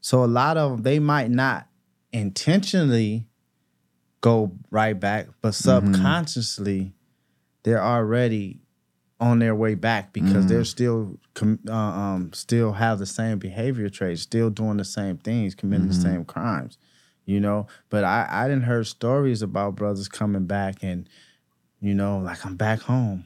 So 0.00 0.24
a 0.24 0.26
lot 0.26 0.56
of 0.56 0.70
them 0.70 0.82
they 0.82 0.98
might 0.98 1.30
not 1.30 1.66
intentionally 2.12 3.26
go 4.20 4.52
right 4.70 4.98
back, 4.98 5.28
but 5.40 5.50
mm-hmm. 5.50 5.92
subconsciously 5.92 6.92
they're 7.62 7.82
already 7.82 8.60
on 9.20 9.40
their 9.40 9.54
way 9.54 9.74
back 9.74 10.12
because 10.12 10.46
they're 10.46 10.64
still 10.64 11.18
uh, 11.68 11.72
um, 11.72 12.32
still 12.32 12.72
have 12.72 12.98
the 12.98 13.06
same 13.06 13.38
behavior 13.38 13.88
traits, 13.88 14.22
still 14.22 14.50
doing 14.50 14.76
the 14.76 14.84
same 14.84 15.18
things, 15.18 15.54
committing 15.54 15.88
the 15.88 15.94
same 15.94 16.24
crimes, 16.24 16.78
you 17.24 17.40
know. 17.40 17.66
But 17.90 18.04
I 18.04 18.28
I 18.30 18.48
didn't 18.48 18.64
heard 18.64 18.86
stories 18.86 19.42
about 19.42 19.74
brothers 19.74 20.08
coming 20.08 20.46
back 20.46 20.82
and 20.82 21.08
you 21.80 21.94
know 21.94 22.18
like 22.18 22.44
I'm 22.46 22.56
back 22.56 22.80
home. 22.80 23.24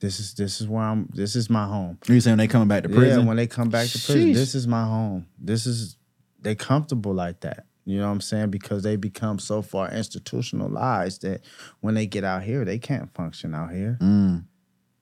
This 0.00 0.18
is 0.18 0.34
this 0.34 0.60
is 0.60 0.68
where 0.68 0.82
I'm. 0.82 1.08
This 1.12 1.36
is 1.36 1.48
my 1.48 1.66
home. 1.66 1.98
You 2.06 2.20
saying 2.20 2.36
they 2.38 2.48
coming 2.48 2.68
back 2.68 2.82
to 2.82 2.88
prison? 2.88 3.20
Yeah, 3.20 3.26
when 3.26 3.36
they 3.36 3.46
come 3.46 3.68
back 3.68 3.86
to 3.88 3.98
prison, 3.98 4.30
Sheesh. 4.30 4.34
this 4.34 4.54
is 4.54 4.66
my 4.66 4.84
home. 4.84 5.26
This 5.38 5.66
is 5.66 5.96
they 6.40 6.54
comfortable 6.54 7.14
like 7.14 7.40
that. 7.40 7.66
You 7.86 7.98
know 7.98 8.06
what 8.06 8.12
I'm 8.12 8.20
saying? 8.20 8.50
Because 8.50 8.82
they 8.82 8.96
become 8.96 9.38
so 9.38 9.60
far 9.60 9.90
institutionalized 9.90 11.22
that 11.22 11.42
when 11.80 11.94
they 11.94 12.06
get 12.06 12.24
out 12.24 12.42
here, 12.42 12.64
they 12.64 12.78
can't 12.78 13.12
function 13.14 13.54
out 13.54 13.72
here. 13.72 13.98
Mm. 14.00 14.44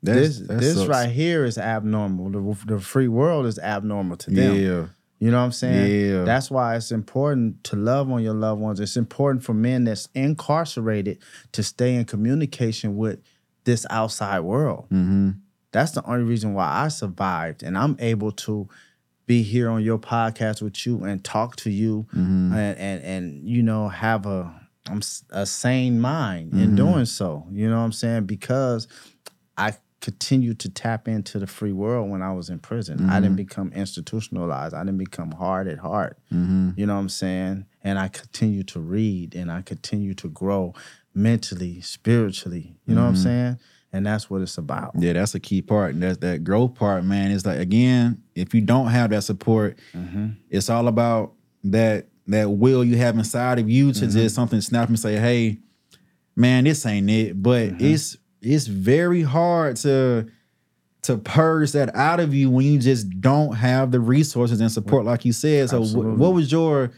That's- 0.03 0.39
this 0.39 0.49
this 0.49 0.75
sucks. 0.77 0.89
right 0.89 1.11
here 1.11 1.45
is 1.45 1.59
abnormal. 1.59 2.31
The, 2.31 2.75
the 2.75 2.81
free 2.81 3.09
world 3.09 3.47
is 3.47 3.59
abnormal 3.59 4.17
to 4.19 4.31
them. 4.31 4.55
Yeah. 4.57 4.87
You 5.21 5.31
know 5.31 5.39
what 5.39 5.45
I'm 5.45 5.53
saying? 5.53 6.11
Yeah. 6.11 6.25
That's 6.25 6.51
why 6.51 6.75
it's 6.75 6.91
important 6.91 7.63
to 7.65 7.77
love 7.77 8.11
on 8.11 8.23
your 8.25 8.35
loved 8.35 8.61
ones. 8.61 8.81
It's 8.81 8.97
important 8.97 9.45
for 9.45 9.55
men 9.55 9.85
that's 9.85 10.09
incarcerated 10.15 11.19
to 11.53 11.63
stay 11.63 11.95
in 11.95 12.05
communication 12.07 12.97
with 12.97 13.21
this 13.65 13.87
outside 13.91 14.41
world. 14.41 14.87
Mm-hmm. 14.87 15.31
That's 15.71 15.93
the 15.93 16.05
only 16.05 16.25
reason 16.25 16.55
why 16.55 16.67
I 16.67 16.89
survived 16.89 17.63
and 17.63 17.79
I'm 17.79 17.97
able 18.01 18.33
to 18.33 18.69
be 19.27 19.43
here 19.45 19.71
on 19.71 19.83
your 19.85 19.99
podcast 19.99 20.61
with 20.61 20.85
you 20.85 21.05
and 21.05 21.23
talk 21.23 21.55
to 21.57 21.71
you 21.71 22.07
Mm-hmm. 22.13 22.53
and, 22.55 22.79
and 22.79 23.05
and 23.05 23.49
you 23.49 23.63
know 23.63 23.89
have 23.89 24.27
a 24.27 24.53
I'm 24.91 25.01
a 25.31 25.47
sane 25.47 26.01
mind 26.01 26.51
Mm-hmm. 26.51 26.63
in 26.65 26.75
doing 26.75 27.05
so. 27.05 27.47
You 27.53 27.71
know 27.71 27.77
what 27.79 27.85
I'm 27.85 27.93
saying? 27.93 28.27
Because 28.27 28.89
I 29.57 29.75
continued 30.03 30.59
to 30.59 30.69
tap 30.69 31.07
into 31.07 31.39
the 31.39 31.47
free 31.47 31.73
world 31.73 32.11
when 32.11 32.23
I 32.23 32.33
was 32.33 32.51
in 32.51 32.59
prison. 32.59 33.09
I 33.09 33.15
didn't 33.15 33.31
mm-hmm. 33.31 33.37
become 33.37 33.73
institutionalized. 33.73 34.75
I 34.75 34.81
didn't 34.81 34.99
become 34.99 35.31
hard 35.31 35.69
at 35.69 35.79
heart. 35.79 36.19
Mm-hmm. 36.33 36.71
You 36.77 36.87
know 36.87 36.95
what 36.95 37.01
I'm 37.01 37.09
saying? 37.09 37.67
And 37.83 37.99
I 38.01 38.09
continue 38.09 38.65
to 38.65 38.81
read 38.81 39.37
and 39.37 39.51
I 39.51 39.63
continue 39.63 40.13
to 40.15 40.29
grow 40.29 40.75
mentally, 41.15 41.81
spiritually. 41.83 42.75
You 42.85 42.97
know 42.97 43.03
what 43.03 43.09
I'm 43.09 43.15
mm-hmm. 43.15 43.23
saying? 43.23 43.59
And 43.93 44.05
that's 44.05 44.29
what 44.29 44.43
it's 44.43 44.59
about. 44.59 44.93
Yeah, 44.99 45.13
that's 45.13 45.37
a 45.37 45.41
key 45.41 45.63
part. 45.63 45.95
And 45.95 46.03
that's 46.03 46.19
that 46.19 46.43
growth 46.43 46.75
part, 46.75 47.05
man. 47.05 47.31
It's 47.31 47.47
like 47.47 47.61
again, 47.61 48.25
if 48.35 48.55
you 48.55 48.61
don't 48.61 48.89
have 48.89 49.11
that 49.11 49.23
support, 49.23 49.79
mm-hmm. 49.95 50.31
it's 50.51 50.69
all 50.69 50.89
about 50.89 51.35
that 51.65 52.09
that 52.27 52.51
will 52.51 52.85
you 52.85 52.97
have 52.97 53.17
inside 53.17 53.61
of 53.61 53.71
you 53.71 53.93
to 53.93 54.07
just 54.09 54.35
something 54.35 54.61
snap 54.61 54.89
and 54.89 54.99
say, 54.99 55.17
hey, 55.17 55.59
man, 56.35 56.65
this 56.65 56.85
ain't 56.87 57.09
it. 57.09 57.41
But 57.41 57.81
it's 57.81 58.17
it's 58.43 58.67
very 58.67 59.23
hard 59.23 59.77
to 59.77 60.27
to 61.03 61.17
purge 61.19 61.73
that 61.73 61.95
out 61.97 62.21
of 62.21 62.33
you 62.33 62.49
when 62.49 62.65
you 62.65 62.79
just 62.79 63.21
don't 63.21 63.55
have 63.57 63.91
the 63.91 63.99
resources 63.99 64.61
and 64.61 64.71
support, 64.71 65.05
like 65.05 65.25
you 65.25 65.33
said. 65.33 65.69
So, 65.71 65.81
Absolutely. 65.81 66.13
what 66.13 66.33
was 66.33 66.53
your 66.53 66.93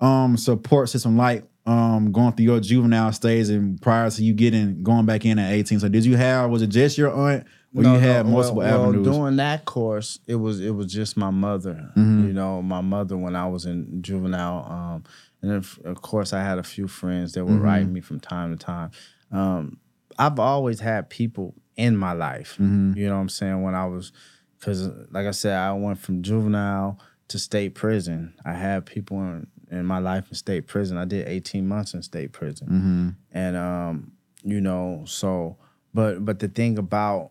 um 0.00 0.36
support 0.36 0.88
system 0.88 1.16
like 1.16 1.44
um 1.66 2.10
going 2.10 2.32
through 2.32 2.46
your 2.46 2.60
juvenile 2.60 3.12
stage 3.12 3.48
and 3.48 3.80
prior 3.80 4.10
to 4.10 4.22
you 4.24 4.34
getting 4.34 4.82
going 4.82 5.06
back 5.06 5.24
in 5.24 5.38
at 5.38 5.52
18? 5.52 5.80
So, 5.80 5.88
did 5.88 6.04
you 6.04 6.16
have 6.16 6.50
was 6.50 6.62
it 6.62 6.68
just 6.68 6.98
your 6.98 7.12
aunt 7.12 7.46
or 7.76 7.82
you 7.82 7.88
had 7.94 8.26
multiple 8.26 8.58
well, 8.58 8.84
avenues? 8.84 9.06
Well, 9.06 9.18
during 9.18 9.36
that 9.36 9.64
course, 9.64 10.18
it 10.26 10.36
was 10.36 10.60
it 10.60 10.70
was 10.70 10.92
just 10.92 11.16
my 11.16 11.30
mother. 11.30 11.90
Mm-hmm. 11.96 12.26
You 12.28 12.32
know, 12.32 12.62
my 12.62 12.80
mother 12.80 13.16
when 13.16 13.36
I 13.36 13.48
was 13.48 13.66
in 13.66 14.02
juvenile, 14.02 14.64
um, 14.70 15.04
and 15.42 15.50
then 15.50 15.64
of 15.84 16.02
course 16.02 16.32
I 16.32 16.42
had 16.42 16.58
a 16.58 16.62
few 16.64 16.88
friends 16.88 17.32
that 17.32 17.40
Mm-hmm. 17.40 17.60
write 17.60 17.88
me 17.88 18.00
from 18.00 18.20
time 18.20 18.56
to 18.56 18.64
time. 18.64 18.90
Um, 19.30 19.78
I've 20.18 20.38
always 20.38 20.80
had 20.80 21.10
people 21.10 21.54
in 21.76 21.96
my 21.96 22.12
life. 22.12 22.54
Mm-hmm. 22.54 22.92
You 22.96 23.08
know 23.08 23.14
what 23.14 23.20
I'm 23.20 23.28
saying? 23.28 23.62
When 23.62 23.74
I 23.74 23.86
was, 23.86 24.12
because 24.58 24.88
like 25.10 25.26
I 25.26 25.32
said, 25.32 25.56
I 25.56 25.72
went 25.72 25.98
from 25.98 26.22
juvenile 26.22 26.98
to 27.28 27.38
state 27.38 27.74
prison. 27.74 28.34
I 28.44 28.52
had 28.52 28.86
people 28.86 29.18
in, 29.18 29.46
in 29.70 29.86
my 29.86 29.98
life 29.98 30.28
in 30.28 30.34
state 30.34 30.66
prison. 30.66 30.96
I 30.96 31.04
did 31.04 31.26
18 31.26 31.66
months 31.66 31.94
in 31.94 32.02
state 32.02 32.32
prison 32.32 32.68
mm-hmm. 32.68 33.08
and 33.32 33.56
um, 33.56 34.12
you 34.44 34.60
know, 34.60 35.04
so 35.06 35.56
but 35.92 36.24
but 36.24 36.38
the 36.38 36.48
thing 36.48 36.78
about 36.78 37.30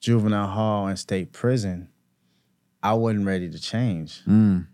juvenile 0.00 0.46
hall 0.46 0.86
and 0.86 0.98
state 0.98 1.32
prison, 1.32 1.88
I 2.82 2.94
wasn't 2.94 3.26
ready 3.26 3.50
to 3.50 3.58
change. 3.58 4.22
Mm. 4.24 4.66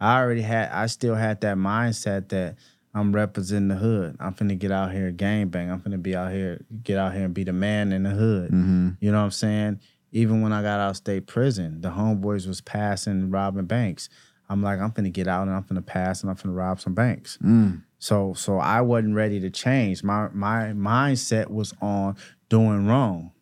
I 0.00 0.18
already 0.20 0.42
had 0.42 0.70
I 0.70 0.86
still 0.86 1.14
had 1.14 1.40
that 1.42 1.56
mindset 1.56 2.28
that 2.30 2.56
I'm 2.94 3.12
representing 3.14 3.68
the 3.68 3.76
hood. 3.76 4.16
I'm 4.20 4.34
finna 4.34 4.58
get 4.58 4.70
out 4.70 4.92
here 4.92 5.10
gang 5.10 5.48
bang. 5.48 5.70
I'm 5.70 5.80
finna 5.80 6.02
be 6.02 6.14
out 6.14 6.30
here, 6.32 6.64
get 6.82 6.98
out 6.98 7.14
here 7.14 7.24
and 7.24 7.34
be 7.34 7.44
the 7.44 7.52
man 7.52 7.92
in 7.92 8.02
the 8.02 8.10
hood. 8.10 8.50
Mm-hmm. 8.50 8.90
You 9.00 9.10
know 9.12 9.18
what 9.18 9.24
I'm 9.24 9.30
saying? 9.30 9.80
Even 10.12 10.42
when 10.42 10.52
I 10.52 10.60
got 10.60 10.78
out 10.78 10.90
of 10.90 10.96
state 10.96 11.26
prison, 11.26 11.80
the 11.80 11.88
homeboys 11.88 12.46
was 12.46 12.60
passing 12.60 13.30
robbing 13.30 13.64
banks. 13.64 14.10
I'm 14.50 14.62
like, 14.62 14.78
I'm 14.78 14.90
finna 14.92 15.10
get 15.10 15.26
out 15.26 15.48
and 15.48 15.56
I'm 15.56 15.64
finna 15.64 15.84
pass 15.86 16.20
and 16.20 16.28
I'm 16.30 16.36
finna 16.36 16.54
rob 16.54 16.80
some 16.80 16.92
banks. 16.94 17.38
Mm. 17.42 17.82
So 17.98 18.34
so 18.34 18.58
I 18.58 18.82
wasn't 18.82 19.14
ready 19.14 19.40
to 19.40 19.48
change. 19.48 20.02
My 20.04 20.28
my 20.32 20.72
mindset 20.74 21.48
was 21.48 21.72
on 21.80 22.16
doing 22.50 22.86
wrong 22.86 23.32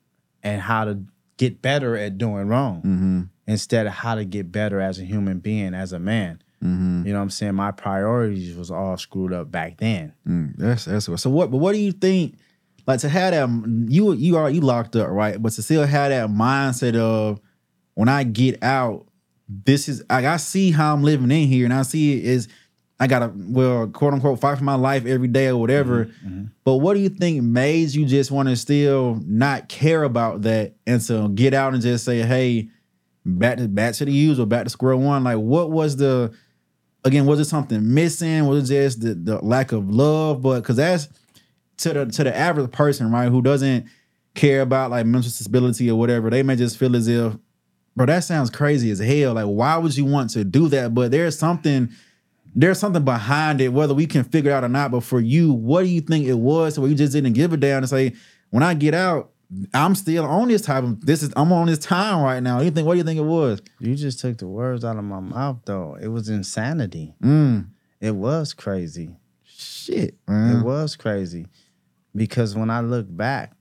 and 0.45 0.61
how 0.61 0.85
to 0.85 1.01
get 1.39 1.61
better 1.61 1.97
at 1.97 2.19
doing 2.19 2.47
wrong 2.47 2.83
Mm-hmm. 2.83 3.23
instead 3.49 3.87
of 3.87 3.95
how 3.95 4.15
to 4.15 4.25
get 4.25 4.53
better 4.53 4.81
as 4.81 5.01
a 5.01 5.05
human 5.05 5.41
being, 5.41 5.75
as 5.75 5.93
a 5.93 5.99
man. 5.99 6.41
Mm-hmm. 6.63 7.07
You 7.07 7.13
know 7.13 7.19
what 7.19 7.23
I'm 7.25 7.31
saying? 7.31 7.55
My 7.55 7.71
priorities 7.71 8.57
was 8.57 8.71
all 8.71 8.97
screwed 8.97 9.33
up 9.33 9.51
back 9.51 9.79
then. 9.79 10.13
Mm, 10.27 10.57
that's 10.57 10.85
that's 10.85 11.09
what. 11.09 11.21
So 11.21 11.31
what? 11.31 11.51
But 11.51 11.59
what 11.59 11.73
do 11.73 11.79
you 11.79 11.93
think? 11.93 12.37
like 12.87 13.01
to 13.01 13.09
have 13.09 13.33
that 13.33 13.87
you 13.89 14.13
you 14.13 14.37
are 14.37 14.51
you 14.51 14.61
locked 14.61 14.97
up, 14.97 15.09
right? 15.09 15.41
But 15.41 15.53
to 15.53 15.63
still 15.63 15.87
have 15.87 16.11
that 16.11 16.29
mindset 16.29 16.97
of 16.97 17.41
when 17.95 18.09
I 18.09 18.25
get 18.25 18.63
out, 18.63 19.07
this 19.49 19.89
is 19.89 20.03
like 20.11 20.25
I 20.25 20.37
see 20.37 20.71
how 20.71 20.93
I'm 20.93 21.03
living 21.03 21.31
in 21.31 21.49
here, 21.49 21.65
and 21.65 21.75
I 21.75 21.83
see 21.83 22.19
it 22.19 22.25
is 22.25 22.49
I 22.99 23.07
gotta 23.07 23.33
well 23.35 23.87
quote 23.89 24.13
unquote 24.13 24.41
fight 24.41 24.59
for 24.59 24.65
my 24.65 24.75
life 24.75 25.07
every 25.07 25.29
day 25.29 25.49
or 25.49 25.57
whatever. 25.57 26.07
Mm-hmm, 26.07 26.45
But 26.65 26.77
what 26.77 26.95
do 26.95 27.01
you 27.01 27.09
think 27.09 27.43
made 27.43 27.91
you 27.91 28.05
just 28.07 28.31
want 28.31 28.49
to 28.49 28.57
still 28.57 29.21
not 29.25 29.69
care 29.69 30.03
about 30.03 30.43
that 30.43 30.75
and 30.87 31.01
to 31.03 31.29
get 31.31 31.55
out 31.55 31.73
and 31.73 31.83
just 31.83 32.05
say, 32.05 32.23
hey, 32.23 32.69
back 33.25 33.59
to 33.59 33.69
back 33.69 33.95
to 33.95 34.05
the 34.05 34.13
usual, 34.13 34.47
back 34.47 34.65
to 34.65 34.71
square 34.71 34.97
one? 34.97 35.25
Like 35.25 35.39
what 35.39 35.71
was 35.71 35.97
the 35.97 36.35
again, 37.05 37.27
was 37.27 37.41
it 37.41 37.47
something 37.47 37.95
missing? 37.95 38.47
Was 38.47 38.71
it 38.71 38.75
just 38.75 39.01
the, 39.01 39.15
the 39.15 39.45
lack 39.45 39.73
of 39.73 39.89
love? 39.89 40.43
But 40.43 40.61
because 40.61 40.77
that's 40.77 41.09
to 41.79 41.93
the 41.93 42.07
to 42.07 42.25
the 42.25 42.37
average 42.37 42.71
person, 42.73 43.11
right, 43.11 43.31
who 43.31 43.43
doesn't 43.43 43.87
care 44.35 44.63
about 44.63 44.91
like 44.91 45.07
mental 45.07 45.31
stability 45.31 45.91
or 45.91 45.99
whatever, 45.99 46.31
they 46.31 46.43
may 46.43 46.57
just 46.57 46.77
feel 46.79 46.95
as 46.95 47.09
if, 47.09 47.35
bro, 47.97 48.07
that 48.07 48.25
sounds 48.25 48.51
crazy 48.51 48.91
as 48.91 48.99
hell. 48.99 49.35
Like, 49.35 49.47
why 49.47 49.77
would 49.77 49.97
you 49.97 50.05
want 50.05 50.31
to 50.31 50.45
do 50.45 50.69
that? 50.69 50.95
But 50.95 51.11
there's 51.11 51.39
something, 51.39 51.91
there's 52.55 52.79
something 52.79 53.05
behind 53.05 53.61
it, 53.61 53.73
whether 53.73 53.95
we 53.95 54.07
can 54.07 54.25
figure 54.25 54.51
it 54.51 54.55
out 54.55 54.65
or 54.65 54.69
not. 54.69 54.91
But 54.91 55.05
for 55.05 55.21
you, 55.21 55.53
what 55.53 55.83
do 55.83 55.89
you 55.89 56.01
think 56.01 56.27
it 56.27 56.35
was? 56.35 56.79
Where 56.79 56.89
you 56.89 56.95
just 56.95 57.13
didn't 57.13 57.33
give 57.33 57.53
a 57.53 57.57
damn 57.57 57.79
and 57.79 57.89
say, 57.89 58.15
when 58.51 58.63
I 58.63 58.75
get 58.75 58.95
out, 58.95 59.30
I'm 59.75 59.95
still 59.97 60.25
on 60.25 60.49
this 60.49 60.63
type 60.63 60.85
of 60.85 61.05
this 61.05 61.23
is 61.23 61.33
I'm 61.37 61.53
on 61.53 61.67
this 61.67 61.79
time 61.81 62.23
right 62.23 62.41
now. 62.43 62.61
You 62.61 62.71
think 62.71 62.87
what 62.87 62.95
do 62.95 62.99
you 62.99 63.05
think 63.05 63.19
it 63.19 63.25
was? 63.25 63.61
You 63.81 63.95
just 63.97 64.21
took 64.21 64.39
the 64.39 64.47
words 64.47 64.85
out 64.85 64.97
of 64.97 65.05
my 65.05 65.21
mouth, 65.21 65.59
though. 65.65 65.97
It 66.01 66.09
was 66.09 66.29
insanity. 66.29 67.15
Mm, 67.23 67.69
It 68.01 68.13
was 68.15 68.53
crazy. 68.55 69.17
shit, 69.43 70.15
It 70.29 70.63
was 70.65 70.97
crazy. 70.97 71.47
Because 72.15 72.55
when 72.57 72.71
I 72.71 72.81
look 72.81 73.07
back, 73.09 73.53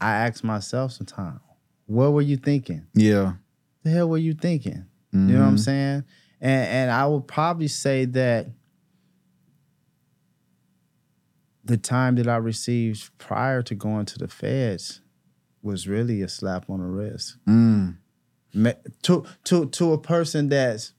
I 0.00 0.12
ask 0.26 0.44
myself 0.44 0.92
sometimes, 0.92 1.40
what 1.86 2.12
were 2.12 2.22
you 2.22 2.36
thinking? 2.36 2.86
Yeah. 2.94 3.34
The 3.82 3.90
hell 3.90 4.08
were 4.08 4.18
you 4.18 4.34
thinking? 4.34 4.84
You 5.12 5.18
know 5.20 5.40
what 5.40 5.46
I'm 5.46 5.56
Mhm. 5.56 5.60
saying? 5.60 6.04
And 6.40 6.66
and 6.68 6.90
I 6.90 7.06
would 7.06 7.26
probably 7.28 7.68
say 7.68 8.04
that 8.06 8.48
the 11.66 11.76
time 11.76 12.14
that 12.16 12.28
I 12.28 12.36
received 12.36 13.16
prior 13.18 13.62
to 13.62 13.74
going 13.74 14.06
to 14.06 14.18
the 14.18 14.28
feds 14.28 15.00
was 15.62 15.88
really 15.88 16.22
a 16.22 16.28
slap 16.28 16.70
on 16.70 16.78
the 16.80 16.86
wrist. 16.86 17.36
Mm, 17.48 17.96
To 19.02 19.24
to 19.44 19.66
to 19.66 19.92
a 19.92 19.98
person 19.98 20.48
that's 20.48 20.92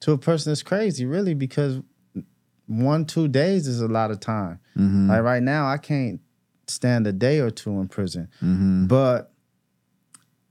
to 0.00 0.12
a 0.12 0.18
person 0.18 0.50
that's 0.50 0.62
crazy, 0.62 1.04
really, 1.06 1.34
because 1.34 1.80
one, 2.66 3.04
two 3.04 3.28
days 3.28 3.66
is 3.66 3.80
a 3.80 3.88
lot 3.88 4.10
of 4.10 4.20
time. 4.20 4.58
mhm, 4.76 5.08
Like 5.08 5.22
right 5.22 5.42
now, 5.42 5.66
I 5.66 5.76
can't 5.78 6.20
stand 6.66 7.06
a 7.06 7.12
day 7.12 7.40
or 7.40 7.50
two 7.50 7.72
in 7.80 7.88
prison. 7.88 8.28
mhm. 8.42 8.88
But 8.88 9.32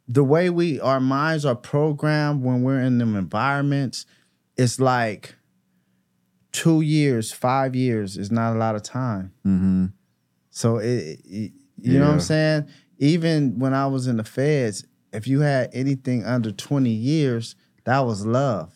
the 0.07 0.24
way 0.24 0.49
we 0.49 0.80
our 0.80 0.99
minds 0.99 1.45
are 1.45 1.55
programmed 1.55 2.43
when 2.43 2.61
we're 2.61 2.82
in 2.82 2.97
them 2.97 3.15
environments, 3.15 4.05
it's 4.57 4.80
like 4.80 5.36
two 6.54 6.80
years, 6.82 7.32
five 7.34 7.76
years 7.76 8.16
is 8.18 8.32
not 8.32 8.56
a 8.56 8.58
lot 8.58 8.76
of 8.76 8.84
time. 8.84 9.34
Mm-hmm. 9.45 9.86
So 10.51 10.78
it, 10.78 11.20
it- 11.26 11.51
you 11.82 11.99
know 11.99 12.06
what 12.06 12.14
I'm 12.14 12.20
saying? 12.22 12.68
Even 12.99 13.60
when 13.60 13.74
I 13.74 13.88
was 13.88 14.08
in 14.08 14.16
the 14.16 14.24
feds, 14.24 14.86
if 15.12 15.28
you 15.28 15.41
had 15.41 15.70
anything 15.74 16.24
under 16.24 16.51
20 16.51 16.89
years, 16.89 17.56
that 17.84 17.99
was 18.06 18.26
love. 18.26 18.72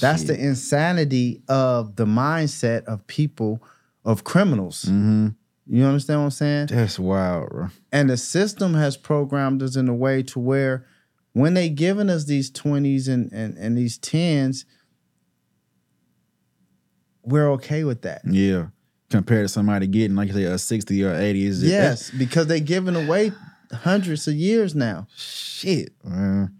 That's 0.00 0.22
the 0.24 0.36
insanity 0.38 1.42
of 1.48 1.96
the 1.96 2.06
mindset 2.06 2.84
of 2.84 3.06
people, 3.06 3.62
of 4.06 4.24
criminals. 4.24 4.84
Mm-hmm. 4.86 5.28
You 5.66 5.84
understand 5.84 6.20
what 6.20 6.24
I'm 6.26 6.30
saying? 6.30 6.66
That's 6.68 6.98
wild, 6.98 7.50
bro. 7.50 7.68
And 7.92 8.08
the 8.08 8.16
system 8.16 8.72
has 8.74 8.96
programmed 8.96 9.62
us 9.62 9.76
in 9.76 9.86
a 9.88 9.94
way 9.94 10.22
to 10.22 10.38
where 10.38 10.86
when 11.34 11.52
they 11.54 11.68
giving 11.68 12.08
us 12.08 12.24
these 12.24 12.50
20s 12.50 13.06
and, 13.06 13.30
and, 13.32 13.58
and 13.58 13.76
these 13.76 13.98
10s, 13.98 14.64
we're 17.22 17.50
okay 17.52 17.84
with 17.84 18.02
that. 18.02 18.22
Yeah. 18.24 18.66
Compared 19.10 19.44
to 19.44 19.48
somebody 19.48 19.86
getting, 19.86 20.16
like 20.16 20.28
you 20.28 20.34
say, 20.34 20.44
a 20.44 20.56
60 20.58 21.04
or 21.04 21.14
80 21.14 21.44
is 21.44 21.62
Yes, 21.64 22.10
because 22.10 22.46
they 22.46 22.60
giving 22.60 22.94
away 22.94 23.32
hundreds 23.72 24.28
of 24.28 24.34
years 24.34 24.74
now. 24.74 25.06
shit, 25.16 25.92
man. 26.04 26.54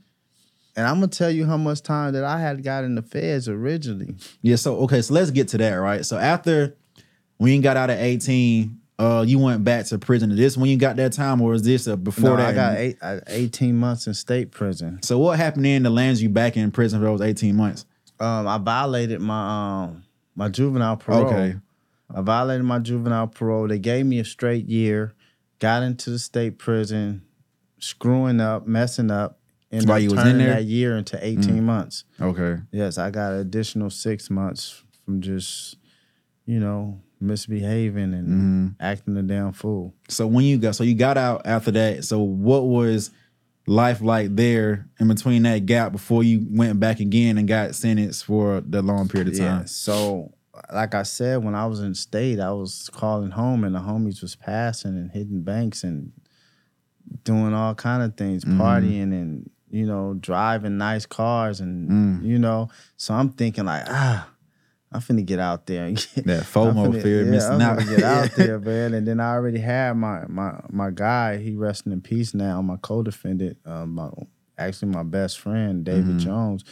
And 0.77 0.87
I'm 0.87 0.95
gonna 0.97 1.09
tell 1.09 1.31
you 1.31 1.45
how 1.47 1.57
much 1.57 1.83
time 1.83 2.13
that 2.15 2.25
I 2.25 2.41
had 2.41 2.63
got 2.63 2.85
in 2.85 2.95
the 2.95 3.03
feds 3.03 3.49
originally. 3.49 4.15
Yeah, 4.43 4.57
so 4.57 4.77
okay, 4.81 5.03
so 5.03 5.15
let's 5.15 5.31
get 5.31 5.49
to 5.49 5.59
that, 5.59 5.75
right? 5.75 6.05
So 6.07 6.17
after 6.17 6.77
when 7.37 7.53
you 7.53 7.61
got 7.63 7.77
out 7.77 7.91
of 7.91 7.99
18, 7.99 8.79
uh, 8.99 9.25
you 9.27 9.39
went 9.39 9.65
back 9.65 9.87
to 9.87 9.99
prison. 9.99 10.31
Is 10.31 10.37
this 10.39 10.57
when 10.57 10.71
you 10.71 10.77
got 10.77 10.97
that 10.97 11.13
time, 11.13 11.41
or 11.41 11.55
is 11.55 11.63
this 11.63 11.87
uh, 11.89 11.97
before 11.97 12.31
No, 12.31 12.37
that? 12.37 12.49
I 12.51 12.53
got 12.55 12.77
eight, 12.77 12.99
uh, 13.03 13.21
18 13.27 13.77
months 13.77 14.07
in 14.07 14.15
state 14.15 14.51
prison. 14.53 15.03
So 15.03 15.19
what 15.19 15.39
happened 15.39 15.65
then 15.65 15.83
that 15.85 15.91
lands 15.91 16.23
you 16.23 16.29
back 16.29 16.57
in 16.57 16.71
prison 16.71 17.01
for 17.01 17.05
those 17.07 17.21
18 17.21 17.57
months? 17.57 17.85
Um, 18.19 18.47
I 18.47 18.59
violated 18.59 19.21
my 19.21 19.85
um 19.85 20.05
my 20.41 20.49
juvenile 20.49 20.97
parole. 20.97 21.27
Okay. 21.27 21.55
I 22.15 22.21
violated 22.23 22.65
my 22.65 22.79
juvenile 22.79 23.27
parole. 23.29 23.69
They 23.69 23.79
gave 23.79 24.07
me 24.07 24.19
a 24.19 24.25
straight 24.25 24.67
year. 24.67 25.13
Got 25.59 25.83
into 25.83 26.09
the 26.11 26.19
state 26.19 26.59
prison, 26.59 27.23
screwing 27.79 28.41
up, 28.41 28.67
messing 28.67 29.11
up, 29.11 29.39
and 29.71 29.87
While 29.87 29.99
you 29.99 30.11
was 30.11 30.25
in 30.25 30.39
there? 30.39 30.55
that 30.55 30.65
year 30.65 30.97
into 30.97 31.19
18 31.25 31.63
months. 31.63 32.05
Okay. 32.21 32.57
Yes, 32.73 32.97
I 32.99 33.11
got 33.11 33.35
an 33.35 33.41
additional 33.41 33.91
six 33.91 34.31
months 34.31 34.83
from 35.05 35.21
just, 35.21 35.77
you 36.47 36.59
know, 36.59 37.01
misbehaving 37.21 38.15
and 38.15 38.29
Mm-hmm. 38.29 38.67
acting 38.81 39.17
a 39.19 39.23
damn 39.23 39.53
fool. 39.53 39.95
So 40.09 40.27
when 40.27 40.45
you 40.47 40.57
got 40.57 40.75
so 40.75 40.85
you 40.85 40.95
got 40.95 41.19
out 41.19 41.43
after 41.45 41.71
that. 41.73 42.05
So 42.05 42.19
what 42.21 42.65
was 42.67 43.11
life 43.71 44.01
like 44.01 44.35
there 44.35 44.89
in 44.99 45.07
between 45.07 45.45
that 45.45 45.65
gap 45.65 45.93
before 45.93 46.25
you 46.25 46.45
went 46.51 46.81
back 46.81 46.99
again 46.99 47.39
and 47.39 47.47
got 47.47 47.75
sentenced 47.77 48.25
for 48.25 48.61
the 48.61 48.83
long 48.83 49.09
period 49.09 49.29
of 49.29 49.35
time? 49.39 49.61
Yeah. 49.61 49.65
So, 49.67 50.35
like 50.73 50.95
I 50.97 51.05
said, 51.05 51.45
when 51.45 51.55
I 51.55 51.67
was 51.67 51.79
in 51.81 51.95
state, 51.95 52.41
I 52.41 52.51
was 52.51 52.91
calling 52.93 53.31
home, 53.31 53.63
and 53.65 53.75
the 53.75 53.79
homies 53.79 54.21
was 54.23 54.35
passing 54.35 54.97
and 54.97 55.11
hitting 55.13 55.43
banks 55.43 55.85
and 55.85 56.13
doing 57.25 57.55
all 57.55 57.75
kind 57.75 58.03
of 58.03 58.17
things, 58.17 58.45
Mm-hmm. 58.45 58.61
partying 58.61 59.13
and 59.13 59.51
you 59.71 59.87
know 59.87 60.15
driving 60.19 60.77
nice 60.77 61.07
cars, 61.07 61.61
and 61.61 61.89
Mm. 61.91 62.25
you 62.25 62.39
know. 62.39 62.69
So 62.97 63.15
I'm 63.15 63.31
thinking 63.31 63.67
like, 63.67 63.85
ah, 63.87 64.29
I'm 64.93 65.01
finna 65.01 65.25
get 65.25 65.39
out 65.39 65.67
there. 65.67 65.85
And 65.87 65.97
get, 66.15 66.27
That 66.27 66.43
FOMO 66.45 66.89
finna- 66.89 67.03
fear 67.03 67.25
yeah, 67.25 67.31
missing 67.31 67.53
I'm 67.53 67.61
out. 67.61 67.79
finna 67.79 67.97
get 67.97 68.03
out 68.05 68.31
there, 68.37 68.59
man. 68.59 68.95
And 68.95 69.07
then 69.07 69.21
I 69.21 69.33
already 69.33 69.61
had 69.61 69.97
my 69.97 70.25
my 70.29 70.61
my 70.71 70.91
guy. 70.91 71.39
He 71.39 71.55
resting 71.55 71.93
in 71.93 72.01
peace 72.01 72.35
now. 72.35 72.61
My 72.63 72.77
co-defendant, 72.77 73.59
um, 73.65 73.95
my, 73.95 74.11
actually 74.59 74.89
my 74.93 75.03
best 75.05 75.39
friend, 75.41 75.85
David 75.85 76.05
Mm-hmm. 76.07 76.19
Jones. 76.19 76.65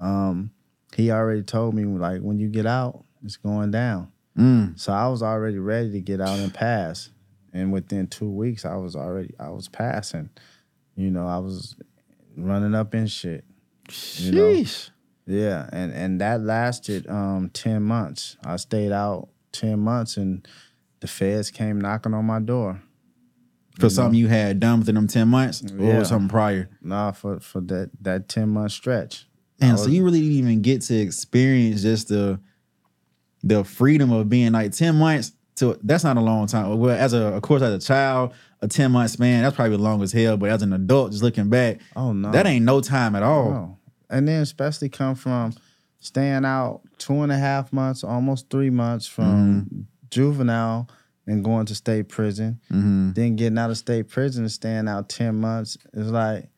Um, 0.00 0.50
he 0.94 1.10
already 1.10 1.42
told 1.42 1.74
me 1.74 1.84
like 1.84 2.20
when 2.20 2.38
you 2.38 2.48
get 2.48 2.66
out, 2.66 3.04
it's 3.24 3.36
going 3.36 3.70
down. 3.72 4.12
Mm. 4.38 4.78
So 4.78 4.92
I 4.92 5.08
was 5.08 5.22
already 5.22 5.58
ready 5.58 5.90
to 5.92 6.00
get 6.00 6.20
out 6.20 6.38
and 6.38 6.52
pass. 6.54 7.10
And 7.52 7.72
within 7.72 8.08
two 8.08 8.28
weeks, 8.30 8.64
I 8.64 8.76
was 8.76 8.94
already 8.96 9.34
I 9.38 9.50
was 9.50 9.68
passing. 9.68 10.30
You 10.96 11.10
know, 11.10 11.26
I 11.26 11.38
was 11.38 11.76
running 12.36 12.74
up 12.74 12.94
in 12.94 13.06
shit. 13.08 13.44
You 14.16 14.32
know? 14.32 14.64
Yeah, 15.26 15.68
and 15.72 15.92
and 15.92 16.20
that 16.20 16.40
lasted 16.42 17.08
um 17.08 17.50
ten 17.52 17.82
months. 17.82 18.36
I 18.44 18.56
stayed 18.56 18.92
out 18.92 19.28
ten 19.52 19.78
months, 19.80 20.16
and 20.16 20.46
the 21.00 21.06
feds 21.06 21.50
came 21.50 21.80
knocking 21.80 22.14
on 22.14 22.24
my 22.24 22.40
door. 22.40 22.82
For 23.80 23.90
something 23.90 24.18
you 24.18 24.28
had 24.28 24.60
done 24.60 24.78
within 24.78 24.94
them 24.94 25.08
10 25.08 25.26
months 25.26 25.60
or 25.72 25.82
Yeah. 25.82 26.02
something 26.04 26.28
prior. 26.28 26.68
Nah, 26.80 27.10
for 27.10 27.40
for 27.40 27.60
that 27.62 27.90
that 28.02 28.28
ten 28.28 28.50
month 28.50 28.70
stretch. 28.70 29.26
And 29.60 29.76
so 29.78 29.86
you 29.88 30.04
really 30.04 30.20
didn't 30.20 30.36
even 30.36 30.62
get 30.62 30.82
to 30.82 30.94
experience 30.96 31.82
just 31.82 32.06
the 32.08 32.38
the 33.42 33.64
freedom 33.64 34.12
of 34.12 34.28
being 34.28 34.52
like 34.52 34.70
10 34.72 34.94
months 34.96 35.32
to 35.56 35.78
that's 35.82 36.04
not 36.04 36.16
a 36.16 36.20
long 36.20 36.46
time. 36.46 36.78
Well, 36.78 36.96
as 36.96 37.14
a 37.14 37.34
of 37.34 37.42
course 37.42 37.62
as 37.62 37.72
a 37.74 37.84
child, 37.84 38.32
a 38.62 38.68
10 38.68 38.92
month 38.92 39.10
span, 39.10 39.42
that's 39.42 39.56
probably 39.56 39.76
long 39.76 40.02
as 40.02 40.12
hell. 40.12 40.36
But 40.36 40.50
as 40.50 40.62
an 40.62 40.72
adult, 40.72 41.10
just 41.10 41.24
looking 41.24 41.48
back, 41.50 41.80
Oh 41.96 42.12
no, 42.12 42.30
that 42.30 42.46
ain't 42.46 42.64
no 42.64 42.80
time 42.80 43.16
at 43.16 43.22
all. 43.24 43.50
No. 43.50 43.78
And 44.14 44.28
then 44.28 44.42
especially 44.42 44.88
come 44.88 45.14
from 45.16 45.54
staying 45.98 46.44
out 46.44 46.82
two 46.98 47.22
and 47.22 47.32
a 47.32 47.36
half 47.38 47.72
months, 47.72 48.04
almost 48.04 48.48
three 48.50 48.70
months 48.70 49.06
from 49.06 49.86
juvenile 50.10 50.88
and 51.26 51.42
going 51.42 51.66
to 51.66 51.74
state 51.74 52.08
prison. 52.08 52.60
Mm-hmm. 52.70 53.12
Then 53.12 53.36
getting 53.36 53.58
out 53.58 53.70
of 53.70 53.78
state 53.78 54.08
prison 54.08 54.44
and 54.44 54.52
staying 54.52 54.86
out 54.88 55.08
ten 55.08 55.36
months 55.36 55.76
is 55.92 56.10
like, 56.10 56.48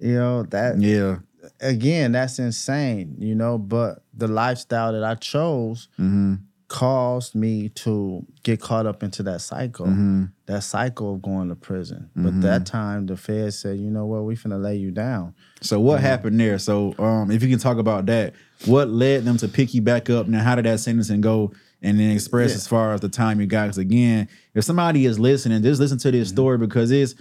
you 0.00 0.14
know, 0.14 0.44
that 0.44 0.78
Yeah. 0.80 1.18
again, 1.60 2.12
that's 2.12 2.38
insane, 2.38 3.16
you 3.18 3.34
know. 3.34 3.58
But 3.58 4.04
the 4.14 4.28
lifestyle 4.28 4.92
that 4.92 5.02
I 5.04 5.14
chose 5.16 5.88
Mm-hmm. 5.98 6.34
Caused 6.68 7.34
me 7.34 7.70
to 7.70 8.24
get 8.42 8.60
caught 8.60 8.86
up 8.86 9.02
into 9.02 9.22
that 9.22 9.40
cycle, 9.40 9.86
Mm-hmm. 9.86 10.24
that 10.46 10.62
cycle 10.62 11.14
of 11.14 11.22
going 11.22 11.48
to 11.48 11.54
prison. 11.56 12.10
But 12.14 12.40
that 12.42 12.66
time, 12.66 13.06
the 13.06 13.16
Fed 13.16 13.54
said, 13.54 13.78
you 13.78 13.90
know 13.90 14.04
what, 14.06 14.24
we 14.24 14.36
finna 14.36 14.62
lay 14.62 14.76
you 14.76 14.90
down. 14.90 15.34
So 15.62 15.80
what 15.80 16.00
happened 16.00 16.38
there? 16.38 16.58
So 16.58 16.94
um, 16.98 17.30
if 17.30 17.42
you 17.42 17.48
can 17.48 17.58
talk 17.58 17.78
about 17.78 18.06
that, 18.06 18.34
what 18.66 18.88
led 18.90 19.24
them 19.24 19.38
to 19.38 19.48
pick 19.48 19.72
you 19.72 19.80
back 19.82 20.10
up? 20.10 20.28
Now, 20.28 20.42
how 20.42 20.54
did 20.54 20.66
that 20.66 20.80
sentencing 20.80 21.20
go? 21.20 21.52
and 21.80 21.96
then 22.00 22.10
express 22.10 22.50
Yeah. 22.50 22.56
as 22.56 22.66
far 22.66 22.92
as 22.92 23.00
the 23.02 23.08
time 23.08 23.40
you 23.40 23.46
got. 23.46 23.66
Because 23.66 23.78
again, 23.78 24.26
if 24.52 24.64
somebody 24.64 25.06
is 25.06 25.16
listening, 25.20 25.62
just 25.62 25.80
listen 25.80 25.96
to 25.98 26.08
Mm-hmm. 26.08 26.18
this 26.18 26.28
story 26.28 26.58
because 26.58 26.90
it's 26.90 27.14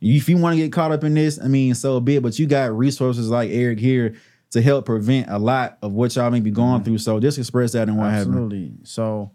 if 0.00 0.30
you 0.30 0.38
want 0.38 0.56
to 0.56 0.62
get 0.62 0.72
caught 0.72 0.92
up 0.92 1.04
in 1.04 1.12
this, 1.12 1.38
I 1.38 1.46
mean, 1.48 1.74
so 1.74 2.00
be 2.00 2.16
it. 2.16 2.22
But 2.22 2.38
you 2.38 2.46
got 2.46 2.74
resources 2.74 3.28
like 3.28 3.50
Eric 3.50 3.78
here 3.78 4.14
to 4.50 4.62
help 4.62 4.86
prevent 4.86 5.28
a 5.28 5.38
lot 5.38 5.78
of 5.82 5.92
what 5.92 6.14
y'all 6.16 6.30
may 6.30 6.40
be 6.40 6.50
going 6.50 6.82
through. 6.82 6.98
So 6.98 7.20
just 7.20 7.38
express 7.38 7.72
that 7.72 7.88
and 7.88 7.98
what 7.98 8.10
happened. 8.10 8.34
Mm-hmm. 8.34 8.44
Absolutely. 8.44 8.72
So, 8.84 9.30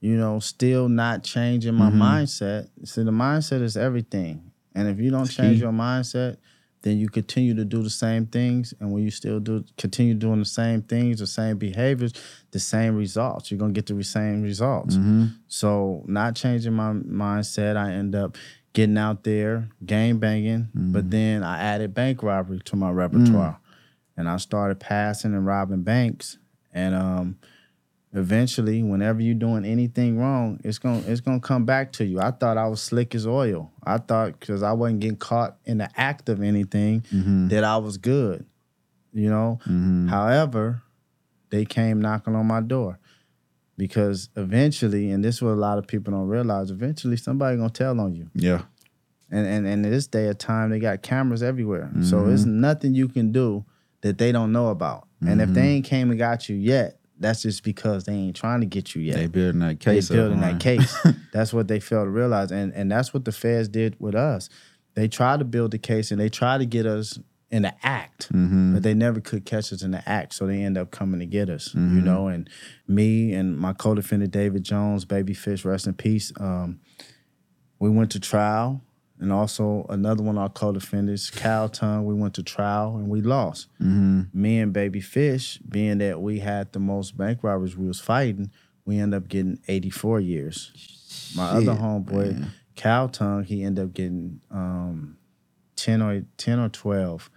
you 0.00 0.16
know, 0.16 0.38
still 0.40 0.88
not 0.88 1.22
changing 1.24 1.74
my 1.74 1.90
Mm-hmm. 1.90 2.02
mindset. 2.02 2.68
See, 2.84 3.02
the 3.02 3.10
mindset 3.10 3.62
is 3.62 3.76
everything. 3.76 4.50
And 4.74 4.86
if 4.88 5.00
you 5.00 5.10
don't 5.10 5.26
change 5.26 5.60
your 5.60 5.72
mindset, 5.72 6.36
then 6.82 6.98
you 6.98 7.08
continue 7.08 7.54
to 7.56 7.64
do 7.64 7.82
the 7.82 7.90
same 7.90 8.26
things. 8.26 8.72
And 8.78 8.92
when 8.92 9.02
you 9.02 9.10
still 9.10 9.40
do 9.40 9.64
continue 9.76 10.14
doing 10.14 10.38
the 10.38 10.44
same 10.44 10.82
things, 10.82 11.18
the 11.18 11.26
same 11.26 11.56
behaviors, 11.58 12.12
the 12.52 12.60
same 12.60 12.94
results, 12.94 13.50
you're 13.50 13.58
gonna 13.58 13.72
get 13.72 13.86
the 13.86 14.00
same 14.04 14.42
results. 14.42 14.94
Mm-hmm. 14.94 15.24
So 15.48 16.04
not 16.06 16.36
changing 16.36 16.74
my 16.74 16.92
mindset, 16.92 17.76
I 17.76 17.92
end 17.92 18.14
up 18.14 18.36
getting 18.74 18.96
out 18.98 19.24
there, 19.24 19.68
game 19.84 20.18
banging, 20.20 20.68
Mm-hmm. 20.76 20.92
but 20.92 21.10
then 21.10 21.42
I 21.42 21.58
added 21.60 21.94
bank 21.94 22.22
robbery 22.22 22.60
to 22.66 22.76
my 22.76 22.90
repertoire. 22.90 23.58
And 24.18 24.28
I 24.28 24.36
started 24.36 24.80
passing 24.80 25.32
and 25.32 25.46
robbing 25.46 25.82
banks. 25.82 26.36
And 26.74 26.94
um 26.94 27.38
eventually, 28.12 28.82
whenever 28.82 29.20
you're 29.20 29.34
doing 29.34 29.64
anything 29.64 30.18
wrong, 30.18 30.60
it's 30.64 30.78
gonna 30.78 31.02
it's 31.06 31.20
gonna 31.20 31.40
come 31.40 31.64
back 31.64 31.92
to 31.92 32.04
you. 32.04 32.20
I 32.20 32.30
thought 32.32 32.56
I 32.58 32.66
was 32.66 32.80
slick 32.82 33.14
as 33.14 33.26
oil. 33.26 33.70
I 33.84 33.98
thought 33.98 34.38
because 34.40 34.62
I 34.62 34.72
wasn't 34.72 35.00
getting 35.00 35.16
caught 35.18 35.56
in 35.64 35.78
the 35.78 35.88
act 35.96 36.28
of 36.28 36.42
anything 36.42 37.02
Mm-hmm. 37.12 37.48
that 37.48 37.64
I 37.64 37.76
was 37.78 37.96
good. 37.98 38.44
You 39.12 39.30
know? 39.30 39.58
However, 40.10 40.82
they 41.50 41.64
came 41.64 42.00
knocking 42.00 42.34
on 42.34 42.46
my 42.46 42.60
door. 42.60 42.98
Because 43.76 44.28
eventually, 44.36 45.10
and 45.12 45.24
this 45.24 45.36
is 45.36 45.42
what 45.42 45.52
a 45.52 45.54
lot 45.54 45.78
of 45.78 45.86
people 45.86 46.12
don't 46.12 46.26
realize, 46.26 46.70
eventually 46.72 47.16
somebody 47.16 47.56
gonna 47.56 47.70
tell 47.70 47.98
on 48.00 48.14
you. 48.14 48.28
Yeah. 48.34 48.62
And 49.30 49.46
and 49.46 49.66
and 49.66 49.84
in 49.86 49.92
this 49.92 50.06
day 50.08 50.26
of 50.28 50.38
time, 50.38 50.70
they 50.70 50.80
got 50.80 51.02
cameras 51.02 51.42
everywhere. 51.42 51.88
So 52.02 52.26
it's 52.26 52.44
nothing 52.44 52.94
you 52.94 53.06
can 53.08 53.30
do 53.30 53.64
that 54.02 54.18
they 54.18 54.32
don't 54.32 54.52
know 54.52 54.68
about. 54.68 55.06
And 55.26 55.40
if 55.40 55.50
they 55.50 55.62
ain't 55.68 55.84
came 55.84 56.10
and 56.10 56.18
got 56.18 56.48
you 56.48 56.54
yet, 56.56 57.00
that's 57.18 57.42
just 57.42 57.64
because 57.64 58.04
they 58.04 58.12
ain't 58.12 58.36
trying 58.36 58.60
to 58.60 58.66
get 58.66 58.94
you 58.94 59.02
yet. 59.02 59.16
They 59.16 59.26
building 59.26 59.58
that 59.60 59.80
case. 59.80 60.08
They 60.08 60.14
building 60.14 60.40
that 60.40 60.60
case. 60.60 60.96
that's 61.32 61.52
what 61.52 61.66
they 61.66 61.80
failed 61.80 62.06
to 62.06 62.10
realize. 62.10 62.52
And 62.52 62.72
and 62.72 62.90
that's 62.92 63.12
what 63.12 63.24
the 63.24 63.32
feds 63.32 63.68
did 63.68 63.96
with 63.98 64.14
us. 64.14 64.48
They 64.94 65.08
tried 65.08 65.40
to 65.40 65.44
build 65.44 65.72
the 65.72 65.78
case 65.78 66.12
and 66.12 66.20
they 66.20 66.28
tried 66.28 66.58
to 66.58 66.66
get 66.66 66.86
us 66.86 67.18
in 67.50 67.62
the 67.62 67.74
act, 67.82 68.28
Mm-hmm. 68.32 68.74
but 68.74 68.82
they 68.84 68.94
never 68.94 69.20
could 69.20 69.44
catch 69.44 69.72
us 69.72 69.82
in 69.82 69.90
the 69.90 70.06
act. 70.08 70.34
So 70.34 70.46
they 70.46 70.62
end 70.62 70.76
up 70.78 70.90
coming 70.92 71.18
to 71.18 71.26
get 71.26 71.48
us, 71.50 71.70
Mm-hmm. 71.70 71.96
you 71.96 72.02
know. 72.02 72.28
And 72.28 72.48
me 72.86 73.32
and 73.32 73.58
my 73.58 73.72
co-defendant 73.72 74.30
David 74.32 74.62
Jones, 74.62 75.04
Babyfish, 75.04 75.64
rest 75.64 75.86
in 75.88 75.94
peace. 75.94 76.30
Um, 76.38 76.78
we 77.80 77.90
went 77.90 78.12
to 78.12 78.20
trial, 78.20 78.82
and 79.20 79.32
also 79.32 79.84
another 79.88 80.22
one 80.22 80.36
of 80.36 80.42
our 80.42 80.48
co-defendants, 80.48 81.30
Cal 81.30 81.68
Tongue. 81.68 82.04
We 82.04 82.14
went 82.14 82.34
to 82.34 82.42
trial 82.42 82.96
and 82.96 83.08
we 83.08 83.20
lost. 83.20 83.68
Mm-hmm. 83.80 84.22
Me 84.32 84.58
and 84.60 84.72
Baby 84.72 85.00
Fish, 85.00 85.58
being 85.58 85.98
that 85.98 86.20
we 86.20 86.38
had 86.38 86.72
the 86.72 86.78
most 86.78 87.16
bank 87.16 87.40
robberies 87.42 87.76
we 87.76 87.86
was 87.86 88.00
fighting, 88.00 88.50
we 88.84 88.98
ended 88.98 89.22
up 89.22 89.28
getting 89.28 89.58
84 89.66 90.20
years. 90.20 91.32
My 91.36 91.50
other 91.50 91.72
Shit, 91.72 91.82
homeboy, 91.82 92.48
Cal 92.76 93.08
Tongue, 93.08 93.44
he 93.44 93.64
ended 93.64 93.84
up 93.84 93.92
getting 93.92 94.40
um, 94.50 95.18
10 95.76 96.00
or 96.00 96.24
10 96.36 96.60
or 96.60 96.68
12, 96.68 97.30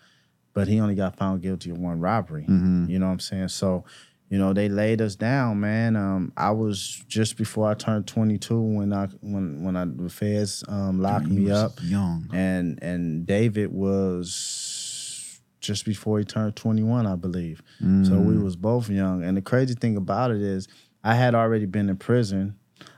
but 0.53 0.67
he 0.67 0.79
only 0.79 0.95
got 0.95 1.17
found 1.17 1.41
guilty 1.41 1.71
of 1.71 1.77
one 1.77 1.99
robbery. 1.99 2.43
Mm-hmm. 2.43 2.89
You 2.89 2.99
know 2.99 3.07
what 3.07 3.13
I'm 3.13 3.19
saying? 3.19 3.47
So, 3.49 3.85
you 4.31 4.37
know, 4.37 4.53
they 4.53 4.69
laid 4.69 5.01
us 5.01 5.15
down, 5.15 5.59
man. 5.59 5.97
Um, 5.97 6.31
I 6.37 6.51
was 6.51 7.03
just 7.09 7.35
before 7.35 7.69
I 7.69 7.73
turned 7.73 8.07
22 8.07 8.59
when 8.61 8.93
I 8.93 9.07
when 9.19 9.61
when 9.65 9.75
I 9.75 9.83
the 9.85 10.09
feds 10.09 10.63
um, 10.69 11.01
locked 11.01 11.27
You 11.27 11.33
me 11.41 11.51
up, 11.51 11.73
Young. 11.83 12.29
and 12.33 12.81
and 12.81 13.25
David 13.27 13.73
was 13.73 15.41
just 15.59 15.85
before 15.85 16.17
he 16.17 16.23
turned 16.25 16.55
21, 16.55 17.05
I 17.05 17.15
believe. 17.15 17.61
So 18.03 18.17
we 18.17 18.37
was 18.37 18.55
both 18.55 18.89
young. 18.89 19.23
And 19.23 19.37
the 19.37 19.41
crazy 19.41 19.75
thing 19.75 19.95
about 19.95 20.31
it 20.31 20.41
is, 20.41 20.67
I 21.03 21.13
had 21.15 21.35
already 21.35 21.65
been 21.67 21.87
in 21.89 21.97
prison. 21.97 22.55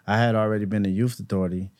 I 0.07 0.17
had 0.17 0.35
already 0.35 0.65
been 0.65 0.85
in 0.85 0.93
youth 0.95 1.19
authority, 1.19 1.71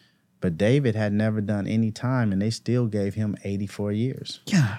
but 0.42 0.58
David 0.58 0.96
had 0.96 1.14
never 1.14 1.40
done 1.42 1.68
any 1.68 1.92
time, 1.92 2.34
and 2.34 2.42
they 2.42 2.50
still 2.50 2.88
gave 2.88 3.14
him 3.14 3.38
84 3.46 3.92
years. 3.94 4.42
Yeah. 4.48 4.78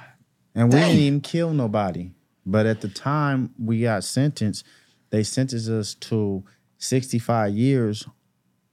And 0.54 0.72
we 0.72 0.78
didn't 0.80 0.98
even 0.98 1.20
kill 1.20 1.52
nobody. 1.52 2.10
But 2.46 2.66
at 2.66 2.80
the 2.80 2.88
time 2.88 3.54
we 3.58 3.82
got 3.82 4.04
sentenced, 4.04 4.64
they 5.10 5.22
sentenced 5.22 5.68
us 5.68 5.94
to 5.94 6.44
65 6.78 7.54
years 7.54 8.06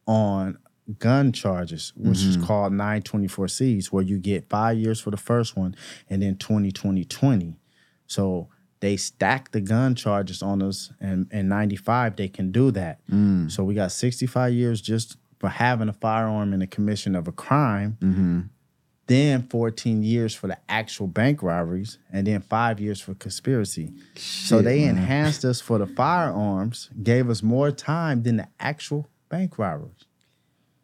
on 0.07 0.57
gun 0.99 1.31
charges, 1.31 1.93
which 1.95 2.23
is 2.23 2.35
called 2.37 2.73
924Cs, 2.73 3.87
where 3.87 4.03
you 4.03 4.17
get 4.17 4.49
five 4.49 4.77
years 4.77 4.99
for 4.99 5.11
the 5.11 5.17
first 5.17 5.55
one 5.55 5.75
and 6.09 6.21
then 6.21 6.35
20, 6.37 6.71
20, 6.71 7.05
20. 7.05 7.55
So 8.07 8.49
they 8.81 8.97
stacked 8.97 9.51
the 9.53 9.61
gun 9.61 9.95
charges 9.95 10.41
on 10.41 10.61
us, 10.61 10.91
and 10.99 11.31
in 11.31 11.47
95, 11.47 12.15
they 12.15 12.27
can 12.27 12.51
do 12.51 12.71
that. 12.71 12.99
So 13.49 13.63
we 13.63 13.73
got 13.75 13.91
65 13.91 14.53
years 14.53 14.81
just 14.81 15.17
for 15.39 15.49
having 15.49 15.87
a 15.87 15.93
firearm 15.93 16.51
in 16.53 16.59
the 16.59 16.67
commission 16.67 17.15
of 17.15 17.27
a 17.27 17.31
crime 17.31 17.97
Mm-hmm. 18.01 18.39
Then 19.11 19.43
14 19.49 20.01
years 20.03 20.33
for 20.33 20.47
the 20.47 20.57
actual 20.69 21.07
bank 21.07 21.43
robberies, 21.43 21.97
and 22.11 22.25
then 22.25 22.41
five 22.41 22.79
years 22.79 22.99
for 23.01 23.13
conspiracy. 23.13 23.91
so 24.15 24.61
they 24.61 24.83
enhanced 24.83 25.43
us 25.45 25.59
for 25.61 25.77
the 25.77 25.87
firearms, 25.87 26.89
gave 27.03 27.29
us 27.29 27.43
more 27.43 27.71
time 27.71 28.23
than 28.23 28.37
the 28.37 28.47
actual 28.59 29.09
bank 29.29 29.57
robberies. 29.59 30.05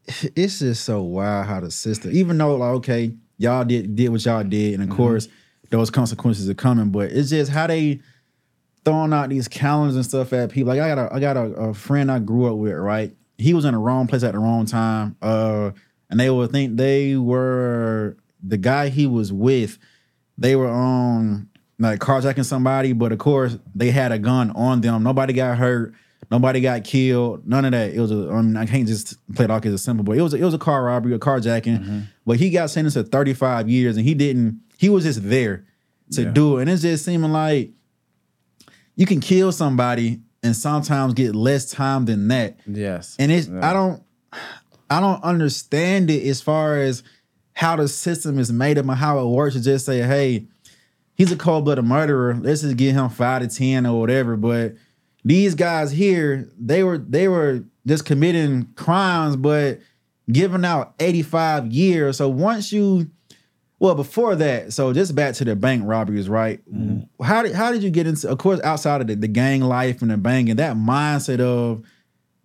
it's 0.35 0.59
just 0.59 0.85
so 0.85 1.01
wild 1.01 1.47
how 1.47 1.59
the 1.59 1.71
system, 1.71 2.11
even 2.13 2.37
though 2.37 2.55
like 2.55 2.75
okay, 2.75 3.13
y'all 3.37 3.65
did 3.65 3.95
did 3.95 4.09
what 4.09 4.23
y'all 4.25 4.43
did, 4.43 4.73
and 4.75 4.83
of 4.83 4.89
Mm-hmm. 4.89 4.97
course 4.97 5.27
those 5.69 5.89
consequences 5.89 6.49
are 6.49 6.53
coming, 6.53 6.91
but 6.91 7.11
it's 7.11 7.29
just 7.29 7.51
how 7.51 7.67
they 7.67 7.99
throwing 8.85 9.11
out 9.11 9.27
these 9.27 9.49
calendars 9.49 9.97
and 9.97 10.05
stuff 10.05 10.31
at 10.31 10.49
people. 10.49 10.69
Like 10.73 10.79
I 10.79 10.95
got 10.95 11.11
a 11.11 11.13
I 11.13 11.19
got 11.19 11.35
a, 11.37 11.41
a 11.41 11.73
friend 11.73 12.09
I 12.11 12.19
grew 12.19 12.45
up 12.45 12.55
with, 12.57 12.73
right? 12.73 13.13
He 13.37 13.53
was 13.53 13.65
in 13.65 13.73
the 13.73 13.77
wrong 13.77 14.07
place 14.07 14.23
at 14.23 14.31
the 14.31 14.39
wrong 14.39 14.65
time. 14.65 15.17
Uh 15.21 15.71
and 16.09 16.19
they 16.19 16.29
would 16.29 16.51
think 16.51 16.77
they 16.77 17.15
were 17.15 18.17
the 18.43 18.57
guy 18.57 18.89
he 18.89 19.07
was 19.07 19.31
with, 19.33 19.77
they 20.37 20.55
were 20.55 20.69
on 20.69 21.49
like 21.79 21.99
carjacking 21.99 22.45
somebody, 22.45 22.93
but 22.93 23.11
of 23.11 23.17
course 23.19 23.57
they 23.75 23.91
had 23.91 24.11
a 24.11 24.19
gun 24.19 24.51
on 24.51 24.81
them. 24.81 25.03
Nobody 25.03 25.33
got 25.33 25.57
hurt. 25.57 25.93
Nobody 26.29 26.59
got 26.59 26.83
killed. 26.83 27.47
None 27.47 27.63
of 27.65 27.71
that. 27.71 27.93
It 27.93 27.99
was 28.01 28.11
a. 28.11 28.29
I 28.29 28.41
mean, 28.41 28.57
I 28.57 28.65
can't 28.65 28.85
just 28.87 29.15
play 29.33 29.45
it 29.45 29.51
off 29.51 29.65
as 29.65 29.73
a 29.73 29.77
simple, 29.77 30.03
but 30.03 30.17
it 30.17 30.21
was. 30.21 30.33
A, 30.33 30.37
it 30.37 30.43
was 30.43 30.53
a 30.53 30.57
car 30.57 30.83
robbery, 30.83 31.13
a 31.13 31.19
carjacking. 31.19 31.79
Mm-hmm. 31.79 31.99
But 32.25 32.37
he 32.37 32.49
got 32.49 32.69
sentenced 32.69 32.95
to 32.97 33.03
thirty 33.03 33.33
five 33.33 33.69
years, 33.69 33.95
and 33.95 34.05
he 34.05 34.13
didn't. 34.13 34.59
He 34.77 34.89
was 34.89 35.03
just 35.05 35.27
there 35.29 35.63
to 36.11 36.23
Yeah. 36.23 36.31
do 36.31 36.57
it, 36.57 36.61
and 36.63 36.69
it's 36.69 36.81
just 36.81 37.05
seeming 37.05 37.31
like 37.31 37.71
you 38.95 39.05
can 39.05 39.21
kill 39.21 39.51
somebody 39.53 40.19
and 40.43 40.53
sometimes 40.55 41.13
get 41.13 41.33
less 41.35 41.69
time 41.71 42.05
than 42.05 42.27
that. 42.27 42.59
Yes. 42.65 43.15
And 43.19 43.31
it's 43.31 43.47
Yeah. 43.47 43.69
I 43.69 43.71
don't 43.73 44.03
I 44.89 44.99
don't 44.99 45.23
understand 45.23 46.09
it 46.09 46.27
as 46.27 46.41
far 46.41 46.77
as 46.77 47.03
how 47.53 47.75
the 47.75 47.87
system 47.87 48.39
is 48.39 48.51
made 48.51 48.77
up 48.77 48.85
and 48.85 48.95
how 48.95 49.19
it 49.19 49.29
works 49.29 49.55
to 49.55 49.61
just 49.61 49.85
say, 49.85 50.01
hey, 50.01 50.45
he's 51.15 51.31
a 51.31 51.35
cold-blooded 51.35 51.83
murderer. 51.83 52.35
Let's 52.39 52.61
just 52.61 52.77
give 52.77 52.95
him 52.95 53.09
five 53.09 53.41
to 53.41 53.47
ten 53.47 53.85
or 53.85 53.99
whatever. 53.99 54.37
But 54.37 54.75
these 55.25 55.55
guys 55.55 55.91
here, 55.91 56.49
they 56.59 56.83
were 56.83 56.97
they 56.97 57.27
were 57.27 57.63
just 57.85 58.05
committing 58.05 58.67
crimes, 58.75 59.35
but 59.35 59.79
giving 60.31 60.65
out 60.65 60.93
85 60.99 61.67
years. 61.67 62.17
So 62.17 62.29
once 62.29 62.71
you 62.71 63.09
well, 63.79 63.93
before 63.93 64.35
that, 64.35 64.73
so 64.73 64.91
just 64.91 65.13
back 65.13 65.35
to 65.35 65.45
the 65.45 65.55
bank 65.55 65.83
robberies, 65.85 66.27
right? 66.27 66.59
Mm-hmm. 66.71 67.23
How 67.23 67.43
did 67.43 67.53
how 67.53 67.71
did 67.71 67.83
you 67.83 67.91
get 67.91 68.07
into? 68.07 68.27
Of 68.27 68.39
course, 68.39 68.59
outside 68.63 69.01
of 69.01 69.07
the, 69.07 69.15
the 69.15 69.27
gang 69.27 69.61
life 69.61 70.01
and 70.01 70.09
the 70.09 70.17
banging, 70.17 70.55
that 70.55 70.75
mindset 70.75 71.39
of 71.39 71.83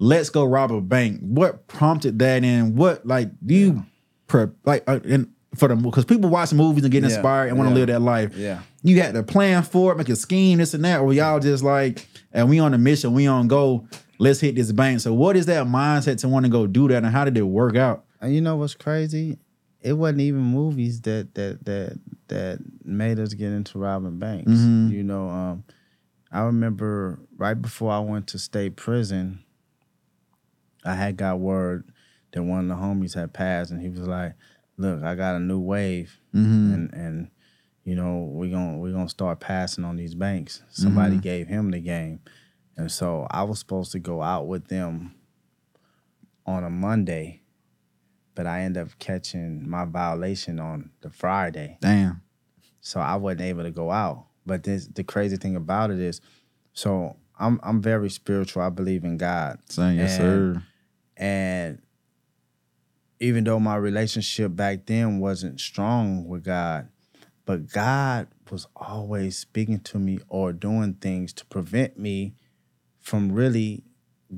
let's 0.02 0.30
go 0.30 0.44
rob 0.44 0.72
a 0.72 0.80
bank. 0.80 1.20
What 1.20 1.66
prompted 1.68 2.18
that, 2.18 2.42
and 2.44 2.76
what 2.76 3.06
like 3.06 3.30
do 3.44 3.54
you 3.54 3.86
pre- 4.26 4.46
like 4.64 4.82
uh, 4.88 5.00
and 5.04 5.28
for 5.54 5.68
the 5.68 5.76
because 5.76 6.04
people 6.04 6.28
watch 6.30 6.52
movies 6.52 6.82
and 6.84 6.90
get 6.92 7.02
Yeah, 7.02 7.10
inspired 7.10 7.48
and 7.48 7.58
want 7.58 7.68
to 7.68 7.74
yeah. 7.74 7.78
live 7.80 7.86
that 7.88 8.00
life. 8.00 8.36
Yeah. 8.36 8.60
you 8.82 9.00
had 9.00 9.14
to 9.14 9.22
plan 9.22 9.62
for 9.62 9.92
it, 9.92 9.98
make 9.98 10.08
a 10.08 10.16
scheme, 10.16 10.58
this 10.58 10.74
and 10.74 10.84
that, 10.84 11.00
or 11.00 11.12
y'all 11.12 11.38
just 11.40 11.62
like, 11.62 12.06
and 12.32 12.48
we 12.48 12.58
on 12.58 12.74
a 12.74 12.78
mission, 12.78 13.12
we 13.14 13.26
on 13.26 13.48
go. 13.48 13.86
Let's 14.18 14.40
hit 14.40 14.54
this 14.54 14.70
bank. 14.72 15.00
So, 15.00 15.12
what 15.12 15.36
is 15.36 15.46
that 15.46 15.66
mindset 15.66 16.18
to 16.20 16.28
want 16.28 16.44
to 16.46 16.50
go 16.50 16.66
do 16.66 16.88
that, 16.88 17.02
and 17.04 17.06
how 17.06 17.24
did 17.24 17.36
it 17.36 17.42
work 17.42 17.76
out? 17.76 18.04
And 18.20 18.34
you 18.34 18.40
know 18.40 18.56
what's 18.56 18.74
crazy? 18.74 19.38
It 19.80 19.94
wasn't 19.94 20.20
even 20.20 20.40
movies 20.42 21.00
that 21.02 21.34
that 21.34 21.64
that 21.64 21.98
that 22.28 22.58
made 22.84 23.18
us 23.18 23.34
get 23.34 23.50
into 23.52 23.78
robbing 23.78 24.18
banks. 24.18 24.50
Mhm. 24.52 24.90
You 24.92 25.02
know, 25.02 25.28
um, 25.28 25.64
I 26.30 26.42
remember 26.42 27.18
right 27.36 27.60
before 27.60 27.90
I 27.92 27.98
went 27.98 28.28
to 28.28 28.38
state 28.38 28.76
prison, 28.76 29.40
I 30.84 30.94
had 30.94 31.16
got 31.16 31.38
word 31.40 31.84
that 32.32 32.42
one 32.42 32.60
of 32.60 32.68
the 32.68 32.82
homies 32.82 33.14
had 33.14 33.32
passed, 33.32 33.70
and 33.70 33.80
he 33.80 33.88
was 33.88 34.00
like, 34.06 34.34
"Look, 34.76 35.02
I 35.02 35.14
got 35.14 35.36
a 35.36 35.40
new 35.40 35.60
wave, 35.60 36.18
Mm-hmm. 36.34 36.72
and 36.74 36.92
and 36.94 37.30
you 37.84 37.94
know 37.94 38.30
we 38.32 38.50
gonna 38.50 38.78
we 38.78 38.92
gonna 38.92 39.08
start 39.08 39.40
passing 39.40 39.84
on 39.84 39.96
these 39.96 40.14
banks." 40.14 40.62
Somebody 40.70 41.16
Mhm. 41.18 41.22
gave 41.22 41.46
him 41.48 41.70
the 41.70 41.80
game, 41.80 42.20
and 42.76 42.90
so 42.90 43.26
I 43.30 43.42
was 43.44 43.58
supposed 43.58 43.92
to 43.92 43.98
go 43.98 44.22
out 44.22 44.46
with 44.48 44.68
them 44.68 45.14
on 46.46 46.64
a 46.64 46.70
Monday, 46.70 47.42
but 48.34 48.46
I 48.46 48.62
ended 48.62 48.82
up 48.84 48.98
catching 48.98 49.68
my 49.68 49.84
violation 49.84 50.58
on 50.58 50.90
the 51.02 51.10
Friday. 51.10 51.78
Damn. 51.80 52.22
So 52.80 52.98
I 53.00 53.14
wasn't 53.16 53.42
able 53.42 53.62
to 53.62 53.70
go 53.70 53.90
out. 53.92 54.26
But 54.44 54.64
this 54.64 54.88
the 54.88 55.04
crazy 55.04 55.36
thing 55.36 55.54
about 55.54 55.90
it 55.92 56.00
is, 56.00 56.20
so 56.72 57.16
I'm 57.38 57.60
I'm 57.62 57.80
very 57.80 58.10
spiritual. 58.10 58.62
I 58.62 58.70
believe 58.70 59.04
in 59.04 59.16
God. 59.18 59.60
Saying 59.68 59.98
yes, 59.98 60.16
sir. 60.16 60.62
And 61.16 61.82
even 63.20 63.44
though 63.44 63.60
my 63.60 63.76
relationship 63.76 64.56
back 64.56 64.86
then 64.86 65.18
wasn't 65.20 65.60
strong 65.60 66.26
with 66.26 66.44
God, 66.44 66.88
but 67.44 67.70
God 67.70 68.28
was 68.50 68.66
always 68.76 69.38
speaking 69.38 69.80
to 69.80 69.98
me 69.98 70.18
or 70.28 70.52
doing 70.52 70.94
things 70.94 71.32
to 71.34 71.46
prevent 71.46 71.98
me 71.98 72.34
from 72.98 73.32
really 73.32 73.82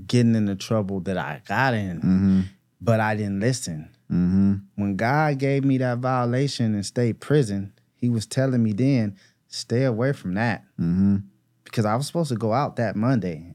getting 0.06 0.34
in 0.34 0.46
the 0.46 0.56
trouble 0.56 1.00
that 1.00 1.16
I 1.16 1.42
got 1.46 1.74
in. 1.74 1.98
Mm-hmm. 1.98 2.40
But 2.80 3.00
I 3.00 3.14
didn't 3.14 3.40
listen. 3.40 3.90
Mm-hmm. 4.10 4.54
When 4.76 4.96
God 4.96 5.38
gave 5.38 5.64
me 5.64 5.78
that 5.78 5.98
violation 5.98 6.74
in 6.74 6.82
state 6.82 7.20
prison, 7.20 7.72
He 7.94 8.08
was 8.08 8.26
telling 8.26 8.62
me 8.62 8.72
then, 8.72 9.16
stay 9.48 9.84
away 9.84 10.12
from 10.12 10.34
that. 10.34 10.64
Mm-hmm. 10.78 11.16
Because 11.64 11.84
I 11.84 11.96
was 11.96 12.06
supposed 12.06 12.30
to 12.30 12.36
go 12.36 12.52
out 12.52 12.76
that 12.76 12.96
Monday. 12.96 13.54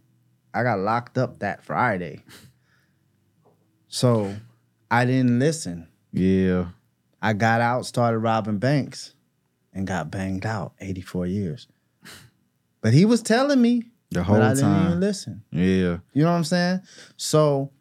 I 0.53 0.63
got 0.63 0.80
locked 0.80 1.17
up 1.17 1.39
that 1.39 1.63
Friday. 1.63 2.24
So 3.89 4.35
I 4.89 5.05
didn't 5.05 5.39
listen. 5.39 5.87
Yeah. 6.13 6.67
I 7.21 7.33
got 7.33 7.59
out, 7.59 7.85
started 7.85 8.19
robbing 8.19 8.59
banks, 8.59 9.13
and 9.73 9.85
got 9.85 10.09
banged 10.09 10.45
out 10.45 10.73
84 10.79 11.27
years. 11.27 11.67
But 12.81 12.93
he 12.93 13.03
was 13.03 13.21
telling 13.21 13.61
me, 13.61 13.83
The 14.11 14.23
whole 14.23 14.37
but 14.37 14.43
I 14.43 14.53
didn't 14.53 14.71
even 14.71 14.87
time. 14.91 14.99
listen. 15.01 15.43
Yeah. 15.51 15.97
You 16.13 16.23
know 16.23 16.31
what 16.31 16.37
I'm 16.37 16.43
saying? 16.45 16.79
So 17.17 17.71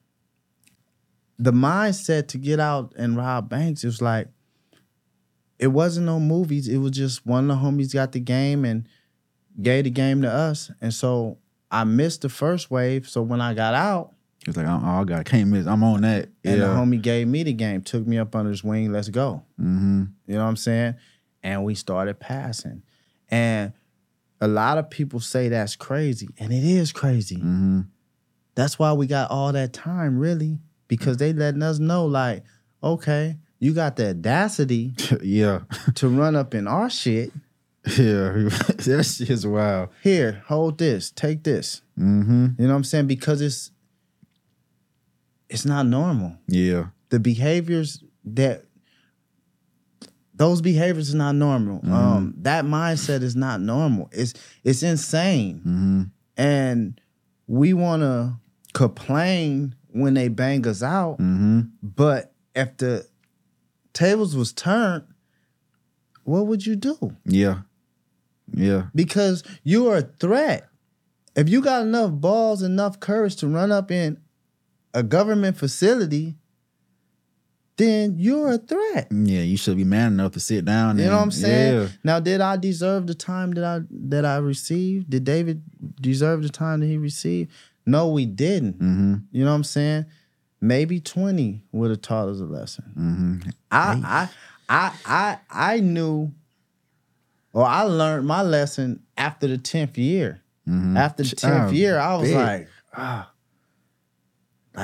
the 1.39 1.53
mindset 1.53 2.27
to 2.29 2.39
get 2.39 2.59
out 2.59 2.95
and 2.99 3.17
rob 3.17 3.49
banks 3.49 3.85
it 3.85 3.87
was 3.87 4.03
like 4.03 4.27
it 5.61 5.69
wasn't 5.69 6.07
no 6.07 6.19
movies. 6.19 6.67
It 6.69 6.79
was 6.79 6.91
just 6.93 7.25
one 7.27 7.49
of 7.49 7.57
the 7.57 7.65
homies 7.65 7.93
got 7.93 8.11
the 8.13 8.21
game 8.21 8.65
and 8.65 8.89
gave 9.61 9.85
the 9.85 9.91
game 9.91 10.23
to 10.23 10.33
us. 10.33 10.71
And 10.81 10.93
so 10.93 11.39
I 11.71 11.85
missed 11.85 12.23
the 12.23 12.29
first 12.29 12.71
wave. 12.71 13.09
So 13.09 13.23
when 13.23 13.41
I 13.41 13.55
got 13.55 13.75
out 13.75 14.15
It's 14.49 14.57
like, 14.57 14.67
oh, 14.67 14.83
I 14.85 15.05
got 15.05 15.25
can't 15.25 15.51
miss. 15.51 15.67
I'm 15.67 15.83
on 15.85 16.03
that. 16.03 16.29
and 16.45 16.61
the 16.61 16.67
homie 16.67 17.01
gave 17.01 17.29
me 17.29 17.43
the 17.43 17.53
game, 17.53 17.83
took 17.83 18.07
me 18.07 18.19
up 18.19 18.35
under 18.35 18.51
his 18.51 18.65
wing, 18.65 18.93
let's 18.93 19.09
go. 19.09 19.43
Mm-hmm. 19.61 20.05
You 20.27 20.35
know 20.35 20.43
what 20.43 20.49
I'm 20.49 20.57
saying? 20.57 20.95
And 21.43 21.65
we 21.65 21.75
started 21.75 22.19
passing. 22.19 22.83
And 23.31 23.73
a 24.41 24.49
lot 24.49 24.79
of 24.79 24.91
people 24.91 25.21
say 25.21 25.49
that's 25.49 25.77
crazy, 25.77 26.29
and 26.39 26.53
it 26.53 26.65
is 26.65 26.93
crazy. 26.93 27.37
Mm-hmm. 27.37 27.81
That's 28.55 28.79
why 28.79 28.93
we 28.93 29.07
got 29.07 29.31
all 29.31 29.53
that 29.53 29.73
time, 29.73 30.19
really, 30.19 30.59
because 30.89 31.19
they 31.19 31.33
letting 31.33 31.63
us 31.63 31.79
know, 31.79 32.07
like, 32.07 32.45
okay, 32.83 33.37
you 33.59 33.73
got 33.73 33.97
the 33.97 34.11
audacity 34.11 34.95
yeah. 35.23 35.61
to 35.97 36.09
run 36.09 36.37
up 36.37 36.55
in 36.55 36.67
our 36.67 36.91
shit. 36.91 37.33
Yeah. 37.87 38.33
that 38.49 39.15
shit's 39.17 39.47
wild. 39.47 39.91
Here, 40.03 40.43
hold 40.47 40.79
this, 40.79 41.11
take 41.11 41.45
this. 41.45 41.83
Mm-hmm. 41.99 42.47
You 42.59 42.67
know 42.67 42.73
what 42.73 42.77
I'm 42.77 42.85
saying? 42.85 43.07
Because 43.07 43.41
it's 43.41 43.71
it's 45.49 45.65
not 45.65 45.87
normal. 45.87 46.37
Yeah. 46.47 46.87
The 47.11 47.19
behaviors 47.19 48.03
that 48.25 48.65
those 50.35 50.61
behaviors 50.61 51.09
is 51.09 51.15
not 51.15 51.35
normal. 51.35 51.81
Um, 51.91 52.35
that 52.39 52.65
mindset 52.65 53.23
is 53.23 53.35
not 53.35 53.61
normal. 53.61 54.09
It's 54.13 54.35
it's 54.63 54.83
insane. 54.83 55.59
Mm-hmm. 55.59 56.03
And 56.37 57.01
we 57.47 57.73
wanna 57.73 58.39
complain 58.73 59.75
when 59.89 60.15
they 60.15 60.29
bang 60.29 60.67
us 60.67 60.83
out. 60.83 61.19
Mm-hmm. 61.19 61.61
But 61.83 62.33
if 62.55 62.77
the 62.77 63.07
tables 63.93 64.37
was 64.37 64.53
turned, 64.53 65.05
what 66.25 66.47
would 66.47 66.65
you 66.65 66.77
do? 66.77 67.17
Yeah. 67.25 67.61
Yeah. 68.55 68.87
Because 68.95 69.43
you 69.65 69.89
are 69.89 69.99
a 69.99 70.03
threat. 70.03 70.69
If 71.35 71.49
you 71.49 71.61
got 71.63 71.83
enough 71.83 72.13
balls, 72.13 72.63
enough 72.63 73.01
courage 73.01 73.37
to 73.37 73.49
run 73.49 73.73
up 73.73 73.91
in 73.91 74.19
a 74.95 75.03
government 75.03 75.57
facility, 75.57 76.37
then 77.77 78.17
you're 78.19 78.53
a 78.53 78.59
threat. 78.59 79.09
Yeah. 79.11 79.43
You 79.43 79.57
should 79.57 79.77
be 79.77 79.85
man 79.85 80.15
enough 80.15 80.33
to 80.33 80.41
sit 80.41 80.65
down. 80.65 80.99
You 80.99 81.05
and, 81.05 81.11
know 81.13 81.17
what 81.19 81.23
I'm 81.25 81.31
saying? 81.31 81.75
Yeah. 81.83 81.89
Now, 82.03 82.21
did 82.21 82.41
I 82.41 82.57
deserve 82.57 83.07
the 83.07 83.15
time 83.15 83.53
that 83.53 83.65
I 83.65 83.81
that 83.91 84.25
I 84.25 84.39
received? 84.39 85.11
Did 85.11 85.25
David 85.25 85.63
deserve 86.01 86.43
the 86.43 86.49
time 86.49 86.81
that 86.81 86.87
he 86.87 86.97
received? 86.97 87.53
No, 87.87 88.09
we 88.09 88.27
didn't. 88.27 88.75
Mm-hmm. 88.81 89.15
You 89.33 89.45
know 89.45 89.51
what 89.51 89.57
I'm 89.57 89.65
saying? 89.65 90.07
Maybe 90.61 91.01
20 91.01 91.63
would 91.71 91.91
have 91.91 92.03
taught 92.03 92.29
us 92.29 92.41
a 92.41 92.45
lesson. 92.45 92.85
Mm-hmm. 92.99 93.51
I, 93.71 94.03
I 94.05 94.29
I 94.69 94.93
I 95.07 95.39
I 95.77 95.81
knew 95.81 96.33
or 97.53 97.65
I 97.65 97.83
learned 97.83 98.27
my 98.27 98.43
lesson 98.43 99.03
after 99.17 99.47
the 99.47 99.57
10th 99.57 99.97
year. 99.97 100.43
Mm-hmm. 100.69 100.97
After 100.97 101.23
the 101.23 101.37
10th 101.37 101.69
Oh, 101.69 101.71
year, 101.71 101.99
I 101.99 102.17
was 102.17 102.29
big. 102.29 102.37
like, 102.37 102.69
ah, 102.95 103.31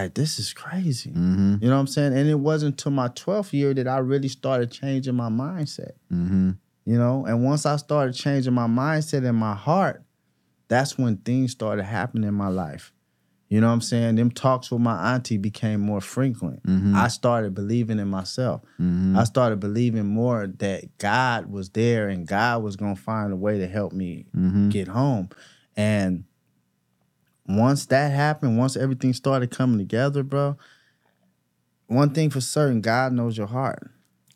like 0.03 0.15
this 0.15 0.39
is 0.39 0.53
crazy. 0.53 1.11
Mm-hmm. 1.11 1.57
You 1.61 1.69
know 1.69 1.75
what 1.77 1.81
I'm 1.81 1.87
saying? 1.87 2.17
And 2.17 2.29
it 2.29 2.35
wasn't 2.39 2.73
until 2.75 2.93
my 2.93 3.09
12th 3.09 3.53
year 3.53 3.75
that 3.75 3.89
I 3.89 3.99
really 3.99 4.29
started 4.29 4.71
changing 4.71 5.15
my 5.15 5.29
mindset. 5.29 5.93
Mm-hmm. 6.13 6.53
You 6.87 6.99
know, 6.99 7.25
and 7.27 7.43
once 7.45 7.65
I 7.67 7.77
started 7.77 8.15
changing 8.15 8.53
my 8.53 8.67
mindset 8.67 9.27
and 9.27 9.39
my 9.39 9.55
heart, 9.55 10.03
that's 10.69 10.99
when 10.99 11.17
things 11.19 11.53
started 11.53 11.85
happening 11.85 12.29
in 12.29 12.35
my 12.35 12.49
life. 12.49 12.93
You 13.49 13.61
know 13.61 13.69
what 13.69 13.75
I'm 13.75 13.81
saying? 13.83 14.17
Them 14.17 14.31
talks 14.31 14.71
with 14.71 14.81
my 14.81 15.15
auntie 15.15 15.37
became 15.37 15.81
more 15.81 16.01
frequent. 16.01 16.63
Mhm. 16.67 16.95
I 16.95 17.09
started 17.09 17.55
believing 17.55 17.99
in 18.01 18.09
myself. 18.09 18.63
Mm-hmm. 18.81 19.17
I 19.17 19.25
started 19.25 19.61
believing 19.61 20.07
more 20.07 20.47
that 20.59 20.99
God 20.99 21.47
was 21.47 21.69
there 21.71 22.09
and 22.09 22.27
God 22.27 22.63
was 22.63 22.75
gonna 22.77 22.97
find 22.97 23.33
a 23.33 23.37
way 23.37 23.59
to 23.59 23.67
help 23.69 23.93
me 23.93 24.27
Mm-hmm. 24.37 24.71
get 24.71 24.89
home. 24.89 25.29
And 25.77 26.25
once 27.47 27.87
that 27.87 28.13
happened, 28.13 28.59
once 28.59 28.77
everything 28.77 29.13
started 29.13 29.51
coming 29.51 29.79
together, 29.79 30.23
bro, 30.23 30.57
one 31.87 32.11
thing 32.11 32.31
for 32.31 32.41
certain, 32.41 32.81
God 32.81 33.13
knows 33.13 33.37
your 33.37 33.47
heart. 33.47 33.91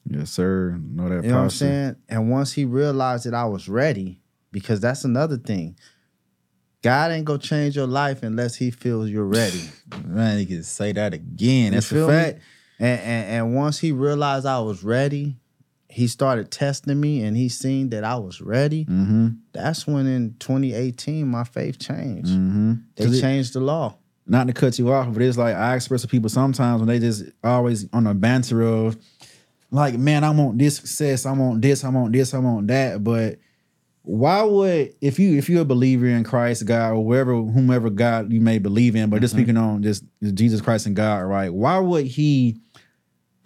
Yes, 0.05 0.31
sir. 0.31 0.79
Know 0.81 1.09
that. 1.09 1.25
You 1.25 1.31
know 1.31 1.37
what 1.37 1.43
I'm 1.45 1.51
saying? 1.51 1.97
And 2.09 2.31
once 2.31 2.53
he 2.53 2.65
realized 2.65 3.27
that 3.27 3.35
I 3.35 3.45
was 3.45 3.69
ready, 3.69 4.21
because 4.53 4.81
that's 4.81 5.05
another 5.05 5.37
thing. 5.37 5.77
God 6.83 7.11
ain't 7.11 7.25
gonna 7.25 7.39
change 7.39 7.77
your 7.77 7.87
life 7.87 8.23
unless 8.23 8.55
he 8.55 8.71
feels 8.71 9.11
you're 9.11 9.25
ready. 9.25 9.63
Man, 10.05 10.39
you 10.39 10.47
can 10.47 10.63
say 10.63 10.93
that 10.93 11.13
again. 11.13 11.73
That's 11.73 11.91
a 11.91 12.07
fact. 12.07 12.41
And, 12.79 13.01
and 13.01 13.31
and 13.31 13.55
once 13.57 13.79
he 13.79 13.91
realized 13.93 14.47
I 14.47 14.61
was 14.61 14.85
ready, 14.85 15.37
he 15.91 16.07
started 16.07 16.51
testing 16.51 17.01
me 17.01 17.23
and 17.23 17.37
he 17.37 17.49
seen 17.49 17.91
that 17.91 18.05
I 18.05 18.17
was 18.17 18.41
ready. 18.41 18.85
Mm-hmm. 18.85 19.29
That's 19.53 19.87
when 19.87 20.07
in 20.07 20.37
2018 20.39 21.27
my 21.27 21.45
faith 21.45 21.79
changed. 21.79 22.31
Mm-hmm. 22.31 22.75
They 22.97 23.21
changed 23.21 23.55
the 23.55 23.61
law. 23.61 23.97
not 24.29 24.47
to 24.47 24.53
cut 24.53 24.79
you 24.79 24.93
off, 24.93 25.13
but 25.13 25.23
it's 25.23 25.39
like 25.39 25.57
I 25.57 25.75
express 25.75 26.03
to 26.03 26.09
people 26.09 26.29
sometimes 26.29 26.81
when 26.81 26.89
they 26.89 26.99
just 26.99 27.25
always 27.43 27.87
on 27.93 28.07
a 28.07 28.15
banter 28.15 28.63
of 28.63 28.97
like, 29.71 29.99
man, 29.99 30.25
I 30.25 30.31
want 30.31 30.59
this 30.59 30.77
success, 30.77 31.27
I 31.27 31.33
want 31.33 31.63
this, 31.63 31.85
I 31.85 31.89
want 31.89 32.13
this, 32.13 32.35
I 32.35 32.39
want 32.39 32.69
that. 32.69 33.03
But 33.03 33.39
why 34.03 34.43
would 34.43 34.95
if 35.01 35.19
you 35.19 35.37
if 35.37 35.49
you're 35.49 35.63
a 35.63 35.67
believer 35.67 36.07
in 36.07 36.25
Christ, 36.25 36.65
God, 36.67 36.93
or 36.93 37.05
wherever 37.05 37.35
whomever 37.35 37.91
God 37.91 38.33
you 38.33 38.41
may 38.41 38.59
believe 38.59 38.95
in, 38.97 39.11
but 39.11 39.21
just 39.21 39.35
speaking 39.35 39.57
on 39.57 39.83
just 39.83 40.05
Jesus 40.35 40.61
Christ 40.61 40.87
and 40.87 40.97
God, 40.97 41.21
right? 41.21 41.53
Why 41.53 41.79
would 41.79 42.07
he 42.07 42.59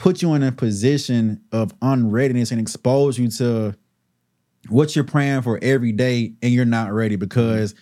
put 0.03 0.21
you 0.21 0.35
in 0.35 0.43
a 0.43 0.51
position 0.51 1.41
of 1.53 1.73
unreadiness 1.81 2.51
and 2.51 2.61
expose 2.61 3.17
you 3.21 3.29
to 3.29 3.73
what 4.69 4.97
you're 4.97 5.05
praying 5.05 5.43
for 5.43 5.61
every 5.63 5.93
day 5.93 6.33
and 6.43 6.53
you're 6.53 6.65
not 6.65 6.93
ready 6.93 7.15
because 7.15 7.77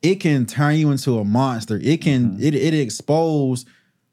it 0.00 0.20
can 0.20 0.46
turn 0.46 0.76
you 0.76 0.92
into 0.92 1.18
a 1.18 1.24
monster. 1.24 1.76
It 1.82 2.02
can 2.02 2.34
mm-hmm. 2.34 2.42
it 2.42 2.54
it 2.54 2.72
expose 2.72 3.66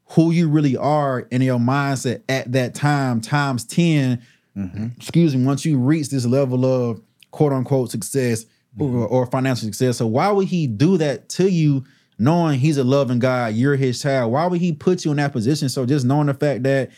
who 0.06 0.32
you 0.32 0.48
really 0.48 0.76
are 0.76 1.20
in 1.30 1.40
your 1.40 1.60
mindset 1.60 2.22
at 2.28 2.50
that 2.50 2.74
time 2.74 3.20
times 3.20 3.64
10 3.66 4.20
mm-hmm. 4.56 4.86
excuse 4.96 5.36
me 5.36 5.44
once 5.44 5.64
you 5.64 5.78
reach 5.78 6.08
this 6.08 6.26
level 6.26 6.66
of 6.66 7.00
quote 7.30 7.52
unquote 7.52 7.92
success 7.92 8.46
or, 8.80 8.88
mm-hmm. 8.88 9.14
or 9.14 9.26
financial 9.26 9.66
success. 9.66 9.98
So 9.98 10.08
why 10.08 10.32
would 10.32 10.48
he 10.48 10.66
do 10.66 10.96
that 10.96 11.28
to 11.30 11.48
you 11.48 11.84
knowing 12.18 12.58
he's 12.58 12.78
a 12.78 12.84
loving 12.84 13.20
god 13.20 13.54
you're 13.54 13.76
his 13.76 14.02
child? 14.02 14.32
Why 14.32 14.46
would 14.46 14.60
he 14.60 14.72
put 14.72 15.04
you 15.04 15.12
in 15.12 15.18
that 15.18 15.30
position? 15.30 15.68
So 15.68 15.86
just 15.86 16.04
knowing 16.04 16.26
the 16.26 16.34
fact 16.34 16.64
that 16.64 16.90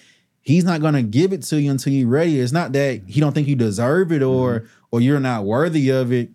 he's 0.42 0.64
not 0.64 0.80
going 0.80 0.94
to 0.94 1.02
give 1.02 1.32
it 1.32 1.42
to 1.42 1.60
you 1.60 1.70
until 1.70 1.92
you're 1.92 2.08
ready 2.08 2.40
it's 2.40 2.52
not 2.52 2.72
that 2.72 3.02
he 3.06 3.20
don't 3.20 3.32
think 3.34 3.46
you 3.48 3.54
deserve 3.56 4.10
it 4.12 4.22
or 4.22 4.64
or 4.90 5.00
you're 5.00 5.20
not 5.20 5.44
worthy 5.44 5.90
of 5.90 6.12
it 6.12 6.30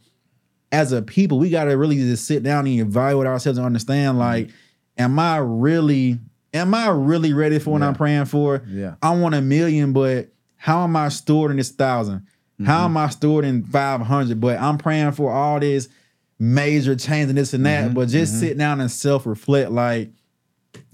as 0.72 0.92
a 0.92 1.02
people, 1.02 1.40
we 1.40 1.50
gotta 1.50 1.78
really 1.78 1.96
just 1.96 2.26
sit 2.26 2.44
down 2.44 2.68
and 2.68 2.80
evaluate 2.80 3.28
ourselves 3.28 3.58
and 3.58 3.66
understand, 3.66 4.18
like, 4.20 4.50
am 4.98 5.18
I 5.20 5.38
really, 5.38 6.20
am 6.54 6.74
I 6.74 6.90
really 6.90 7.32
ready 7.32 7.60
for 7.60 7.70
what 7.70 7.84
I'm 7.84 7.94
praying 7.94 8.26
for? 8.26 8.62
Yeah. 8.68 8.96
I 9.02 9.16
want 9.16 9.36
a 9.36 9.42
million, 9.42 9.94
but 9.94 10.34
how 10.58 10.84
am 10.84 10.96
I 10.98 11.10
stored 11.10 11.52
in 11.52 11.58
this 11.58 11.70
1000 11.72 12.16
How 12.16 12.22
Mm-hmm. 12.60 12.86
am 12.86 12.98
I 12.98 13.10
stored 13.10 13.46
in 13.46 13.64
500? 13.64 14.42
But 14.42 14.60
I'm 14.60 14.78
praying 14.78 15.12
for 15.14 15.32
all 15.32 15.60
this 15.62 15.88
major 16.40 16.96
change 16.96 17.30
and 17.30 17.38
this 17.38 17.54
and 17.54 17.66
that. 17.66 17.92
Mhm, 17.92 17.94
But 17.94 18.10
just 18.10 18.34
mhm. 18.34 18.40
sit 18.40 18.58
down 18.58 18.82
and 18.82 18.92
self 18.92 19.26
reflect, 19.26 19.72
like, 19.72 20.12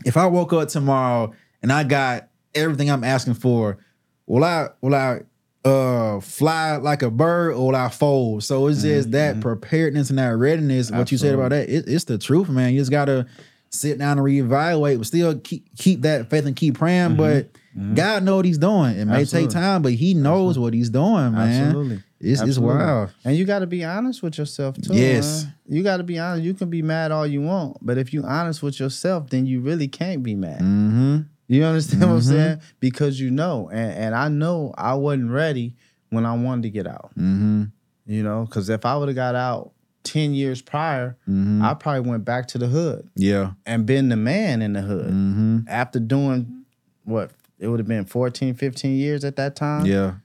if 0.06 0.16
I 0.16 0.28
woke 0.28 0.54
up 0.54 0.68
tomorrow 0.68 1.34
and 1.64 1.72
I 1.72 1.86
got 1.86 2.28
everything 2.56 2.90
I'm 2.90 3.04
asking 3.04 3.36
for, 3.36 3.78
will 4.26 4.44
I 4.44 4.70
will 4.82 4.96
I 4.96 5.22
uh 5.64 6.20
fly 6.22 6.78
like 6.78 7.04
a 7.04 7.12
bird 7.12 7.54
or 7.54 7.68
will 7.68 7.76
I 7.76 7.90
fold? 7.90 8.44
So 8.44 8.68
it's 8.68 8.82
just 8.82 9.12
that 9.12 9.40
preparedness 9.40 10.10
and 10.10 10.20
that 10.20 10.36
readiness. 10.36 10.92
What 10.92 11.12
you 11.12 11.18
said 11.18 11.34
about 11.34 11.50
that, 11.50 11.70
it, 11.70 11.88
it's 11.88 12.06
the 12.06 12.18
truth, 12.18 12.50
man. 12.50 12.74
You 12.74 12.80
just 12.80 12.92
gotta 12.92 13.28
sit 13.70 13.98
down 13.98 14.18
and 14.18 14.28
reevaluate, 14.28 14.98
but 14.98 15.08
still 15.08 15.40
keep 15.40 15.66
keep 15.78 16.02
that 16.02 16.30
faith 16.30 16.46
and 16.46 16.56
keep 16.56 16.78
praying. 16.78 17.16
But 17.16 17.50
God 17.94 18.24
know 18.24 18.36
what 18.36 18.46
He's 18.46 18.58
doing. 18.58 18.98
It 18.98 19.06
may 19.06 19.22
Absolutely. 19.22 19.48
take 19.48 19.54
time, 19.54 19.82
but 19.82 19.94
He 19.94 20.14
knows 20.14 20.60
what 20.60 20.74
He's 20.74 20.90
doing, 20.90 21.32
man. 21.32 21.66
Absolutely. 21.66 22.04
It's 22.20 22.42
it's 22.42 22.58
wild. 22.58 23.12
And 23.24 23.36
you 23.36 23.46
got 23.46 23.60
to 23.60 23.68
be 23.68 23.84
honest 23.84 24.22
with 24.22 24.38
yourself 24.38 24.76
too. 24.76 24.94
Yes. 24.94 25.44
man. 25.44 25.54
You 25.68 25.84
got 25.84 25.98
to 25.98 26.04
be 26.04 26.20
honest. 26.20 26.44
You 26.44 26.54
can 26.54 26.70
be 26.70 26.82
mad 26.82 27.12
all 27.12 27.26
you 27.26 27.42
want, 27.42 27.78
but 27.82 27.98
if 27.98 28.14
you 28.14 28.24
honest 28.24 28.62
with 28.62 28.80
yourself, 28.80 29.30
then 29.30 29.46
you 29.46 29.62
really 29.62 29.88
can't 29.88 30.22
be 30.22 30.36
mad. 30.36 30.60
Mm-hmm. 30.60 31.20
You 31.52 31.64
understand 31.66 32.02
what 32.04 32.10
I'm 32.10 32.18
Mhm. 32.20 32.24
saying? 32.24 32.60
Because 32.80 33.20
you 33.20 33.30
know, 33.30 33.70
and, 33.70 33.92
and 33.94 34.16
I 34.16 34.30
know 34.30 34.74
I 34.78 34.94
wasn't 34.94 35.32
ready 35.32 35.76
when 36.10 36.26
I 36.26 36.34
wanted 36.36 36.64
to 36.64 36.70
get 36.70 36.88
out. 36.88 37.12
Mm-hmm. 37.18 37.64
You 38.06 38.24
know, 38.24 38.46
because 38.46 38.70
if 38.70 38.86
I 38.86 38.96
would 38.98 39.10
have 39.10 39.16
got 39.16 39.36
out 39.36 39.74
ten 40.04 40.34
years 40.34 40.62
prior, 40.62 41.18
Mm-hmm. 41.30 41.62
I 41.62 41.74
probably 41.74 42.10
went 42.10 42.26
back 42.26 42.48
to 42.50 42.58
the 42.58 42.68
hood 42.68 43.08
Yeah. 43.16 43.52
and 43.66 43.86
been 43.86 44.10
the 44.10 44.16
man 44.16 44.62
in 44.62 44.74
the 44.74 44.82
hood. 44.82 45.12
Mm-hmm. 45.12 45.60
After 45.68 46.00
doing 46.00 46.64
what 47.04 47.32
it 47.60 47.68
would 47.68 47.80
have 47.80 47.88
been 47.88 48.06
14, 48.06 48.54
15 48.56 48.96
years 48.98 49.24
at 49.26 49.36
that 49.36 49.56
time. 49.56 49.86
Yeah. 49.86 50.16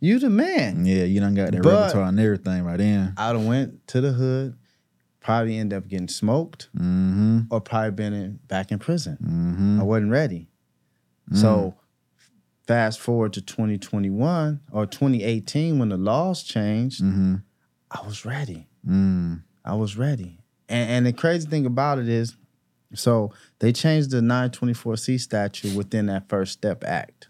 You 0.00 0.18
the 0.18 0.30
man. 0.30 0.86
Yeah. 0.86 1.04
You 1.04 1.20
done 1.20 1.34
got 1.34 1.50
that 1.52 1.62
But- 1.62 1.72
repertoire 1.80 2.08
and 2.08 2.18
everything 2.20 2.62
right 2.64 2.78
then. 2.78 3.12
I'd 3.18 3.36
have 3.36 3.44
went 3.44 3.86
to 3.88 4.00
the 4.00 4.12
hood, 4.12 4.54
probably 5.20 5.58
end 5.58 5.72
up 5.74 5.88
getting 5.88 6.08
smoked, 6.08 6.68
Mm-hmm. 6.76 7.40
or 7.50 7.60
probably 7.60 7.90
been 7.90 8.12
in, 8.14 8.38
back 8.48 8.70
in 8.72 8.78
prison. 8.78 9.18
Mm-hmm. 9.22 9.80
I 9.80 9.82
wasn't 9.82 10.10
ready. 10.12 10.46
So 11.32 11.74
fast 12.66 13.00
forward 13.00 13.32
to 13.34 13.40
2021 13.42 14.60
or 14.72 14.86
2018 14.86 15.78
when 15.78 15.88
the 15.88 15.96
laws 15.96 16.42
changed, 16.42 17.02
Mm-hmm. 17.02 17.36
I 17.90 18.06
was 18.06 18.24
ready. 18.24 18.68
Mm. 18.88 19.42
I 19.64 19.74
was 19.74 19.96
ready. 19.96 20.38
And, 20.68 20.90
and 20.90 21.06
the 21.06 21.12
crazy 21.12 21.48
thing 21.48 21.66
about 21.66 21.98
it 21.98 22.08
is, 22.08 22.36
so 22.94 23.32
they 23.58 23.72
changed 23.72 24.10
the 24.10 24.20
924C 24.20 25.18
statute 25.18 25.74
within 25.76 26.06
that 26.06 26.28
First 26.28 26.52
Step 26.52 26.84
Act 26.84 27.28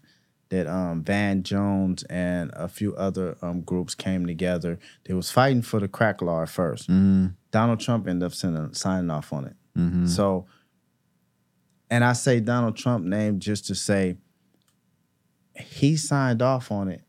that 0.49 0.67
um, 0.67 1.03
Van 1.03 1.41
Jones 1.43 2.03
and 2.03 2.51
a 2.53 2.67
few 2.67 2.93
other 2.95 3.37
um, 3.41 3.61
groups 3.61 3.95
came 3.95 4.27
together. 4.27 4.77
They 5.05 5.13
was 5.13 5.31
fighting 5.31 5.61
for 5.63 5.79
the 5.79 5.87
crack 5.87 6.21
law 6.21 6.43
at 6.43 6.49
1st 6.49 6.87
Mm-hmm. 6.87 7.25
Donald 7.51 7.79
Trump 7.79 8.07
ended 8.07 8.27
up 8.27 8.33
sending, 8.33 8.73
signing 8.73 9.09
off 9.09 9.33
on 9.33 9.45
it. 9.45 9.55
Mm-hmm. 9.77 10.05
So, 10.05 10.45
and 11.91 12.05
I 12.05 12.13
say 12.13 12.39
Donald 12.39 12.77
Trump 12.77 13.05
name 13.05 13.39
just 13.39 13.67
to 13.67 13.75
say 13.75 14.15
he 15.55 15.97
signed 15.97 16.41
off 16.41 16.71
on 16.71 16.87
it. 16.87 17.03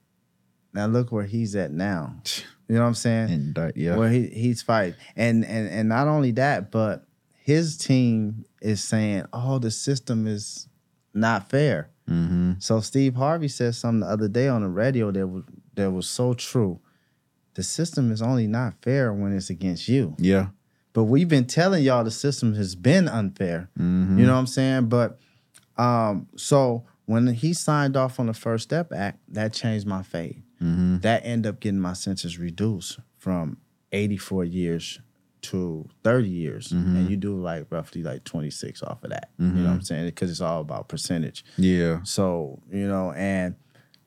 Now 0.75 0.87
look 0.87 1.13
where 1.13 1.25
he's 1.25 1.57
at 1.57 1.71
now. 1.73 2.17
You 2.69 2.79
know 2.79 2.85
what 2.85 2.89
I'm 2.89 2.95
saying? 2.95 3.31
And 3.31 3.55
that, 3.57 3.77
yeah. 3.77 3.97
Where 3.97 4.09
he, 4.09 4.29
he's 4.29 4.63
fighting, 4.63 4.95
and 5.15 5.45
and 5.45 5.69
and 5.69 5.91
not 5.91 6.09
only 6.09 6.31
that, 6.31 6.71
but 6.71 7.05
his 7.43 7.77
team 7.77 8.47
is 8.63 8.83
saying, 8.83 9.27
"Oh, 9.31 9.59
the 9.59 9.71
system 9.71 10.27
is 10.27 10.69
not 11.13 11.51
fair." 11.51 11.91
Mm-hmm. 12.09 12.53
So 12.61 12.81
Steve 12.81 13.15
Harvey 13.15 13.49
said 13.49 13.75
something 13.75 14.01
the 14.01 14.07
other 14.07 14.29
day 14.29 14.49
on 14.49 14.63
the 14.63 14.69
radio 14.69 15.11
that 15.11 15.27
was 15.27 15.45
that 15.75 15.91
was 15.91 16.09
so 16.09 16.33
true. 16.33 16.81
The 17.55 17.63
system 17.63 18.11
is 18.11 18.23
only 18.23 18.47
not 18.47 18.81
fair 18.81 19.13
when 19.13 19.37
it's 19.37 19.51
against 19.51 19.89
you. 19.89 20.17
Yeah. 20.19 20.47
But 20.93 21.05
we've 21.05 21.29
been 21.29 21.47
telling 21.47 21.83
y'all 21.83 22.05
the 22.05 22.11
system 22.11 22.55
has 22.55 22.75
been 22.75 23.09
unfair. 23.09 23.71
Mm-hmm. 23.79 24.19
You 24.19 24.27
know 24.27 24.33
what 24.35 24.39
I'm 24.41 24.47
saying? 24.47 24.89
But 24.89 25.19
um, 25.79 26.29
so 26.37 26.85
when 27.07 27.27
he 27.29 27.55
signed 27.55 27.97
off 27.97 28.21
on 28.21 28.27
the 28.27 28.35
First 28.35 28.65
Step 28.65 28.93
Act, 28.93 29.19
that 29.29 29.53
changed 29.53 29.87
my 29.87 30.03
fate. 30.03 30.39
Mm-hmm. 30.63 30.99
That 30.99 31.23
ended 31.25 31.49
up 31.55 31.61
getting 31.61 31.81
my 31.81 31.95
sentence 31.95 32.39
reduced 32.39 32.99
from 33.17 33.57
84 33.93 34.45
years 34.45 35.01
to 35.43 35.89
30 36.05 36.29
years. 36.29 36.69
Mm-hmm. 36.69 36.97
And 36.97 37.11
you 37.11 37.17
do 37.17 37.37
like 37.41 37.67
roughly 37.71 38.03
like 38.03 38.25
26 38.25 38.83
off 38.85 39.03
of 39.03 39.11
that. 39.11 39.31
You 39.39 39.47
know 39.47 39.65
what 39.69 39.75
I'm 39.75 39.83
saying? 39.83 40.05
Because 40.07 40.31
it's 40.31 40.41
all 40.41 40.61
about 40.61 40.89
percentage. 40.89 41.45
Yeah. 41.57 42.01
So, 42.05 42.63
you 42.71 42.87
know, 42.87 43.13
and 43.13 43.57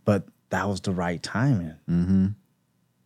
but 0.05 0.27
that 0.51 0.67
was 0.69 0.79
the 0.81 0.91
right 0.91 1.21
timing 1.21 1.75
Mm-hmm. 1.89 2.27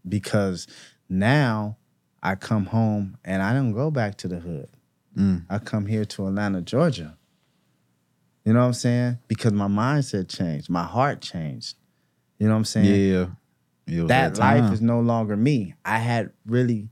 because 0.08 0.68
now 1.08 1.78
I 2.22 2.36
come 2.36 2.66
home 2.66 3.18
and 3.24 3.42
I 3.42 3.54
don't 3.54 3.72
go 3.74 3.90
back 3.92 4.18
to 4.18 4.28
the 4.28 4.40
hood. 4.40 4.70
Mm. 5.18 5.46
I 5.50 5.58
come 5.60 5.86
here 5.86 6.06
to 6.06 6.28
Atlanta, 6.28 6.62
Georgia. 6.62 7.18
You 8.46 8.54
know 8.54 8.60
what 8.62 8.66
I'm 8.68 8.74
saying? 8.74 9.18
Because 9.28 9.54
my 9.54 9.68
mindset 9.68 10.28
changed, 10.30 10.70
my 10.70 10.84
heart 10.84 11.22
changed. 11.22 11.76
You 12.40 12.48
know 12.48 12.54
what 12.54 12.60
I'm 12.60 12.66
saying? 12.66 12.86
Yeah. 13.88 14.02
Was 14.02 14.08
that 14.10 14.38
life 14.38 14.72
is 14.72 14.82
no 14.82 15.00
longer 15.00 15.36
me. 15.36 15.74
I 15.84 15.98
had 15.98 16.32
really 16.46 16.90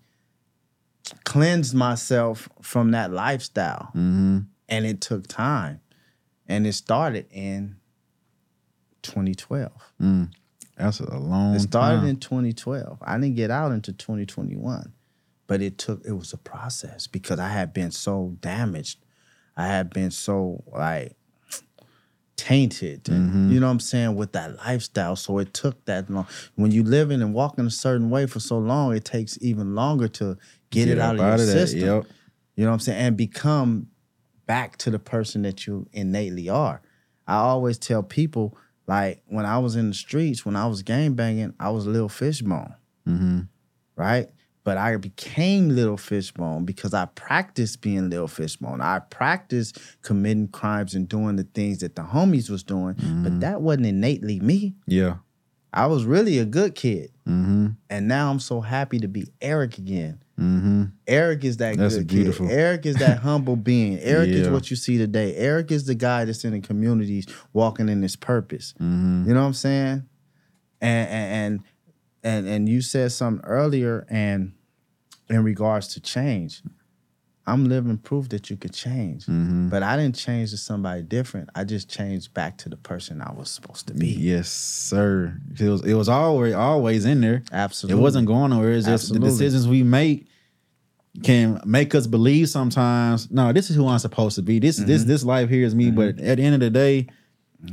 cleansed 1.24 1.74
myself 1.76 2.50
from 2.62 2.92
that 2.92 3.12
lifestyle, 3.12 3.92
Mm-hmm. 3.96 4.40
and 4.70 4.86
it 4.86 5.00
took 5.02 5.28
time. 5.28 5.80
And 6.48 6.66
it 6.66 6.74
started 6.74 7.28
in 7.32 7.76
2012. 9.04 9.72
Mm. 10.02 10.32
That's 10.78 11.00
a 11.00 11.18
long 11.18 11.56
It 11.56 11.60
started 11.62 12.00
time. 12.00 12.08
in 12.08 12.18
2012. 12.20 12.98
I 13.02 13.18
didn't 13.18 13.36
get 13.36 13.52
out 13.52 13.72
until 13.72 13.94
2021, 13.96 14.92
but 15.48 15.62
it 15.62 15.78
took. 15.78 16.06
It 16.06 16.12
was 16.14 16.34
a 16.34 16.38
process 16.38 17.08
because 17.08 17.40
I 17.40 17.50
had 17.50 17.74
been 17.74 17.92
so 17.92 18.36
damaged. 18.42 19.00
I 19.56 19.68
had 19.68 19.90
been 19.90 20.12
so 20.12 20.64
like 20.68 21.16
tainted, 22.36 23.10
and 23.10 23.30
Mm-hmm. 23.30 23.52
you 23.52 23.60
know 23.60 23.66
what 23.68 23.72
I'm 23.72 23.80
saying 23.80 24.16
with 24.16 24.34
that 24.34 24.58
lifestyle. 24.58 25.16
So 25.16 25.40
it 25.40 25.54
took 25.54 25.84
that 25.86 26.10
long. 26.10 26.28
When 26.56 26.72
you 26.72 26.84
living 26.84 27.22
and 27.22 27.34
walking 27.34 27.66
a 27.66 27.72
certain 27.72 28.10
way 28.10 28.28
for 28.28 28.40
so 28.40 28.58
long, 28.60 28.96
it 28.96 29.06
takes 29.06 29.38
even 29.42 29.74
longer 29.76 30.08
to 30.10 30.38
get, 30.70 30.88
it 30.88 31.00
up 31.00 31.12
out 31.14 31.16
of 31.16 31.20
your 31.26 31.38
that. 31.38 31.52
system. 31.52 31.80
Yep. 31.82 32.06
You 32.56 32.64
know 32.66 32.70
what 32.70 32.74
I'm 32.76 32.80
saying? 32.80 33.00
And 33.00 33.18
become 33.18 33.88
back 34.46 34.78
to 34.78 34.90
the 34.92 35.00
person 35.00 35.42
that 35.44 35.66
you 35.68 35.88
innately 35.94 36.48
are. 36.50 36.82
I 37.28 37.36
always 37.38 37.78
tell 37.78 38.04
people, 38.04 38.58
like 38.88 39.22
when 39.28 39.46
I 39.46 39.58
was 39.60 39.76
in 39.76 39.90
the 39.90 39.96
streets, 39.96 40.46
when 40.46 40.56
I 40.56 40.68
was 40.68 40.82
gang 40.84 41.14
banging, 41.14 41.54
I 41.60 41.70
was 41.72 41.86
a 41.88 41.90
Little 41.90 42.08
Fishbone, 42.10 42.74
Mm-hmm. 43.08 43.40
right? 43.96 44.30
But 44.68 44.78
I 44.78 44.98
became 44.98 45.70
Little 45.70 45.96
Fishbone 45.96 46.66
because 46.66 46.94
I 46.94 47.06
practiced 47.06 47.80
being 47.80 48.10
Little 48.10 48.28
Fishbone. 48.28 48.82
I 48.82 49.00
practiced 49.00 49.80
committing 50.02 50.50
crimes 50.50 50.94
and 50.94 51.08
doing 51.08 51.38
the 51.38 51.46
things 51.46 51.78
that 51.78 51.96
the 51.96 52.02
homies 52.02 52.50
was 52.50 52.64
doing, 52.64 52.96
but 53.24 53.40
that 53.40 53.62
wasn't 53.62 53.86
innately 53.86 54.42
me. 54.42 54.76
Yeah. 54.86 55.20
I 55.72 55.86
was 55.86 56.04
really 56.04 56.38
a 56.40 56.44
good 56.44 56.76
kid. 56.76 57.14
Mm-hmm. 57.26 57.68
And 57.90 58.08
now 58.10 58.30
I'm 58.30 58.42
so 58.42 58.60
happy 58.60 59.00
to 59.00 59.08
be 59.08 59.30
Eric 59.42 59.78
again. 59.78 60.22
Mm-hmm. 60.38 60.84
Eric 61.08 61.46
is 61.46 61.56
that 61.58 61.78
That's 61.78 61.96
good 61.96 62.08
beautiful. 62.08 62.50
kid. 62.50 62.60
Eric 62.60 62.86
is 62.86 62.98
that 62.98 63.20
humble 63.24 63.56
being. 63.56 64.00
Eric 64.00 64.32
is 64.32 64.50
what 64.50 64.70
you 64.70 64.76
see 64.76 64.98
today. 64.98 65.34
Eric 65.38 65.72
is 65.72 65.86
the 65.86 65.96
guy 65.96 66.26
that's 66.26 66.44
in 66.44 66.52
the 66.52 66.60
communities 66.60 67.26
walking 67.54 67.88
in 67.88 68.02
his 68.02 68.18
purpose. 68.18 68.74
Mm-hmm. 68.82 69.30
You 69.30 69.34
know 69.34 69.40
what 69.40 69.48
I'm 69.48 69.54
saying? 69.54 70.10
And 70.82 71.10
and 71.10 71.32
and 71.32 71.64
and, 72.22 72.48
and 72.48 72.68
you 72.68 72.82
said 72.82 73.14
something 73.14 73.46
earlier 73.46 74.06
and 74.10 74.52
in 75.30 75.44
regards 75.44 75.88
to 75.90 76.00
change. 76.00 76.62
I'm 77.50 77.64
living 77.64 77.98
proof 77.98 78.28
that 78.30 78.50
you 78.50 78.58
could 78.58 78.74
change. 78.74 79.26
Mm-hmm. 79.26 79.70
But 79.70 79.82
I 79.82 79.96
didn't 79.96 80.16
change 80.18 80.52
to 80.52 80.58
somebody 80.58 81.02
different. 81.02 81.50
I 81.56 81.64
just 81.64 81.90
changed 81.90 82.34
back 82.34 82.58
to 82.60 82.70
the 82.70 82.76
person 82.76 83.22
I 83.22 83.32
was 83.32 83.50
supposed 83.50 83.88
to 83.88 83.94
be. 83.94 84.08
Yes, 84.08 84.50
sir. 84.50 85.40
It 85.58 85.70
was 85.70 85.86
it 85.86 85.94
was 85.94 86.10
always 86.10 86.54
always 86.54 87.06
in 87.06 87.22
there. 87.22 87.44
Absolutely. 87.54 88.00
It 88.00 88.04
wasn't 88.04 88.28
going 88.28 88.50
nowhere. 88.52 88.74
It's 88.74 88.86
just 88.86 89.06
Absolutely. 89.06 89.30
the 89.30 89.34
decisions 89.34 89.66
we 89.68 89.84
make 89.84 90.28
can 91.24 91.62
make 91.66 91.96
us 91.96 92.06
believe 92.06 92.50
sometimes. 92.50 93.32
No, 93.32 93.54
this 93.54 93.70
is 93.70 93.76
who 93.78 93.88
I'm 93.88 94.00
supposed 94.00 94.36
to 94.36 94.42
be. 94.42 94.60
This 94.60 94.76
this 94.78 95.02
Mm-hmm. 95.02 95.10
this 95.10 95.24
life 95.24 95.50
here 95.50 95.66
is 95.66 95.74
me. 95.74 95.90
But 95.92 96.20
at 96.20 96.38
the 96.38 96.44
end 96.44 96.56
of 96.56 96.60
the 96.60 96.70
day, 96.70 97.08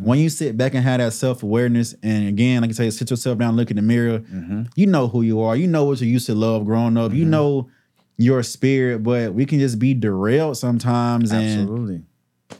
when 0.01 0.19
you 0.19 0.29
sit 0.31 0.57
back 0.57 0.75
and 0.75 0.83
have 0.83 0.99
that 0.99 1.13
self 1.13 1.43
awareness, 1.43 1.95
and 2.03 2.29
again, 2.29 2.63
like 2.63 2.71
I 2.71 2.73
say, 2.75 2.91
sit 2.91 3.11
yourself 3.11 3.39
down, 3.39 3.55
look 3.57 3.71
in 3.71 3.77
the 3.77 3.83
mirror. 3.83 4.21
Mm-hmm. 4.21 4.63
You 4.77 4.87
know 4.87 5.09
who 5.09 5.23
you 5.23 5.41
are. 5.43 5.57
You 5.57 5.67
know 5.67 5.85
what 5.85 6.01
you 6.01 6.09
used 6.09 6.27
to 6.27 6.35
love 6.35 6.65
growing 6.65 6.97
up. 6.97 7.13
You 7.13 7.25
know 7.25 7.69
your 8.17 8.43
spirit. 8.43 9.03
But 9.03 9.35
we 9.35 9.45
can 9.45 9.59
just 9.59 9.79
be 9.79 9.93
derailed 9.95 10.57
sometimes 10.57 11.33
and 11.33 11.61
Absolutely. 11.61 12.03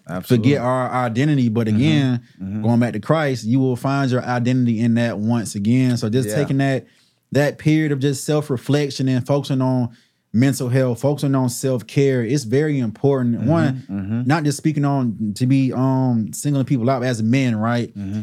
Absolutely. 0.09 0.49
forget 0.51 0.63
our 0.63 0.91
identity. 0.91 1.49
But 1.49 1.67
Mm-hmm. 1.69 1.77
again, 1.77 2.63
going 2.63 2.81
back 2.81 2.93
to 2.93 3.01
Christ, 3.01 3.45
you 3.45 3.59
will 3.59 3.77
find 3.77 4.11
your 4.11 4.23
identity 4.23 4.81
in 4.81 4.95
that 4.95 5.19
once 5.19 5.55
again. 5.55 5.97
So 5.97 6.09
just 6.11 6.29
Yeah. 6.29 6.35
taking 6.37 6.59
that 6.59 6.87
that 7.33 7.59
period 7.59 7.91
of 7.91 7.99
just 7.99 8.25
self 8.25 8.49
reflection 8.51 9.09
and 9.09 9.27
focusing 9.27 9.61
on 9.63 9.91
mental 10.35 10.69
health, 10.69 11.01
focusing 11.01 11.35
on 11.35 11.49
self 11.49 11.87
care, 11.87 12.23
it's 12.25 12.45
very 12.45 12.79
important. 12.81 13.37
Mm-hmm. 13.37 13.49
One, 13.49 14.25
not 14.27 14.43
just 14.45 14.59
speaking 14.59 14.85
on 14.85 15.33
to 15.37 15.47
be 15.47 15.73
um 15.73 16.33
singling 16.35 16.67
people 16.67 16.91
out 16.91 17.03
as 17.05 17.23
men, 17.23 17.57
right? 17.57 17.97
Mm-hmm. 17.97 18.23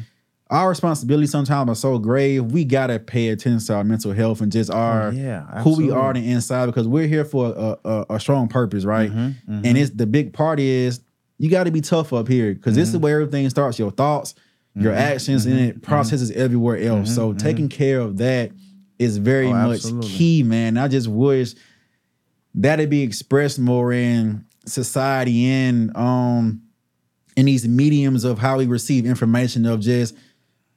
Our 0.49 0.67
responsibility 0.67 1.27
sometimes 1.27 1.69
are 1.69 1.75
so 1.75 1.97
grave. 1.97 2.51
We 2.51 2.65
gotta 2.65 2.99
pay 2.99 3.29
attention 3.29 3.65
to 3.67 3.75
our 3.75 3.83
mental 3.85 4.11
health 4.11 4.41
and 4.41 4.51
just 4.51 4.69
our 4.69 5.07
Oh, 5.07 5.11
yeah, 5.11 5.61
who 5.63 5.77
we 5.77 5.89
are 5.91 6.09
on 6.09 6.15
the 6.15 6.29
inside 6.29 6.65
because 6.65 6.87
we're 6.89 7.07
here 7.07 7.23
for 7.23 7.45
a, 7.55 7.77
a, 7.89 8.05
a 8.15 8.19
strong 8.19 8.49
purpose, 8.49 8.83
right? 8.83 9.09
Mm-hmm, 9.09 9.61
And 9.63 9.77
it's 9.77 9.91
the 9.91 10.05
big 10.05 10.33
part 10.33 10.59
is 10.59 10.99
you 11.37 11.49
got 11.49 11.63
to 11.63 11.71
be 11.71 11.79
tough 11.81 12.11
up 12.11 12.27
here 12.27 12.53
because 12.53 12.75
this 12.75 12.89
is 12.89 12.95
Mm-hmm. 12.95 13.03
where 13.03 13.21
everything 13.21 13.49
starts. 13.49 13.79
Your 13.79 13.91
thoughts, 13.91 14.35
your 14.75 14.93
actions, 14.93 15.45
and 15.45 15.57
it 15.57 15.81
processes 15.81 16.29
everywhere 16.31 16.77
else. 16.77 17.15
So 17.15 17.31
taking 17.33 17.69
care 17.69 18.01
of 18.01 18.17
that 18.17 18.51
is 18.99 19.17
very 19.17 19.47
Mm-hmm. 19.47 19.55
Oh, 19.55 19.67
much 19.69 19.75
absolutely. 19.77 20.09
key, 20.09 20.43
man. 20.43 20.77
I 20.77 20.89
just 20.89 21.07
wish 21.07 21.55
that'd 22.53 22.89
be 22.89 23.01
expressed 23.03 23.59
more 23.59 23.91
in 23.93 24.45
society 24.65 25.45
and 25.47 25.95
um 25.97 26.61
in 27.35 27.45
these 27.45 27.67
mediums 27.67 28.23
of 28.23 28.37
how 28.39 28.57
we 28.57 28.65
receive 28.67 29.05
information 29.05 29.65
of 29.65 29.79
just 29.79 30.15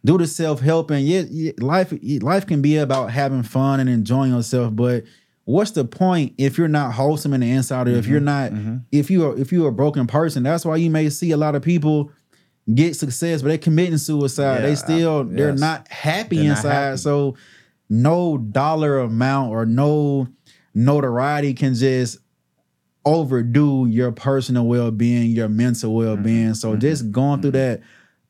do 0.04 0.16
the 0.18 0.26
self 0.26 0.60
help 0.60 0.90
and 0.90 1.06
yeah, 1.06 1.22
yeah, 1.30 1.52
life 1.58 1.92
life 2.22 2.46
can 2.46 2.62
be 2.62 2.76
about 2.76 3.10
having 3.10 3.42
fun 3.42 3.80
and 3.80 3.88
enjoying 3.90 4.32
yourself, 4.32 4.74
but 4.76 5.04
what's 5.46 5.72
the 5.72 5.84
point 5.84 6.32
if 6.38 6.56
you're 6.58 6.68
not 6.68 6.92
wholesome 6.92 7.32
in 7.34 7.40
the 7.40 7.50
inside 7.50 7.88
or 7.88 7.92
if 7.92 8.06
you're 8.06 8.20
not 8.20 8.52
if 8.92 9.10
you 9.10 9.26
are 9.26 9.36
if 9.38 9.50
you're 9.52 9.68
a 9.68 9.72
broken 9.72 10.06
person? 10.06 10.42
That's 10.42 10.64
why 10.64 10.76
you 10.76 10.90
may 10.90 11.08
see 11.10 11.30
a 11.32 11.36
lot 11.36 11.54
of 11.54 11.62
people 11.62 12.10
get 12.72 12.96
success, 12.96 13.42
but 13.42 13.48
they're 13.48 13.58
committing 13.58 13.98
suicide. 13.98 14.56
Yeah, 14.56 14.60
they 14.62 14.74
still 14.74 15.20
I- 15.20 15.34
they're 15.34 15.52
not 15.54 15.88
happy 15.88 16.36
They're 16.36 16.48
not 16.48 16.56
inside. 16.58 16.70
happy. 16.72 16.96
So 16.98 17.36
no 17.90 18.38
dollar 18.38 18.98
amount 19.00 19.50
or 19.52 19.66
no 19.66 20.28
notoriety 20.74 21.54
can 21.54 21.74
just 21.74 22.18
overdo 23.04 23.86
your 23.88 24.12
personal 24.12 24.66
well-being, 24.66 25.30
your 25.30 25.48
mental 25.48 25.94
well-being. 25.94 26.46
Mm-hmm. 26.46 26.52
So 26.54 26.76
just 26.76 27.10
going 27.12 27.42
through 27.42 27.52
that 27.52 27.80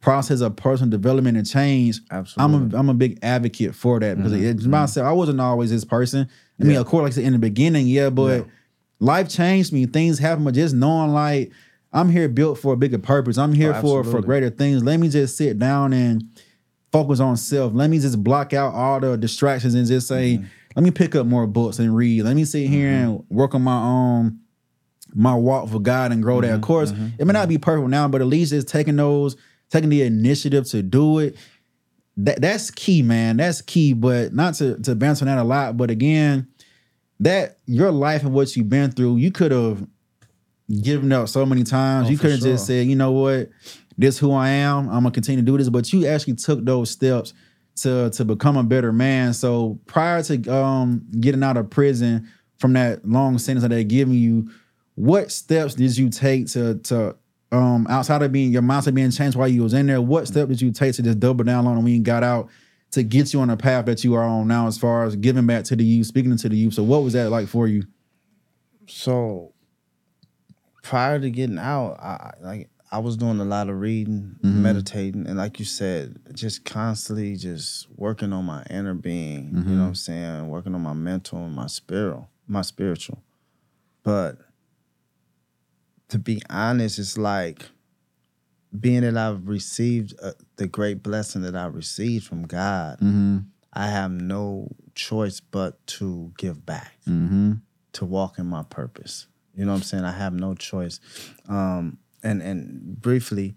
process 0.01 0.41
of 0.41 0.57
personal 0.57 0.91
development 0.91 1.37
and 1.39 1.49
change, 1.49 2.01
Absolutely. 2.11 2.57
Mm-hmm. 2.59 2.65
I'm 2.65 2.75
a 2.75 2.79
I'm 2.79 2.89
a 2.91 2.95
big 2.95 3.19
advocate 3.23 3.75
for 3.75 4.01
that 4.01 4.17
because 4.17 4.33
it's 4.33 4.65
myself. 4.65 5.07
I 5.07 5.13
wasn't 5.13 5.41
always 5.41 5.71
this 5.71 5.85
person. 5.85 6.29
I 6.61 6.65
mean, 6.65 6.77
of 6.77 6.87
course, 6.87 7.03
like 7.03 7.13
I 7.13 7.15
said 7.17 7.25
in 7.25 7.33
the 7.33 7.39
beginning, 7.39 7.87
yeah, 7.87 8.11
but 8.11 8.47
life 9.01 9.29
changed 9.29 9.73
me. 9.73 9.87
Things 9.87 10.19
happen, 10.19 10.45
but 10.45 10.55
just 10.55 10.75
knowing 10.75 11.13
like 11.13 11.53
I'm 11.93 12.11
here 12.11 12.29
built 12.29 12.59
for 12.59 12.75
a 12.75 12.77
bigger 12.77 12.99
purpose. 12.99 13.39
I'm 13.39 13.53
here 13.53 13.73
Oh, 13.75 13.81
for 13.81 14.05
for 14.05 14.21
greater 14.21 14.51
things. 14.51 14.83
Let 14.83 14.99
me 14.99 15.09
just 15.09 15.37
sit 15.37 15.59
down 15.59 15.93
and 15.93 16.25
focus 16.93 17.19
on 17.21 17.37
self. 17.37 17.73
Let 17.75 17.89
me 17.91 17.99
just 17.99 18.23
block 18.23 18.53
out 18.53 18.75
all 18.75 19.01
the 19.01 19.17
distractions 19.17 19.75
and 19.75 19.87
just 19.87 20.07
say, 20.09 20.37
Mm-hmm. 20.37 20.47
Let 20.75 20.83
me 20.83 20.91
pick 20.91 21.15
up 21.15 21.27
more 21.27 21.47
books 21.47 21.79
and 21.79 21.95
read. 21.95 22.23
Let 22.23 22.37
me 22.37 22.45
sit 22.45 22.69
here 22.69 22.91
and 22.91 23.19
mm-hmm. 23.19 23.35
work 23.35 23.55
on 23.55 23.63
my 23.63 23.81
own 23.81 24.41
my 25.15 25.35
walk 25.35 25.69
for 25.69 25.81
God 25.81 26.13
and 26.13 26.23
grow 26.23 26.41
that. 26.41 26.49
Mm-hmm. 26.49 26.57
Of 26.57 26.63
course, 26.63 26.93
mm-hmm. 26.93 27.09
it 27.19 27.25
may 27.25 27.33
not 27.33 27.43
mm-hmm. 27.43 27.51
be 27.51 27.59
perfect 27.59 27.89
now, 27.89 28.09
but 28.09 28.21
at 28.21 28.27
least 28.27 28.51
just 28.51 28.69
taking 28.69 28.97
those, 28.97 29.37
taking 29.71 29.91
the 29.91 30.03
initiative 30.03 30.69
to 30.71 30.83
do 30.83 31.21
it. 31.21 31.37
That 32.17 32.41
that's 32.41 32.71
key, 32.71 33.03
man. 33.03 33.37
That's 33.37 33.61
key. 33.63 33.93
But 33.93 34.33
not 34.33 34.55
to 34.55 34.79
to 34.81 34.95
bounce 34.95 35.23
on 35.23 35.27
that 35.27 35.39
a 35.39 35.45
lot. 35.45 35.77
But 35.77 35.91
again, 35.91 36.49
that 37.21 37.59
your 37.67 37.91
life 37.91 38.23
and 38.23 38.33
what 38.33 38.55
you've 38.57 38.69
been 38.69 38.91
through, 38.91 39.17
you 39.17 39.31
could 39.31 39.53
have 39.53 39.87
given 40.83 41.13
up 41.13 41.29
so 41.29 41.45
many 41.47 41.65
times. 41.65 42.09
Oh, 42.09 42.11
you 42.11 42.19
could 42.19 42.31
have 42.31 42.41
just 42.41 42.67
sure. 42.67 42.77
said, 42.77 42.87
you 42.87 42.97
know 42.97 43.13
what, 43.13 43.51
this 43.99 44.19
who 44.19 44.33
I 44.33 44.49
am. 44.51 44.89
I'm 44.89 45.03
gonna 45.03 45.11
continue 45.11 45.43
to 45.43 45.47
do 45.47 45.59
this. 45.59 45.69
But 45.69 45.93
you 45.93 46.07
actually 46.07 46.35
took 46.35 46.65
those 46.65 46.91
steps 46.91 47.33
to 47.77 48.11
to 48.11 48.25
become 48.25 48.57
a 48.57 48.63
better 48.63 48.93
man. 48.93 49.35
So 49.35 49.79
prior 49.87 50.23
to 50.25 50.55
um 50.55 51.07
getting 51.21 51.43
out 51.43 51.57
of 51.57 51.71
prison 51.71 52.29
from 52.59 52.73
that 52.75 53.07
long 53.07 53.39
sentence 53.39 53.63
that 53.63 53.69
they're 53.69 53.83
giving 53.85 54.15
you, 54.15 54.51
what 54.95 55.33
steps 55.33 55.75
did 55.75 55.97
you 55.97 56.09
take 56.11 56.47
to 56.53 56.77
to 56.79 57.17
um 57.53 57.87
outside 57.89 58.23
of 58.23 58.33
being 58.33 58.53
your 58.53 58.63
mindset 58.63 58.95
being 58.95 59.11
changed 59.11 59.37
while 59.37 59.49
you 59.49 59.63
was 59.63 59.75
in 59.75 59.87
there? 59.87 60.01
What 60.01 60.29
step 60.29 60.49
did 60.49 60.61
you 60.61 60.71
take 60.73 60.95
to 60.95 61.03
just 61.03 61.21
double 61.21 61.45
down 61.45 61.67
on 61.67 61.77
when 61.83 61.93
you 61.93 62.01
got 62.01 62.23
out 62.23 62.49
to 62.93 63.03
get 63.03 63.33
you 63.33 63.41
on 63.41 63.49
the 63.49 63.57
path 63.57 63.87
that 63.87 64.05
you 64.05 64.15
are 64.15 64.23
on 64.23 64.47
now 64.47 64.69
as 64.69 64.79
far 64.79 65.05
as 65.05 65.17
giving 65.17 65.47
back 65.47 65.65
to 65.65 65.75
the 65.77 65.85
youth, 65.85 66.07
speaking 66.07 66.37
to 66.37 66.49
the 66.49 66.57
youth? 66.57 66.75
So 66.75 66.85
what 66.85 67.03
was 67.03 67.13
that 67.15 67.31
like 67.31 67.49
for 67.49 67.67
you? 67.67 67.85
So 68.87 69.53
prior 70.83 71.19
to 71.19 71.31
getting 71.31 71.59
out, 71.59 71.95
I- 72.01 72.35
like 72.41 72.71
I 72.95 72.99
was 72.99 73.17
doing 73.17 73.41
a 73.41 73.45
lot 73.45 73.69
of 73.69 73.81
reading, 73.81 74.37
Mm-hmm. 74.43 74.63
meditating, 74.63 75.27
and 75.27 75.37
like 75.37 75.59
you 75.59 75.65
said, 75.65 76.17
just 76.33 76.65
constantly 76.65 77.35
just 77.37 77.89
working 77.97 78.33
on 78.33 78.45
my 78.45 78.63
inner 78.71 78.95
being. 78.95 79.51
You 79.51 79.59
Mm-hmm. 79.59 79.77
know 79.77 79.83
what 79.83 79.89
I'm 79.89 79.95
saying? 79.97 80.49
Working 80.49 80.75
on 80.75 80.83
my 80.83 80.93
mental 80.93 81.39
and 81.45 81.55
my 81.55 81.67
spiritual, 81.67 82.29
my 82.47 82.63
spiritual. 82.63 83.23
But 84.05 84.39
to 86.11 86.19
be 86.19 86.41
honest, 86.49 86.99
it's 86.99 87.19
like 87.19 87.67
being 88.79 89.01
that 89.03 89.17
I've 89.17 89.49
received 89.49 90.15
uh, 90.23 90.33
the 90.57 90.67
great 90.69 91.03
blessing 91.03 91.43
that 91.43 91.57
I 91.57 91.67
received 91.67 92.27
from 92.27 92.47
God. 92.47 92.99
Mm-hmm. 92.99 93.39
I 93.73 93.89
have 93.89 94.13
no 94.13 94.69
choice 94.95 95.41
but 95.41 95.85
to 95.99 96.33
give 96.39 96.65
back 96.65 96.93
Mm-hmm. 97.09 97.55
to 97.95 98.05
walk 98.05 98.39
in 98.39 98.47
my 98.47 98.63
purpose. 98.63 99.27
You 99.57 99.65
know 99.65 99.73
what 99.73 99.79
I'm 99.79 99.83
saying? 99.85 100.05
I 100.05 100.13
have 100.13 100.33
no 100.35 100.55
choice. 100.55 101.01
Um, 101.49 101.99
and 102.25 102.43
and 102.43 103.01
briefly, 103.01 103.55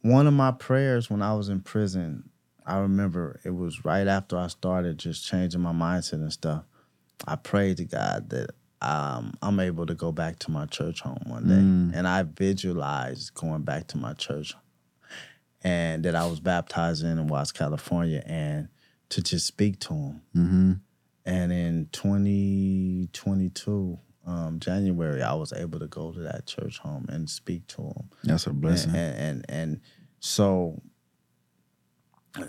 one 0.00 0.26
of 0.26 0.32
my 0.32 0.52
prayers 0.52 1.10
when 1.10 1.20
I 1.20 1.34
was 1.34 1.50
in 1.50 1.60
prison, 1.60 2.30
I 2.64 2.78
remember 2.78 3.40
it 3.44 3.54
was 3.54 3.84
right 3.84 4.06
after 4.06 4.38
I 4.38 4.46
started 4.46 4.96
just 4.98 5.26
changing 5.26 5.60
my 5.60 5.72
mindset 5.72 6.14
and 6.14 6.32
stuff. 6.32 6.64
I 7.26 7.36
prayed 7.36 7.76
to 7.78 7.84
God 7.84 8.30
that 8.30 8.50
um, 8.80 9.34
I'm 9.42 9.60
able 9.60 9.86
to 9.86 9.94
go 9.94 10.10
back 10.10 10.38
to 10.40 10.50
my 10.50 10.66
church 10.66 11.00
home 11.00 11.22
one 11.26 11.46
day, 11.46 11.98
and 11.98 12.08
I 12.08 12.22
visualized 12.22 13.34
going 13.34 13.62
back 13.62 13.86
to 13.88 13.98
my 13.98 14.14
church, 14.14 14.54
and 15.62 16.04
that 16.04 16.16
I 16.16 16.26
was 16.26 16.40
baptized 16.40 17.04
in 17.04 17.18
in 17.18 17.28
Watts, 17.28 17.52
California, 17.52 18.22
and 18.26 18.68
to 19.10 19.22
just 19.22 19.46
speak 19.46 19.78
to 19.80 19.94
him. 19.94 20.22
Mm-hmm. 20.34 20.72
And 21.24 21.52
in 21.52 21.88
2022, 21.92 23.98
um, 24.26 24.60
January, 24.60 25.22
I 25.22 25.34
was 25.34 25.52
able 25.52 25.78
to 25.80 25.86
go 25.88 26.12
to 26.12 26.20
that 26.20 26.46
church 26.46 26.78
home 26.78 27.06
and 27.08 27.28
speak 27.28 27.66
to 27.68 27.82
him. 27.82 28.10
That's 28.24 28.46
a 28.46 28.52
blessing. 28.52 28.94
And, 28.94 29.16
and 29.16 29.44
and 29.48 29.50
and 29.50 29.80
so 30.20 30.80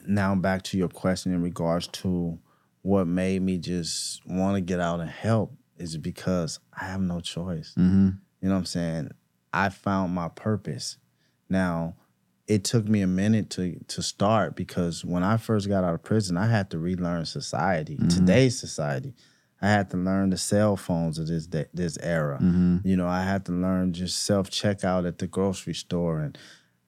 now 0.08 0.36
back 0.36 0.64
to 0.64 0.78
your 0.78 0.90
question 0.90 1.34
in 1.34 1.42
regards 1.42 1.88
to 1.88 2.40
what 2.82 3.08
made 3.08 3.42
me 3.42 3.58
just 3.58 4.26
want 4.26 4.56
to 4.56 4.62
get 4.62 4.80
out 4.80 5.00
and 5.00 5.10
help 5.10 5.54
is 5.78 5.98
because 5.98 6.60
I 6.80 6.86
have 6.86 7.02
no 7.02 7.20
choice. 7.20 7.74
mm-hmm. 7.78 8.10
You 8.42 8.50
know 8.50 8.56
what 8.56 8.60
I'm 8.60 8.66
saying? 8.66 9.12
I 9.54 9.70
found 9.70 10.14
my 10.14 10.28
purpose. 10.28 10.98
Now, 11.50 11.96
it 12.48 12.64
took 12.66 12.88
me 12.88 13.02
a 13.02 13.08
minute 13.08 13.50
to 13.52 13.80
to 13.88 14.02
start 14.02 14.56
because 14.56 15.06
when 15.06 15.24
I 15.24 15.38
first 15.38 15.70
got 15.70 15.84
out 15.84 15.94
of 15.94 16.04
prison, 16.04 16.36
I 16.38 16.48
had 16.48 16.70
to 16.72 16.80
relearn 16.80 17.26
society, 17.26 17.98
today's 18.10 18.60
society. 18.60 19.14
I 19.64 19.70
had 19.70 19.90
to 19.92 19.98
learn 19.98 20.30
the 20.30 20.38
cell 20.38 20.76
phones 20.76 21.18
of 21.18 21.28
this 21.28 21.48
day, 21.48 21.68
this 21.74 21.98
era. 22.02 22.38
Mm-hmm. 22.42 22.80
You 22.84 22.98
know, 22.98 23.08
I 23.08 23.24
had 23.24 23.46
to 23.46 23.54
learn 23.54 23.94
just 23.94 24.24
self 24.24 24.50
checkout 24.50 25.08
at 25.08 25.20
the 25.20 25.28
grocery 25.28 25.74
store 25.74 26.20
and 26.20 26.38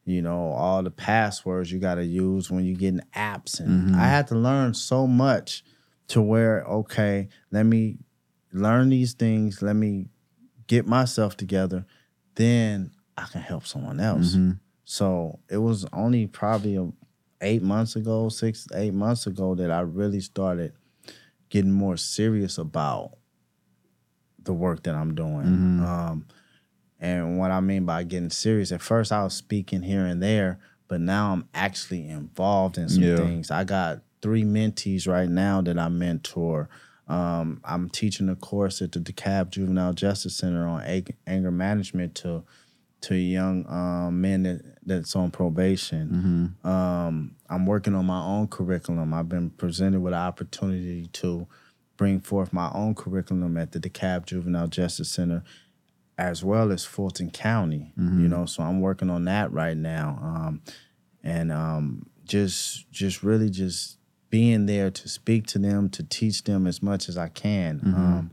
you 0.03 0.21
know 0.21 0.49
all 0.49 0.83
the 0.83 0.91
passwords 0.91 1.71
you 1.71 1.79
got 1.79 1.95
to 1.95 2.05
use 2.05 2.51
when 2.51 2.65
you 2.65 2.75
get 2.75 2.89
in 2.89 3.01
apps 3.15 3.61
and 3.61 3.69
mm-hmm. 3.69 3.95
I 3.95 4.07
had 4.07 4.27
to 4.27 4.35
learn 4.35 4.73
so 4.73 5.07
much 5.07 5.63
to 6.09 6.21
where 6.21 6.65
okay, 6.65 7.29
let 7.49 7.65
me 7.65 7.99
learn 8.51 8.89
these 8.89 9.13
things, 9.13 9.61
let 9.61 9.77
me 9.77 10.09
get 10.67 10.85
myself 10.85 11.37
together, 11.37 11.85
then 12.35 12.91
I 13.17 13.23
can 13.23 13.39
help 13.39 13.65
someone 13.65 14.01
else. 14.01 14.35
Mm-hmm. 14.35 14.51
So 14.83 15.39
it 15.49 15.57
was 15.57 15.85
only 15.93 16.27
probably 16.27 16.75
a, 16.75 16.91
eight 17.39 17.63
months 17.63 17.95
ago, 17.95 18.27
six, 18.27 18.67
eight 18.75 18.93
months 18.93 19.27
ago 19.27 19.55
that 19.55 19.71
I 19.71 19.79
really 19.79 20.19
started 20.19 20.73
getting 21.55 21.71
more 21.71 21.95
serious 21.95 22.57
about 22.57 23.11
the 24.43 24.51
work 24.51 24.83
that 24.83 24.93
I'm 24.93 25.15
doing. 25.15 25.79
Um, 25.85 26.25
and 26.99 27.37
what 27.39 27.49
I 27.49 27.61
mean 27.61 27.85
by 27.85 28.03
getting 28.03 28.29
serious, 28.29 28.73
at 28.73 28.81
first 28.81 29.13
I 29.13 29.23
was 29.23 29.33
speaking 29.35 29.81
here 29.81 30.05
and 30.05 30.21
there, 30.21 30.59
but 30.89 30.99
now 30.99 31.31
I'm 31.31 31.47
actually 31.53 32.09
involved 32.09 32.77
in 32.77 32.89
some 32.89 33.03
Yeah. 33.03 33.15
things. 33.15 33.51
I 33.51 33.63
got 33.63 34.01
three 34.21 34.43
mentees 34.43 35.07
right 35.07 35.29
now 35.29 35.61
that 35.61 35.79
I 35.79 35.87
mentor. 35.87 36.67
Um, 37.07 37.61
I'm 37.63 37.87
teaching 37.89 38.27
a 38.27 38.35
course 38.35 38.81
at 38.81 38.91
the 38.91 38.99
DeKalb 38.99 39.49
Juvenile 39.51 39.93
Justice 39.93 40.35
Center 40.35 40.67
on 40.67 40.81
ag- 40.81 41.15
anger 41.25 41.51
management 41.51 42.15
to 42.15 42.43
to 43.01 43.15
young 43.15 43.65
um, 43.69 44.19
men 44.19 44.43
that, 44.43 44.61
that's 44.85 45.15
on 45.15 45.29
probation. 45.31 46.55
Um, 46.63 47.34
I'm 47.49 47.65
working 47.65 47.95
on 47.95 48.05
my 48.05 48.21
own 48.23 48.47
curriculum. 48.47 49.13
I've 49.13 49.29
been 49.29 49.49
presented 49.51 50.01
with 50.01 50.13
an 50.13 50.19
opportunity 50.19 51.07
to 51.13 51.47
bring 51.97 52.19
forth 52.19 52.51
my 52.51 52.71
own 52.73 52.95
curriculum 52.95 53.57
at 53.57 53.71
the 53.71 53.79
DeKalb 53.79 54.25
Juvenile 54.25 54.67
Justice 54.67 55.09
Center, 55.09 55.43
as 56.17 56.43
well 56.43 56.71
as 56.71 56.85
Fulton 56.85 57.29
County. 57.31 57.93
You 58.21 58.27
know, 58.27 58.45
so 58.45 58.63
I'm 58.63 58.81
working 58.81 59.09
on 59.09 59.25
that 59.25 59.51
right 59.51 59.77
now, 59.77 60.17
um, 60.21 60.61
and 61.23 61.51
um, 61.51 62.07
just 62.25 62.89
just 62.91 63.23
really 63.23 63.49
just 63.49 63.97
being 64.29 64.65
there 64.65 64.89
to 64.91 65.07
speak 65.07 65.45
to 65.47 65.59
them, 65.59 65.89
to 65.89 66.03
teach 66.03 66.43
them 66.43 66.67
as 66.67 66.81
much 66.81 67.07
as 67.07 67.17
I 67.17 67.29
can. 67.29 67.79
Um, 67.95 68.31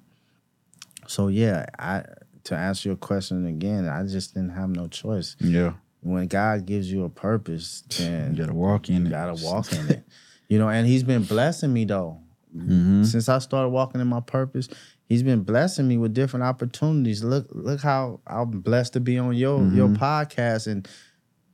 so 1.07 1.29
yeah, 1.29 1.67
I 1.79 2.05
to 2.45 2.57
answer 2.57 2.89
your 2.89 2.97
question 2.97 3.47
again, 3.47 3.89
I 3.89 4.03
just 4.05 4.35
didn't 4.35 4.51
have 4.51 4.71
no 4.71 4.89
choice. 4.89 5.37
Yeah. 5.39 5.75
When 6.03 6.27
God 6.27 6.67
gives 6.67 6.91
you 6.91 7.05
a 7.05 7.09
purpose, 7.09 7.83
then 7.97 8.33
You 8.35 8.43
gotta 8.43 8.55
walk 8.55 8.89
in 8.89 9.03
you 9.03 9.07
it. 9.07 9.11
gotta 9.11 9.45
walk 9.45 9.73
in 9.73 9.89
it. 9.89 10.05
You 10.49 10.59
know, 10.59 10.69
and 10.69 10.87
He's 10.87 11.03
been 11.05 11.23
blessing 11.23 11.73
me 11.73 11.85
though. 11.85 12.19
Mm-hmm. 12.57 13.05
Since 13.05 13.29
I 13.29 13.39
started 13.39 13.71
walking 13.71 14.01
in 14.01 14.07
my 14.09 14.21
purpose, 14.21 14.69
he's 15.09 15.23
been 15.23 15.43
blessing 15.43 15.89
me 15.89 15.97
with 15.97 16.13
different 16.13 16.45
opportunities. 16.45 17.25
Look, 17.25 17.47
look 17.51 17.81
how 17.81 18.21
I'm 18.27 18.61
blessed 18.61 18.93
to 18.95 19.01
be 19.01 19.17
on 19.19 19.35
your 19.35 19.63
your 19.73 19.89
Mm-hmm. 19.89 20.03
podcast, 20.03 20.67
and 20.67 20.87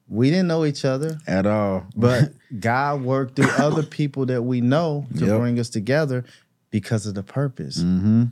we 0.08 0.30
didn't 0.30 0.48
know 0.48 0.64
each 0.64 0.84
other, 0.84 1.18
At 1.26 1.46
all. 1.46 1.86
but 1.94 2.32
God 2.58 3.02
worked 3.02 3.36
through 3.36 3.50
other 3.58 3.82
people 3.84 4.26
that 4.26 4.42
we 4.42 4.60
know 4.60 5.06
to 5.18 5.26
Yep. 5.26 5.38
bring 5.38 5.60
us 5.60 5.68
together 5.68 6.24
because 6.70 7.06
of 7.06 7.14
the 7.14 7.22
purpose, 7.22 7.78
mm-hmm. 7.78 8.24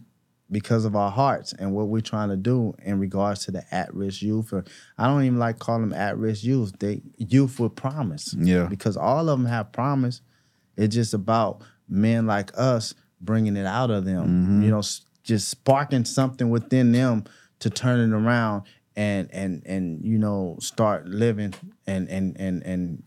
Because 0.50 0.84
of 0.84 0.94
our 0.94 1.10
hearts 1.10 1.52
and 1.54 1.72
what 1.74 1.88
we're 1.88 2.00
trying 2.00 2.28
to 2.28 2.36
do 2.36 2.74
in 2.84 3.00
regards 3.00 3.44
to 3.44 3.50
the 3.50 3.62
at 3.74 3.92
risk 3.94 4.22
youth. 4.22 4.52
Or 4.52 4.64
I 4.96 5.06
don't 5.08 5.24
even 5.24 5.38
like 5.38 5.58
calling 5.58 5.88
them 5.88 5.98
at 5.98 6.16
risk 6.18 6.44
youth. 6.44 6.72
They 6.78 7.02
youth 7.18 7.58
with 7.58 7.74
promise 7.74 8.34
Yeah. 8.38 8.66
because 8.66 8.96
all 8.96 9.28
of 9.28 9.38
them 9.38 9.46
have 9.46 9.72
promise. 9.72 10.20
It's 10.76 10.94
just 10.94 11.14
about 11.14 11.62
men 11.88 12.26
like 12.26 12.52
us 12.56 12.94
bringing 13.20 13.56
it 13.56 13.66
out 13.66 13.90
of 13.90 14.04
them. 14.04 14.24
Mm-hmm. 14.26 14.62
You 14.62 14.70
know, 14.70 14.78
s- 14.78 15.00
just 15.24 15.48
sparking 15.48 16.04
something 16.04 16.50
within 16.50 16.92
them 16.92 17.24
to 17.58 17.70
turn 17.70 17.98
it 17.98 18.14
around 18.14 18.62
and 18.94 19.28
and 19.32 19.62
and 19.66 20.04
you 20.04 20.16
know 20.18 20.56
start 20.60 21.06
living 21.06 21.54
and 21.86 22.08
and 22.08 22.38
and 22.40 22.62
and 22.62 23.02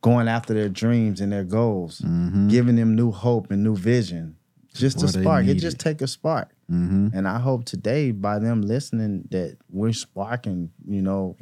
going 0.00 0.28
after 0.28 0.54
their 0.54 0.68
dreams 0.70 1.20
and 1.20 1.30
their 1.30 1.44
goals, 1.44 2.00
giving 2.48 2.76
them 2.76 2.94
new 2.96 3.10
hope 3.10 3.50
and 3.50 3.62
new 3.62 3.76
vision. 3.76 4.36
Just 4.72 5.02
a 5.02 5.06
Mm-hmm. 5.06 5.22
spark. 5.22 5.46
It 5.46 5.54
just 5.56 5.78
take 5.78 6.00
a 6.00 6.06
spark. 6.06 6.48
Mm-hmm. 6.70 7.08
And 7.14 7.26
I 7.26 7.38
hope 7.38 7.64
today, 7.64 8.12
by 8.12 8.38
them 8.38 8.62
listening, 8.62 9.26
that 9.30 9.56
we're 9.70 9.92
sparking. 9.92 10.70
You 10.86 11.02
know, 11.02 11.36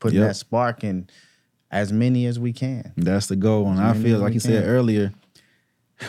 putting 0.00 0.18
Yep. 0.18 0.28
that 0.28 0.34
spark 0.34 0.84
in 0.84 1.08
as 1.70 1.92
many 1.92 2.26
as 2.26 2.38
we 2.38 2.52
can. 2.52 2.92
That's 2.96 3.26
the 3.28 3.36
goal. 3.36 3.68
And 3.68 3.80
I 3.80 3.94
feel 3.94 4.18
like 4.18 4.34
you 4.34 4.40
said 4.40 4.64
earlier, 4.66 5.12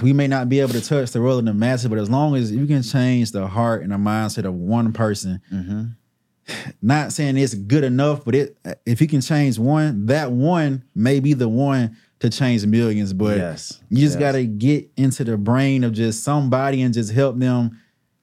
we 0.02 0.14
may 0.14 0.28
not 0.28 0.50
be 0.50 0.60
able 0.60 0.74
to 0.74 0.82
touch 0.82 1.12
the 1.12 1.22
world 1.22 1.40
of 1.40 1.46
the 1.46 1.54
masses, 1.54 1.88
but 1.88 1.98
as 2.00 2.10
long 2.10 2.36
as 2.36 2.52
you 2.52 2.66
can 2.68 2.82
change 2.84 3.32
the 3.32 3.48
heart 3.48 3.82
and 3.84 3.92
the 3.92 3.96
mindset 3.98 4.46
of 4.46 4.54
one 4.54 4.92
person, 4.94 5.42
Mm-hmm. 5.52 5.84
not 6.82 7.12
saying 7.14 7.38
it's 7.38 7.54
good 7.56 7.84
enough, 7.84 8.24
but 8.26 8.36
it 8.36 8.58
if 8.86 9.02
you 9.02 9.08
can 9.08 9.22
change 9.22 9.58
one, 9.58 10.06
that 10.08 10.32
one 10.32 10.84
may 10.94 11.20
be 11.20 11.34
the 11.34 11.50
one 11.50 11.96
to 12.20 12.30
change 12.30 12.66
millions. 12.66 13.14
But 13.14 13.38
Yes, 13.38 13.82
you 13.90 13.98
just 14.02 14.20
yes. 14.20 14.32
gotta 14.32 14.46
get 14.46 14.90
into 14.98 15.24
the 15.24 15.38
brain 15.38 15.84
of 15.84 15.94
just 15.94 16.24
somebody 16.24 16.82
and 16.82 16.94
just 16.94 17.12
help 17.12 17.38
them 17.40 17.80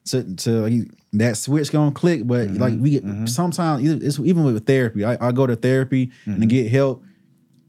to 0.07 0.35
to 0.37 0.87
that 1.15 1.37
switch 1.37 1.71
gonna 1.73 1.93
click. 1.93 2.27
But 2.27 2.49
Mm-hmm, 2.49 2.61
like 2.61 2.75
we 2.79 2.91
get 2.99 3.29
sometimes 3.29 3.87
it's 3.89 4.19
even 4.19 4.45
with 4.45 4.67
therapy. 4.67 5.05
I, 5.05 5.29
I 5.29 5.33
go 5.33 5.47
to 5.47 5.57
therapy 5.57 6.07
Mm-hmm. 6.27 6.43
and 6.43 6.51
get 6.51 6.71
help. 6.71 7.05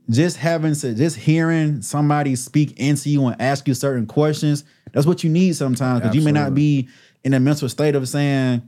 Just 0.09 0.35
having 0.37 0.75
to 0.75 0.93
just 0.93 1.15
hearing 1.17 1.81
somebody 1.81 2.35
speak 2.35 2.77
into 2.79 3.09
you 3.09 3.25
and 3.27 3.41
ask 3.41 3.67
you 3.67 3.73
certain 3.73 4.05
questions. 4.05 4.65
That's 4.91 5.05
what 5.05 5.23
you 5.23 5.29
need 5.29 5.55
sometimes 5.55 6.01
because 6.01 6.15
you 6.15 6.21
may 6.21 6.31
not 6.33 6.53
be 6.55 6.89
in 7.23 7.33
a 7.33 7.39
mental 7.39 7.69
state 7.69 7.95
of 7.95 8.07
saying. 8.07 8.67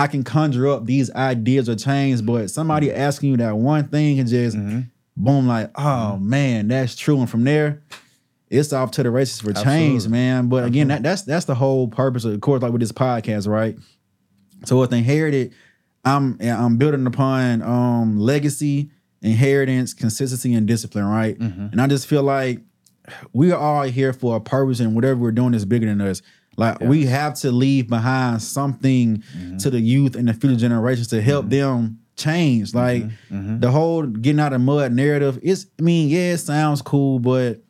I 0.00 0.06
can 0.06 0.22
conjure 0.22 0.68
up 0.68 0.86
these 0.86 1.10
ideas 1.10 1.68
or 1.68 1.74
change, 1.74 2.24
but 2.24 2.50
somebody 2.50 2.86
Mm-hmm. 2.86 3.00
asking 3.00 3.30
you 3.30 3.36
that 3.38 3.56
one 3.56 3.88
thing 3.88 4.20
and 4.20 4.28
just 4.28 4.56
boom, 5.16 5.48
like, 5.48 5.72
oh 5.74 6.16
man, 6.18 6.68
that's 6.68 6.94
true. 6.94 7.18
And 7.18 7.28
from 7.28 7.42
there, 7.42 7.82
it's 8.50 8.72
off 8.72 8.90
to 8.92 9.02
the 9.02 9.10
races 9.10 9.40
for 9.40 9.52
change, 9.52 10.04
Absolutely. 10.04 10.10
man. 10.10 10.48
But 10.48 10.64
again, 10.64 10.88
that, 10.88 11.02
that's 11.02 11.22
that's 11.22 11.44
the 11.44 11.54
whole 11.54 11.88
purpose 11.88 12.24
of, 12.24 12.32
of 12.34 12.40
course, 12.40 12.62
like 12.62 12.72
with 12.72 12.80
this 12.80 12.92
podcast, 12.92 13.46
right? 13.46 13.76
So 14.64 14.78
with 14.80 14.92
inherited, 14.92 15.54
I'm 16.04 16.38
I'm 16.40 16.76
building 16.76 17.06
upon 17.06 17.62
um 17.62 18.18
legacy, 18.18 18.90
inheritance, 19.22 19.94
consistency, 19.94 20.54
and 20.54 20.66
discipline, 20.66 21.04
right? 21.04 21.38
Mm-hmm. 21.38 21.66
And 21.72 21.80
I 21.80 21.86
just 21.86 22.06
feel 22.06 22.22
like 22.22 22.60
we 23.32 23.52
are 23.52 23.58
all 23.58 23.82
here 23.84 24.12
for 24.12 24.36
a 24.36 24.40
purpose, 24.40 24.80
and 24.80 24.94
whatever 24.94 25.20
we're 25.20 25.32
doing 25.32 25.54
is 25.54 25.64
bigger 25.64 25.86
than 25.86 26.00
us. 26.00 26.22
Like 26.56 26.80
we 26.80 27.06
have 27.06 27.34
to 27.40 27.52
leave 27.52 27.88
behind 27.88 28.42
something 28.42 29.18
mm-hmm. 29.18 29.58
to 29.58 29.70
the 29.70 29.78
youth 29.78 30.16
and 30.16 30.28
the 30.28 30.34
future 30.34 30.56
generations 30.56 31.06
to 31.08 31.22
help 31.22 31.44
mm-hmm. 31.44 31.50
them 31.50 32.00
change. 32.16 32.74
Like 32.74 33.04
the 33.30 33.70
whole 33.70 34.04
getting 34.04 34.40
out 34.40 34.52
of 34.52 34.60
mud 34.60 34.92
narrative 34.92 35.38
is, 35.40 35.68
I 35.78 35.82
mean, 35.82 36.08
yeah, 36.08 36.32
it 36.32 36.38
sounds 36.38 36.82
cool, 36.82 37.20
but 37.20 37.62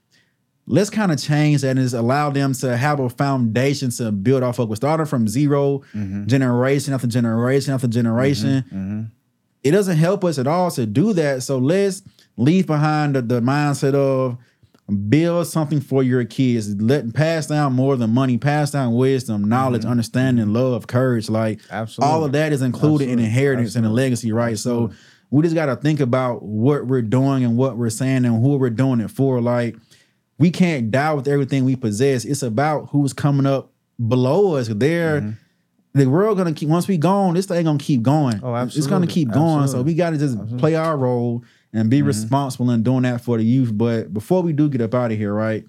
let's 0.69 0.91
kind 0.91 1.11
of 1.11 1.21
change 1.21 1.63
that 1.63 1.71
and 1.71 1.81
just 1.81 1.95
allow 1.95 2.31
them 2.31 2.53
to 2.53 2.77
have 2.77 3.01
a 3.01 3.09
foundation 3.09 3.91
to 3.91 4.13
build 4.13 4.43
off 4.43 4.59
of. 4.59 4.69
We're 4.69 4.77
starting 4.77 5.07
from 5.07 5.27
0 5.27 5.79
mm-hmm. 5.95 6.27
generation 6.27 6.93
after 6.93 7.07
generation 7.07 7.75
after 7.75 7.89
generation. 7.89 8.63
Mm-hmm. 8.63 8.77
Mm-hmm. 8.77 9.03
It 9.65 9.71
doesn't 9.73 9.97
help 9.97 10.25
us 10.25 10.39
at 10.39 10.47
all 10.47 10.71
to 10.73 10.87
do 10.87 11.13
that. 11.15 11.43
So 11.43 11.59
let's 11.59 12.03
leave 12.37 12.67
behind 12.67 13.17
the, 13.17 13.23
the 13.23 13.41
mindset 13.41 13.95
of 13.95 14.39
build 15.09 15.47
something 15.47 15.81
for 15.81 16.03
your 16.03 16.25
kids. 16.25 16.81
Let 16.81 17.13
pass 17.15 17.47
down 17.47 17.73
more 17.73 17.97
than 17.97 18.11
money, 18.11 18.39
pass 18.39 18.71
down 18.71 18.95
wisdom, 18.95 19.45
knowledge, 19.45 19.85
understanding, 19.85 20.53
love, 20.53 20.87
courage. 20.87 21.29
Like 21.29 21.61
Absolutely. 21.71 22.13
all 22.13 22.25
of 22.25 22.33
that 22.33 22.53
is 22.53 22.63
included 22.63 23.05
in 23.05 23.19
Absolutely. 23.19 23.25
inheritance 23.25 23.75
and 23.75 23.87
a 23.87 23.91
legacy, 23.91 24.33
right? 24.33 24.59
So 24.59 24.93
we 25.31 25.43
just 25.43 25.55
gotta 25.55 25.77
think 25.77 26.01
about 26.01 26.43
what 26.43 26.87
we're 26.87 27.03
doing 27.03 27.45
and 27.45 27.57
what 27.57 27.77
we're 27.77 27.91
saying 27.91 28.25
and 28.25 28.43
who 28.43 28.57
we're 28.57 28.71
doing 28.71 29.01
it 29.01 29.11
for. 29.11 29.41
Like 29.41 29.77
we 30.39 30.51
can't 30.51 30.91
die 30.91 31.13
with 31.13 31.27
everything 31.29 31.65
we 31.65 31.77
possess. 31.77 32.25
It's 32.25 32.43
about 32.43 32.89
who's 32.91 33.13
coming 33.13 33.47
up 33.47 33.73
below 34.07 34.55
us. 34.57 34.69
They're 34.69 35.21
Mm-hmm. 35.21 35.31
the 36.01 36.07
world 36.07 36.39
gonna 36.39 36.53
keep 36.53 36.69
once 36.69 36.87
we 36.87 36.97
gone, 36.99 37.35
this 37.35 37.47
thing 37.47 37.65
gonna 37.65 37.79
keep 37.79 38.03
going. 38.03 38.41
Oh, 38.43 38.55
It's 38.55 38.77
gonna 38.87 39.05
absolutely. 39.07 39.07
keep 39.09 39.31
going. 39.33 39.67
So 39.69 39.83
we 39.83 39.95
gotta 39.95 40.17
just 40.19 40.57
play 40.59 40.75
our 40.77 40.97
role 40.97 41.43
and 41.73 41.91
be 41.91 42.03
responsible 42.03 42.71
in 42.71 42.83
doing 42.83 43.03
that 43.03 43.21
for 43.23 43.37
the 43.37 43.45
youth. 43.45 43.77
But 43.77 44.13
before 44.15 44.43
we 44.43 44.53
do 44.53 44.69
get 44.69 44.81
up 44.81 44.95
out 44.95 45.11
of 45.13 45.19
here, 45.19 45.35
right? 45.35 45.65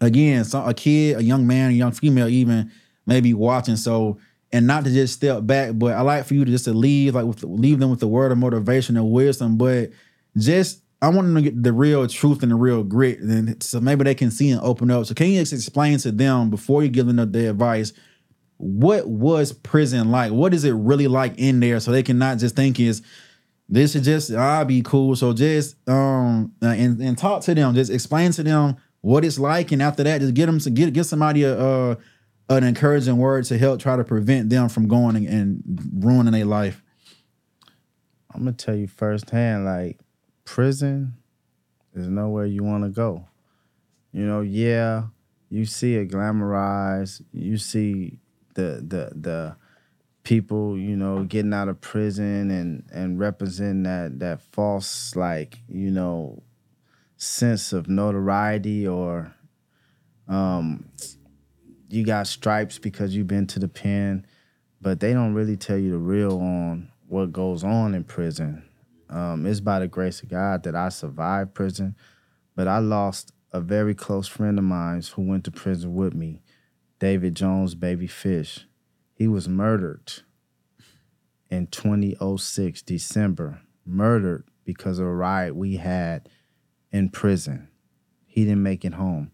Again, 0.00 0.44
so 0.44 0.64
a 0.64 0.72
kid, 0.74 1.18
a 1.18 1.22
young 1.22 1.46
man, 1.46 1.70
a 1.70 1.74
young 1.74 1.92
female, 1.92 2.26
even 2.28 2.70
maybe 3.06 3.34
watching. 3.34 3.76
So 3.76 4.18
and 4.52 4.66
not 4.66 4.84
to 4.84 4.90
just 4.90 5.14
step 5.14 5.46
back, 5.46 5.72
but 5.74 5.92
I 5.92 6.00
like 6.00 6.24
for 6.24 6.34
you 6.34 6.44
to 6.44 6.50
just 6.50 6.64
to 6.64 6.72
leave 6.72 7.14
like 7.14 7.24
with 7.26 7.42
leave 7.44 7.78
them 7.78 7.90
with 7.90 8.00
the 8.00 8.08
word 8.08 8.32
of 8.32 8.38
motivation 8.38 8.96
and 8.96 9.10
wisdom. 9.10 9.56
But 9.58 9.90
just 10.36 10.82
I 11.02 11.08
want 11.08 11.26
them 11.26 11.34
to 11.36 11.42
get 11.42 11.62
the 11.62 11.72
real 11.72 12.06
truth 12.06 12.42
and 12.42 12.52
the 12.52 12.56
real 12.56 12.84
grit, 12.84 13.20
and 13.20 13.62
so 13.62 13.80
maybe 13.80 14.04
they 14.04 14.14
can 14.14 14.30
see 14.30 14.50
and 14.50 14.60
open 14.60 14.90
up. 14.90 15.06
So 15.06 15.14
can 15.14 15.28
you 15.28 15.40
explain 15.40 15.98
to 15.98 16.12
them 16.12 16.50
before 16.50 16.82
you 16.82 16.90
give 16.90 17.06
them 17.06 17.32
the 17.32 17.50
advice? 17.50 17.92
What 18.58 19.08
was 19.08 19.52
prison 19.52 20.10
like? 20.10 20.32
What 20.32 20.52
is 20.52 20.64
it 20.64 20.72
really 20.72 21.08
like 21.08 21.38
in 21.38 21.60
there? 21.60 21.80
So 21.80 21.90
they 21.90 22.02
cannot 22.02 22.38
just 22.38 22.54
think 22.54 22.78
is 22.78 23.02
this 23.70 23.94
is 23.94 24.04
just 24.04 24.30
I'll 24.32 24.66
be 24.66 24.82
cool. 24.82 25.16
So 25.16 25.32
just 25.32 25.76
um 25.88 26.52
uh, 26.62 26.66
and, 26.66 27.00
and 27.00 27.16
talk 27.16 27.42
to 27.44 27.54
them. 27.54 27.74
Just 27.74 27.90
explain 27.90 28.32
to 28.32 28.42
them 28.42 28.76
what 29.00 29.24
it's 29.24 29.38
like, 29.38 29.72
and 29.72 29.80
after 29.80 30.02
that, 30.04 30.20
just 30.20 30.34
get 30.34 30.46
them 30.46 30.58
to 30.58 30.70
get 30.70 30.92
get 30.92 31.04
somebody 31.04 31.44
a 31.44 31.58
uh, 31.58 31.94
an 32.50 32.64
encouraging 32.64 33.16
word 33.16 33.44
to 33.46 33.56
help 33.56 33.80
try 33.80 33.96
to 33.96 34.04
prevent 34.04 34.50
them 34.50 34.68
from 34.68 34.88
going 34.88 35.16
and, 35.16 35.28
and 35.28 36.04
ruining 36.04 36.32
their 36.32 36.44
life. 36.44 36.82
I'm 38.34 38.40
gonna 38.40 38.52
tell 38.52 38.74
you 38.74 38.88
firsthand, 38.88 39.64
like 39.64 39.98
prison 40.50 41.14
is 41.94 42.08
nowhere 42.08 42.44
you 42.44 42.64
want 42.64 42.82
to 42.82 42.90
go. 42.90 43.24
You 44.12 44.26
know, 44.26 44.40
yeah, 44.40 45.04
you 45.48 45.64
see 45.64 45.94
it 45.94 46.10
glamorized. 46.10 47.22
You 47.32 47.56
see 47.56 48.18
the 48.54 48.84
the 48.84 49.12
the 49.14 49.56
people, 50.24 50.76
you 50.76 50.96
know, 50.96 51.22
getting 51.22 51.54
out 51.54 51.68
of 51.68 51.80
prison 51.80 52.50
and 52.50 52.82
and 52.92 53.16
representing 53.16 53.84
that 53.84 54.18
that 54.18 54.42
false 54.42 55.14
like 55.14 55.58
you 55.68 55.92
know 55.92 56.42
sense 57.16 57.72
of 57.72 57.88
notoriety 57.88 58.88
or 58.88 59.32
um 60.26 60.84
you 61.88 62.04
got 62.04 62.26
stripes 62.26 62.76
because 62.76 63.14
you've 63.14 63.28
been 63.28 63.46
to 63.46 63.60
the 63.60 63.68
pen, 63.68 64.26
but 64.80 64.98
they 64.98 65.12
don't 65.12 65.34
really 65.34 65.56
tell 65.56 65.78
you 65.78 65.92
the 65.92 65.98
real 65.98 66.40
on 66.40 66.90
what 67.06 67.32
goes 67.32 67.62
on 67.62 67.94
in 67.94 68.02
prison. 68.02 68.64
Um, 69.10 69.44
it's 69.44 69.60
by 69.60 69.80
the 69.80 69.88
grace 69.88 70.22
of 70.22 70.28
God 70.28 70.62
that 70.62 70.76
I 70.76 70.88
survived 70.88 71.52
prison, 71.52 71.96
but 72.54 72.68
I 72.68 72.78
lost 72.78 73.32
a 73.52 73.60
very 73.60 73.94
close 73.94 74.28
friend 74.28 74.56
of 74.56 74.64
mine 74.64 75.02
who 75.14 75.22
went 75.22 75.44
to 75.44 75.50
prison 75.50 75.94
with 75.94 76.14
me, 76.14 76.42
David 77.00 77.34
Jones, 77.34 77.74
Baby 77.74 78.06
Fish. 78.06 78.66
He 79.12 79.26
was 79.26 79.48
murdered 79.48 80.22
in 81.50 81.66
2006, 81.66 82.82
December, 82.82 83.60
murdered 83.84 84.44
because 84.64 85.00
of 85.00 85.06
a 85.06 85.14
riot 85.14 85.56
we 85.56 85.76
had 85.76 86.28
in 86.92 87.08
prison. 87.08 87.68
He 88.26 88.44
didn't 88.44 88.62
make 88.62 88.84
it 88.84 88.94
home. 88.94 89.32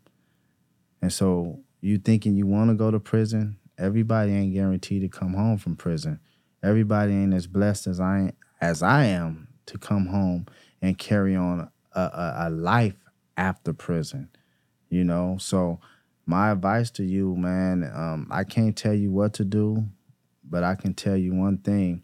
And 1.02 1.12
so 1.12 1.60
you 1.82 1.98
thinking 1.98 2.34
you 2.34 2.46
want 2.46 2.70
to 2.70 2.74
go 2.74 2.90
to 2.90 2.98
prison, 2.98 3.58
everybody 3.76 4.32
ain't 4.32 4.54
guaranteed 4.54 5.02
to 5.02 5.08
come 5.08 5.34
home 5.34 5.58
from 5.58 5.76
prison. 5.76 6.20
Everybody 6.62 7.12
ain't 7.12 7.34
as 7.34 7.46
blessed 7.46 7.86
as 7.86 8.00
I 8.00 8.32
as 8.58 8.82
I 8.82 9.04
am 9.04 9.48
to 9.66 9.78
come 9.78 10.06
home 10.06 10.46
and 10.80 10.98
carry 10.98 11.36
on 11.36 11.70
a, 11.92 12.00
a, 12.00 12.34
a 12.46 12.50
life 12.50 12.96
after 13.36 13.72
prison. 13.72 14.28
You 14.88 15.04
know, 15.04 15.36
so 15.38 15.80
my 16.26 16.50
advice 16.50 16.90
to 16.92 17.04
you, 17.04 17.36
man, 17.36 17.90
um, 17.94 18.28
I 18.30 18.44
can't 18.44 18.76
tell 18.76 18.94
you 18.94 19.10
what 19.10 19.34
to 19.34 19.44
do, 19.44 19.84
but 20.44 20.64
I 20.64 20.74
can 20.74 20.94
tell 20.94 21.16
you 21.16 21.34
one 21.34 21.58
thing 21.58 22.02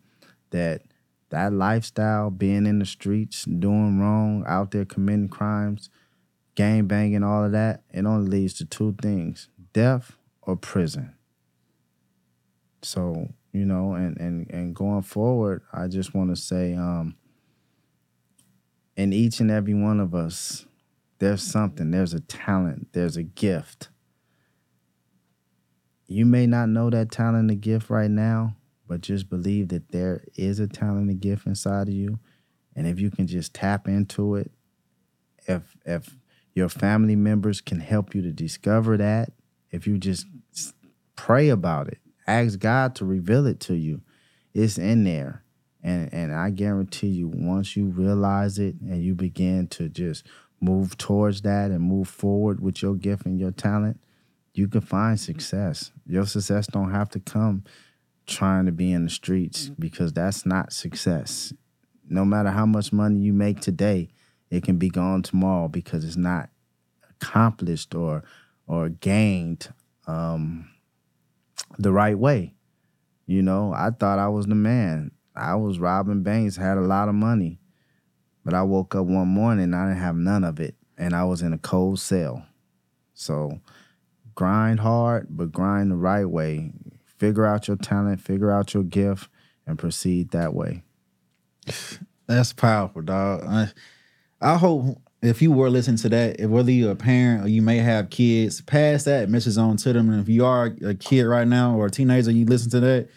that 0.50 0.82
that 1.30 1.52
lifestyle, 1.52 2.30
being 2.30 2.66
in 2.66 2.78
the 2.78 2.84
streets, 2.84 3.44
doing 3.44 3.98
wrong, 3.98 4.44
out 4.46 4.70
there 4.70 4.84
committing 4.84 5.30
crimes, 5.30 5.88
gang 6.54 6.86
banging, 6.86 7.22
all 7.22 7.44
of 7.44 7.52
that, 7.52 7.84
it 7.90 8.04
only 8.04 8.30
leads 8.30 8.54
to 8.54 8.66
two 8.66 8.94
things 9.00 9.48
death 9.72 10.16
or 10.42 10.56
prison. 10.56 11.14
So, 12.82 13.28
you 13.52 13.64
know, 13.64 13.94
and 13.94 14.18
and 14.18 14.50
and 14.50 14.74
going 14.74 15.02
forward, 15.02 15.62
I 15.72 15.86
just 15.88 16.14
want 16.14 16.30
to 16.30 16.36
say 16.36 16.74
um 16.74 17.16
in 19.02 19.12
each 19.12 19.40
and 19.40 19.50
every 19.50 19.74
one 19.74 19.98
of 19.98 20.14
us, 20.14 20.64
there's 21.18 21.42
something, 21.42 21.90
there's 21.90 22.14
a 22.14 22.20
talent, 22.20 22.86
there's 22.92 23.16
a 23.16 23.22
gift. 23.24 23.88
You 26.06 26.24
may 26.24 26.46
not 26.46 26.68
know 26.68 26.88
that 26.88 27.10
talent 27.10 27.50
and 27.50 27.60
gift 27.60 27.90
right 27.90 28.10
now, 28.10 28.54
but 28.86 29.00
just 29.00 29.28
believe 29.28 29.68
that 29.68 29.90
there 29.90 30.24
is 30.36 30.60
a 30.60 30.68
talent 30.68 31.10
and 31.10 31.20
gift 31.20 31.46
inside 31.46 31.88
of 31.88 31.94
you. 31.94 32.20
And 32.76 32.86
if 32.86 33.00
you 33.00 33.10
can 33.10 33.26
just 33.26 33.54
tap 33.54 33.88
into 33.88 34.36
it, 34.36 34.52
if 35.48 35.76
if 35.84 36.16
your 36.54 36.68
family 36.68 37.16
members 37.16 37.60
can 37.60 37.80
help 37.80 38.14
you 38.14 38.22
to 38.22 38.30
discover 38.30 38.96
that, 38.98 39.32
if 39.72 39.86
you 39.86 39.98
just 39.98 40.26
pray 41.16 41.48
about 41.48 41.88
it, 41.88 41.98
ask 42.28 42.58
God 42.60 42.94
to 42.96 43.04
reveal 43.04 43.46
it 43.46 43.58
to 43.60 43.74
you, 43.74 44.02
it's 44.54 44.78
in 44.78 45.02
there. 45.02 45.41
And 45.82 46.12
and 46.12 46.32
I 46.32 46.50
guarantee 46.50 47.08
you, 47.08 47.28
once 47.28 47.76
you 47.76 47.86
realize 47.86 48.58
it 48.58 48.76
and 48.80 49.02
you 49.02 49.14
begin 49.14 49.66
to 49.68 49.88
just 49.88 50.26
move 50.60 50.96
towards 50.96 51.42
that 51.42 51.70
and 51.70 51.80
move 51.80 52.08
forward 52.08 52.60
with 52.60 52.82
your 52.82 52.94
gift 52.94 53.26
and 53.26 53.38
your 53.38 53.50
talent, 53.50 54.00
you 54.54 54.68
can 54.68 54.80
find 54.80 55.18
success. 55.18 55.90
Your 56.06 56.26
success 56.26 56.66
don't 56.68 56.92
have 56.92 57.10
to 57.10 57.20
come 57.20 57.64
trying 58.26 58.66
to 58.66 58.72
be 58.72 58.92
in 58.92 59.04
the 59.04 59.10
streets 59.10 59.70
because 59.78 60.12
that's 60.12 60.46
not 60.46 60.72
success. 60.72 61.52
No 62.08 62.24
matter 62.24 62.50
how 62.50 62.66
much 62.66 62.92
money 62.92 63.18
you 63.18 63.32
make 63.32 63.60
today, 63.60 64.10
it 64.50 64.62
can 64.62 64.76
be 64.76 64.88
gone 64.88 65.22
tomorrow 65.22 65.68
because 65.68 66.04
it's 66.04 66.16
not 66.16 66.50
accomplished 67.10 67.94
or 67.94 68.22
or 68.66 68.88
gained 68.88 69.72
um, 70.06 70.70
the 71.78 71.92
right 71.92 72.18
way. 72.18 72.54
You 73.26 73.42
know, 73.42 73.72
I 73.72 73.90
thought 73.90 74.18
I 74.18 74.28
was 74.28 74.46
the 74.46 74.54
man. 74.54 75.12
I 75.34 75.54
was 75.54 75.78
robbing 75.78 76.22
banks, 76.22 76.56
had 76.56 76.78
a 76.78 76.82
lot 76.82 77.08
of 77.08 77.14
money, 77.14 77.58
but 78.44 78.54
I 78.54 78.62
woke 78.62 78.94
up 78.94 79.06
one 79.06 79.28
morning 79.28 79.74
I 79.74 79.86
didn't 79.88 80.02
have 80.02 80.16
none 80.16 80.44
of 80.44 80.60
it, 80.60 80.74
and 80.98 81.14
I 81.14 81.24
was 81.24 81.42
in 81.42 81.52
a 81.52 81.58
cold 81.58 82.00
cell. 82.00 82.44
So, 83.14 83.60
grind 84.34 84.80
hard, 84.80 85.28
but 85.30 85.52
grind 85.52 85.90
the 85.90 85.96
right 85.96 86.26
way. 86.26 86.72
Figure 87.18 87.46
out 87.46 87.68
your 87.68 87.76
talent, 87.76 88.20
figure 88.20 88.50
out 88.50 88.74
your 88.74 88.82
gift, 88.82 89.28
and 89.66 89.78
proceed 89.78 90.30
that 90.32 90.54
way. 90.54 90.82
That's 92.26 92.52
powerful, 92.52 93.02
dog. 93.02 93.44
I, 93.46 93.68
I 94.40 94.56
hope 94.56 94.98
if 95.22 95.40
you 95.40 95.52
were 95.52 95.70
listening 95.70 95.98
to 95.98 96.08
that, 96.10 96.40
if 96.40 96.50
whether 96.50 96.72
you're 96.72 96.92
a 96.92 96.96
parent 96.96 97.44
or 97.44 97.48
you 97.48 97.62
may 97.62 97.78
have 97.78 98.10
kids, 98.10 98.60
pass 98.60 99.04
that 99.04 99.28
message 99.28 99.56
on 99.56 99.76
to 99.78 99.92
them. 99.92 100.10
And 100.10 100.20
if 100.20 100.28
you 100.28 100.44
are 100.44 100.74
a 100.84 100.94
kid 100.94 101.22
right 101.22 101.46
now 101.46 101.76
or 101.76 101.86
a 101.86 101.90
teenager, 101.90 102.32
you 102.32 102.44
listen 102.44 102.70
to 102.72 102.80
that, 102.80 103.08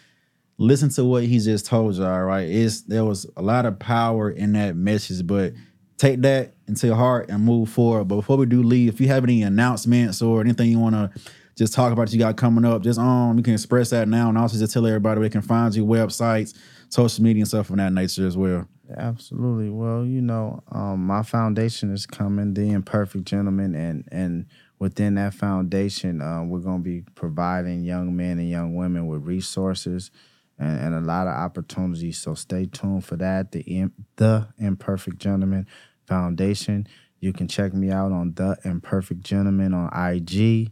listen 0.58 0.88
to 0.90 1.04
what 1.04 1.24
he 1.24 1.38
just 1.38 1.66
told 1.66 1.96
you. 1.96 2.04
All 2.04 2.24
right, 2.24 2.48
it's 2.48 2.82
there 2.82 3.04
was 3.04 3.26
a 3.36 3.42
lot 3.42 3.66
of 3.66 3.78
power 3.78 4.30
in 4.30 4.52
that 4.52 4.76
message, 4.76 5.26
but 5.26 5.52
take 5.98 6.20
that 6.22 6.54
into 6.68 6.88
your 6.88 6.96
heart 6.96 7.28
and 7.30 7.44
move 7.44 7.68
forward. 7.68 8.04
But 8.04 8.16
before 8.16 8.36
we 8.36 8.46
do 8.46 8.62
leave, 8.62 8.94
if 8.94 9.00
you 9.00 9.08
have 9.08 9.24
any 9.24 9.42
announcements 9.42 10.22
or 10.22 10.40
anything 10.40 10.70
you 10.70 10.78
want 10.78 10.94
to 10.94 11.20
just 11.56 11.72
talk 11.72 11.92
about 11.92 12.12
you 12.12 12.18
got 12.18 12.36
coming 12.36 12.64
up, 12.64 12.82
just 12.82 12.98
um, 12.98 13.36
you 13.36 13.42
can 13.42 13.54
express 13.54 13.90
that 13.90 14.08
now, 14.08 14.28
and 14.28 14.38
also 14.38 14.58
just 14.58 14.72
tell 14.72 14.86
everybody 14.86 15.18
where 15.20 15.28
they 15.28 15.32
can 15.32 15.42
find 15.42 15.74
you, 15.74 15.84
websites, 15.84 16.54
social 16.88 17.22
media, 17.24 17.42
and 17.42 17.48
stuff 17.48 17.70
of 17.70 17.76
that 17.76 17.92
nature 17.92 18.26
as 18.26 18.36
well. 18.36 18.68
Absolutely. 18.96 19.68
Well, 19.68 20.04
you 20.04 20.20
know, 20.20 20.62
um, 20.70 21.06
my 21.06 21.22
foundation 21.22 21.92
is 21.92 22.06
coming, 22.06 22.54
the 22.54 22.70
Imperfect 22.70 23.24
Gentleman, 23.24 23.74
and 23.74 24.04
and 24.12 24.46
within 24.78 25.14
that 25.14 25.34
foundation, 25.34 26.20
uh, 26.20 26.44
we're 26.44 26.60
going 26.60 26.82
to 26.82 26.84
be 26.84 27.02
providing 27.14 27.82
young 27.82 28.14
men 28.14 28.38
and 28.38 28.50
young 28.50 28.74
women 28.74 29.06
with 29.06 29.22
resources 29.22 30.10
and, 30.58 30.80
and, 30.80 30.94
a 30.94 31.00
lot 31.00 31.26
of 31.26 31.34
opportunities. 31.34 32.18
So 32.18 32.34
stay 32.34 32.66
tuned 32.66 33.04
for 33.04 33.16
that. 33.16 33.52
The 33.52 33.90
the 34.16 34.48
Imperfect 34.58 35.18
Gentleman 35.18 35.66
Foundation. 36.06 36.86
You 37.20 37.32
can 37.32 37.48
check 37.48 37.74
me 37.74 37.90
out 37.90 38.12
on 38.12 38.34
the 38.34 38.56
Imperfect 38.64 39.22
Gentleman 39.22 39.74
on 39.74 39.90
IG, 39.92 40.70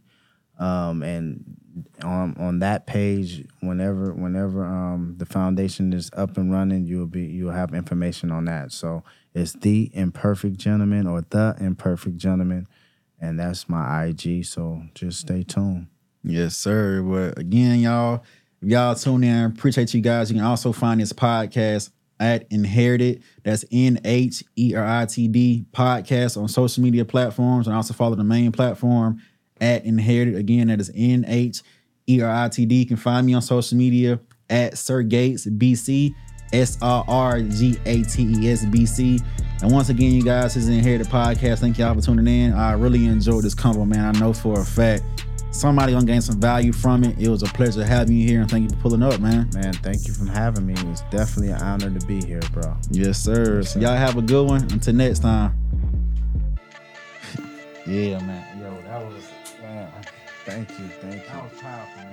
um, 0.58 1.02
and 1.02 1.56
on 2.02 2.36
on 2.38 2.60
that 2.60 2.86
page 2.86 3.44
whenever 3.60 4.12
whenever 4.12 4.64
um, 4.64 5.14
the 5.18 5.26
foundation 5.26 5.92
is 5.92 6.10
up 6.16 6.36
and 6.36 6.52
running 6.52 6.84
you'll 6.84 7.06
be 7.06 7.24
you'll 7.24 7.50
have 7.50 7.74
information 7.74 8.30
on 8.30 8.44
that 8.44 8.70
so 8.70 9.02
it's 9.34 9.54
the 9.54 9.90
imperfect 9.92 10.56
gentleman 10.56 11.06
or 11.06 11.22
the 11.30 11.56
imperfect 11.58 12.16
gentleman 12.16 12.68
and 13.20 13.40
that's 13.40 13.68
my 13.68 14.06
ig 14.06 14.44
so 14.44 14.82
just 14.94 15.20
stay 15.20 15.42
tuned 15.42 15.88
yes 16.22 16.56
sir 16.56 17.02
but 17.02 17.36
again 17.38 17.80
y'all 17.80 18.22
y'all 18.64 18.94
tune 18.94 19.24
in 19.24 19.44
appreciate 19.44 19.92
you 19.94 20.00
guys 20.00 20.30
you 20.30 20.36
can 20.36 20.44
also 20.44 20.72
find 20.72 21.00
this 21.00 21.12
podcast 21.12 21.90
at 22.20 22.46
inherited 22.50 23.22
that's 23.42 23.64
n-h-e-r-i-t-d 23.72 25.66
podcast 25.72 26.40
on 26.40 26.48
social 26.48 26.82
media 26.82 27.04
platforms 27.04 27.66
and 27.66 27.74
also 27.74 27.92
follow 27.92 28.14
the 28.14 28.24
main 28.24 28.52
platform 28.52 29.20
at 29.60 29.84
inherited 29.84 30.36
again 30.36 30.68
that 30.68 30.80
is 30.80 30.90
n-h 30.94 31.62
E 32.06 32.20
R 32.20 32.44
I 32.44 32.48
T 32.48 32.66
D. 32.66 32.76
You 32.76 32.86
can 32.86 32.96
find 32.96 33.26
me 33.26 33.34
on 33.34 33.42
social 33.42 33.78
media 33.78 34.20
at 34.50 34.78
Sir 34.78 35.02
Gates 35.02 35.46
BC. 35.46 36.14
S 36.52 36.78
R 36.80 37.04
R 37.08 37.40
G 37.40 37.76
A 37.84 38.02
T 38.04 38.22
E 38.22 38.52
S 38.52 38.64
B 38.66 38.86
C. 38.86 39.18
And 39.60 39.72
once 39.72 39.88
again, 39.88 40.12
you 40.12 40.22
guys, 40.22 40.54
this 40.54 40.64
is 40.64 40.68
Inherited 40.68 41.08
Podcast. 41.08 41.58
Thank 41.58 41.78
y'all 41.78 41.94
for 41.94 42.00
tuning 42.00 42.28
in. 42.28 42.52
I 42.52 42.74
really 42.74 43.06
enjoyed 43.06 43.42
this 43.42 43.56
convo, 43.56 43.88
man. 43.88 44.14
I 44.14 44.20
know 44.20 44.32
for 44.32 44.60
a 44.60 44.64
fact 44.64 45.23
somebody 45.54 45.92
gonna 45.92 46.04
gain 46.04 46.20
some 46.20 46.40
value 46.40 46.72
from 46.72 47.04
it. 47.04 47.18
It 47.18 47.28
was 47.28 47.42
a 47.42 47.46
pleasure 47.46 47.84
having 47.84 48.16
you 48.16 48.26
here, 48.26 48.40
and 48.40 48.50
thank 48.50 48.64
you 48.64 48.76
for 48.76 48.82
pulling 48.82 49.02
up, 49.02 49.20
man. 49.20 49.48
Man, 49.54 49.72
thank 49.74 50.06
you 50.06 50.12
for 50.12 50.26
having 50.26 50.66
me. 50.66 50.74
It's 50.90 51.02
definitely 51.10 51.50
an 51.52 51.62
honor 51.62 51.98
to 51.98 52.06
be 52.06 52.22
here, 52.24 52.42
bro. 52.52 52.76
Yes, 52.90 53.18
sir. 53.20 53.58
Yes, 53.60 53.72
sir. 53.72 53.78
So 53.78 53.80
y'all 53.80 53.96
have 53.96 54.16
a 54.16 54.22
good 54.22 54.46
one. 54.46 54.62
Until 54.72 54.94
next 54.94 55.20
time. 55.20 55.56
yeah, 57.86 58.18
man. 58.20 58.58
Yo, 58.60 58.82
that 58.88 59.06
was 59.06 59.24
man. 59.62 59.90
Thank 60.44 60.70
you, 60.70 60.88
thank 61.00 61.14
you. 61.14 61.28
That 61.28 61.44
was 61.44 61.60
powerful. 61.60 62.03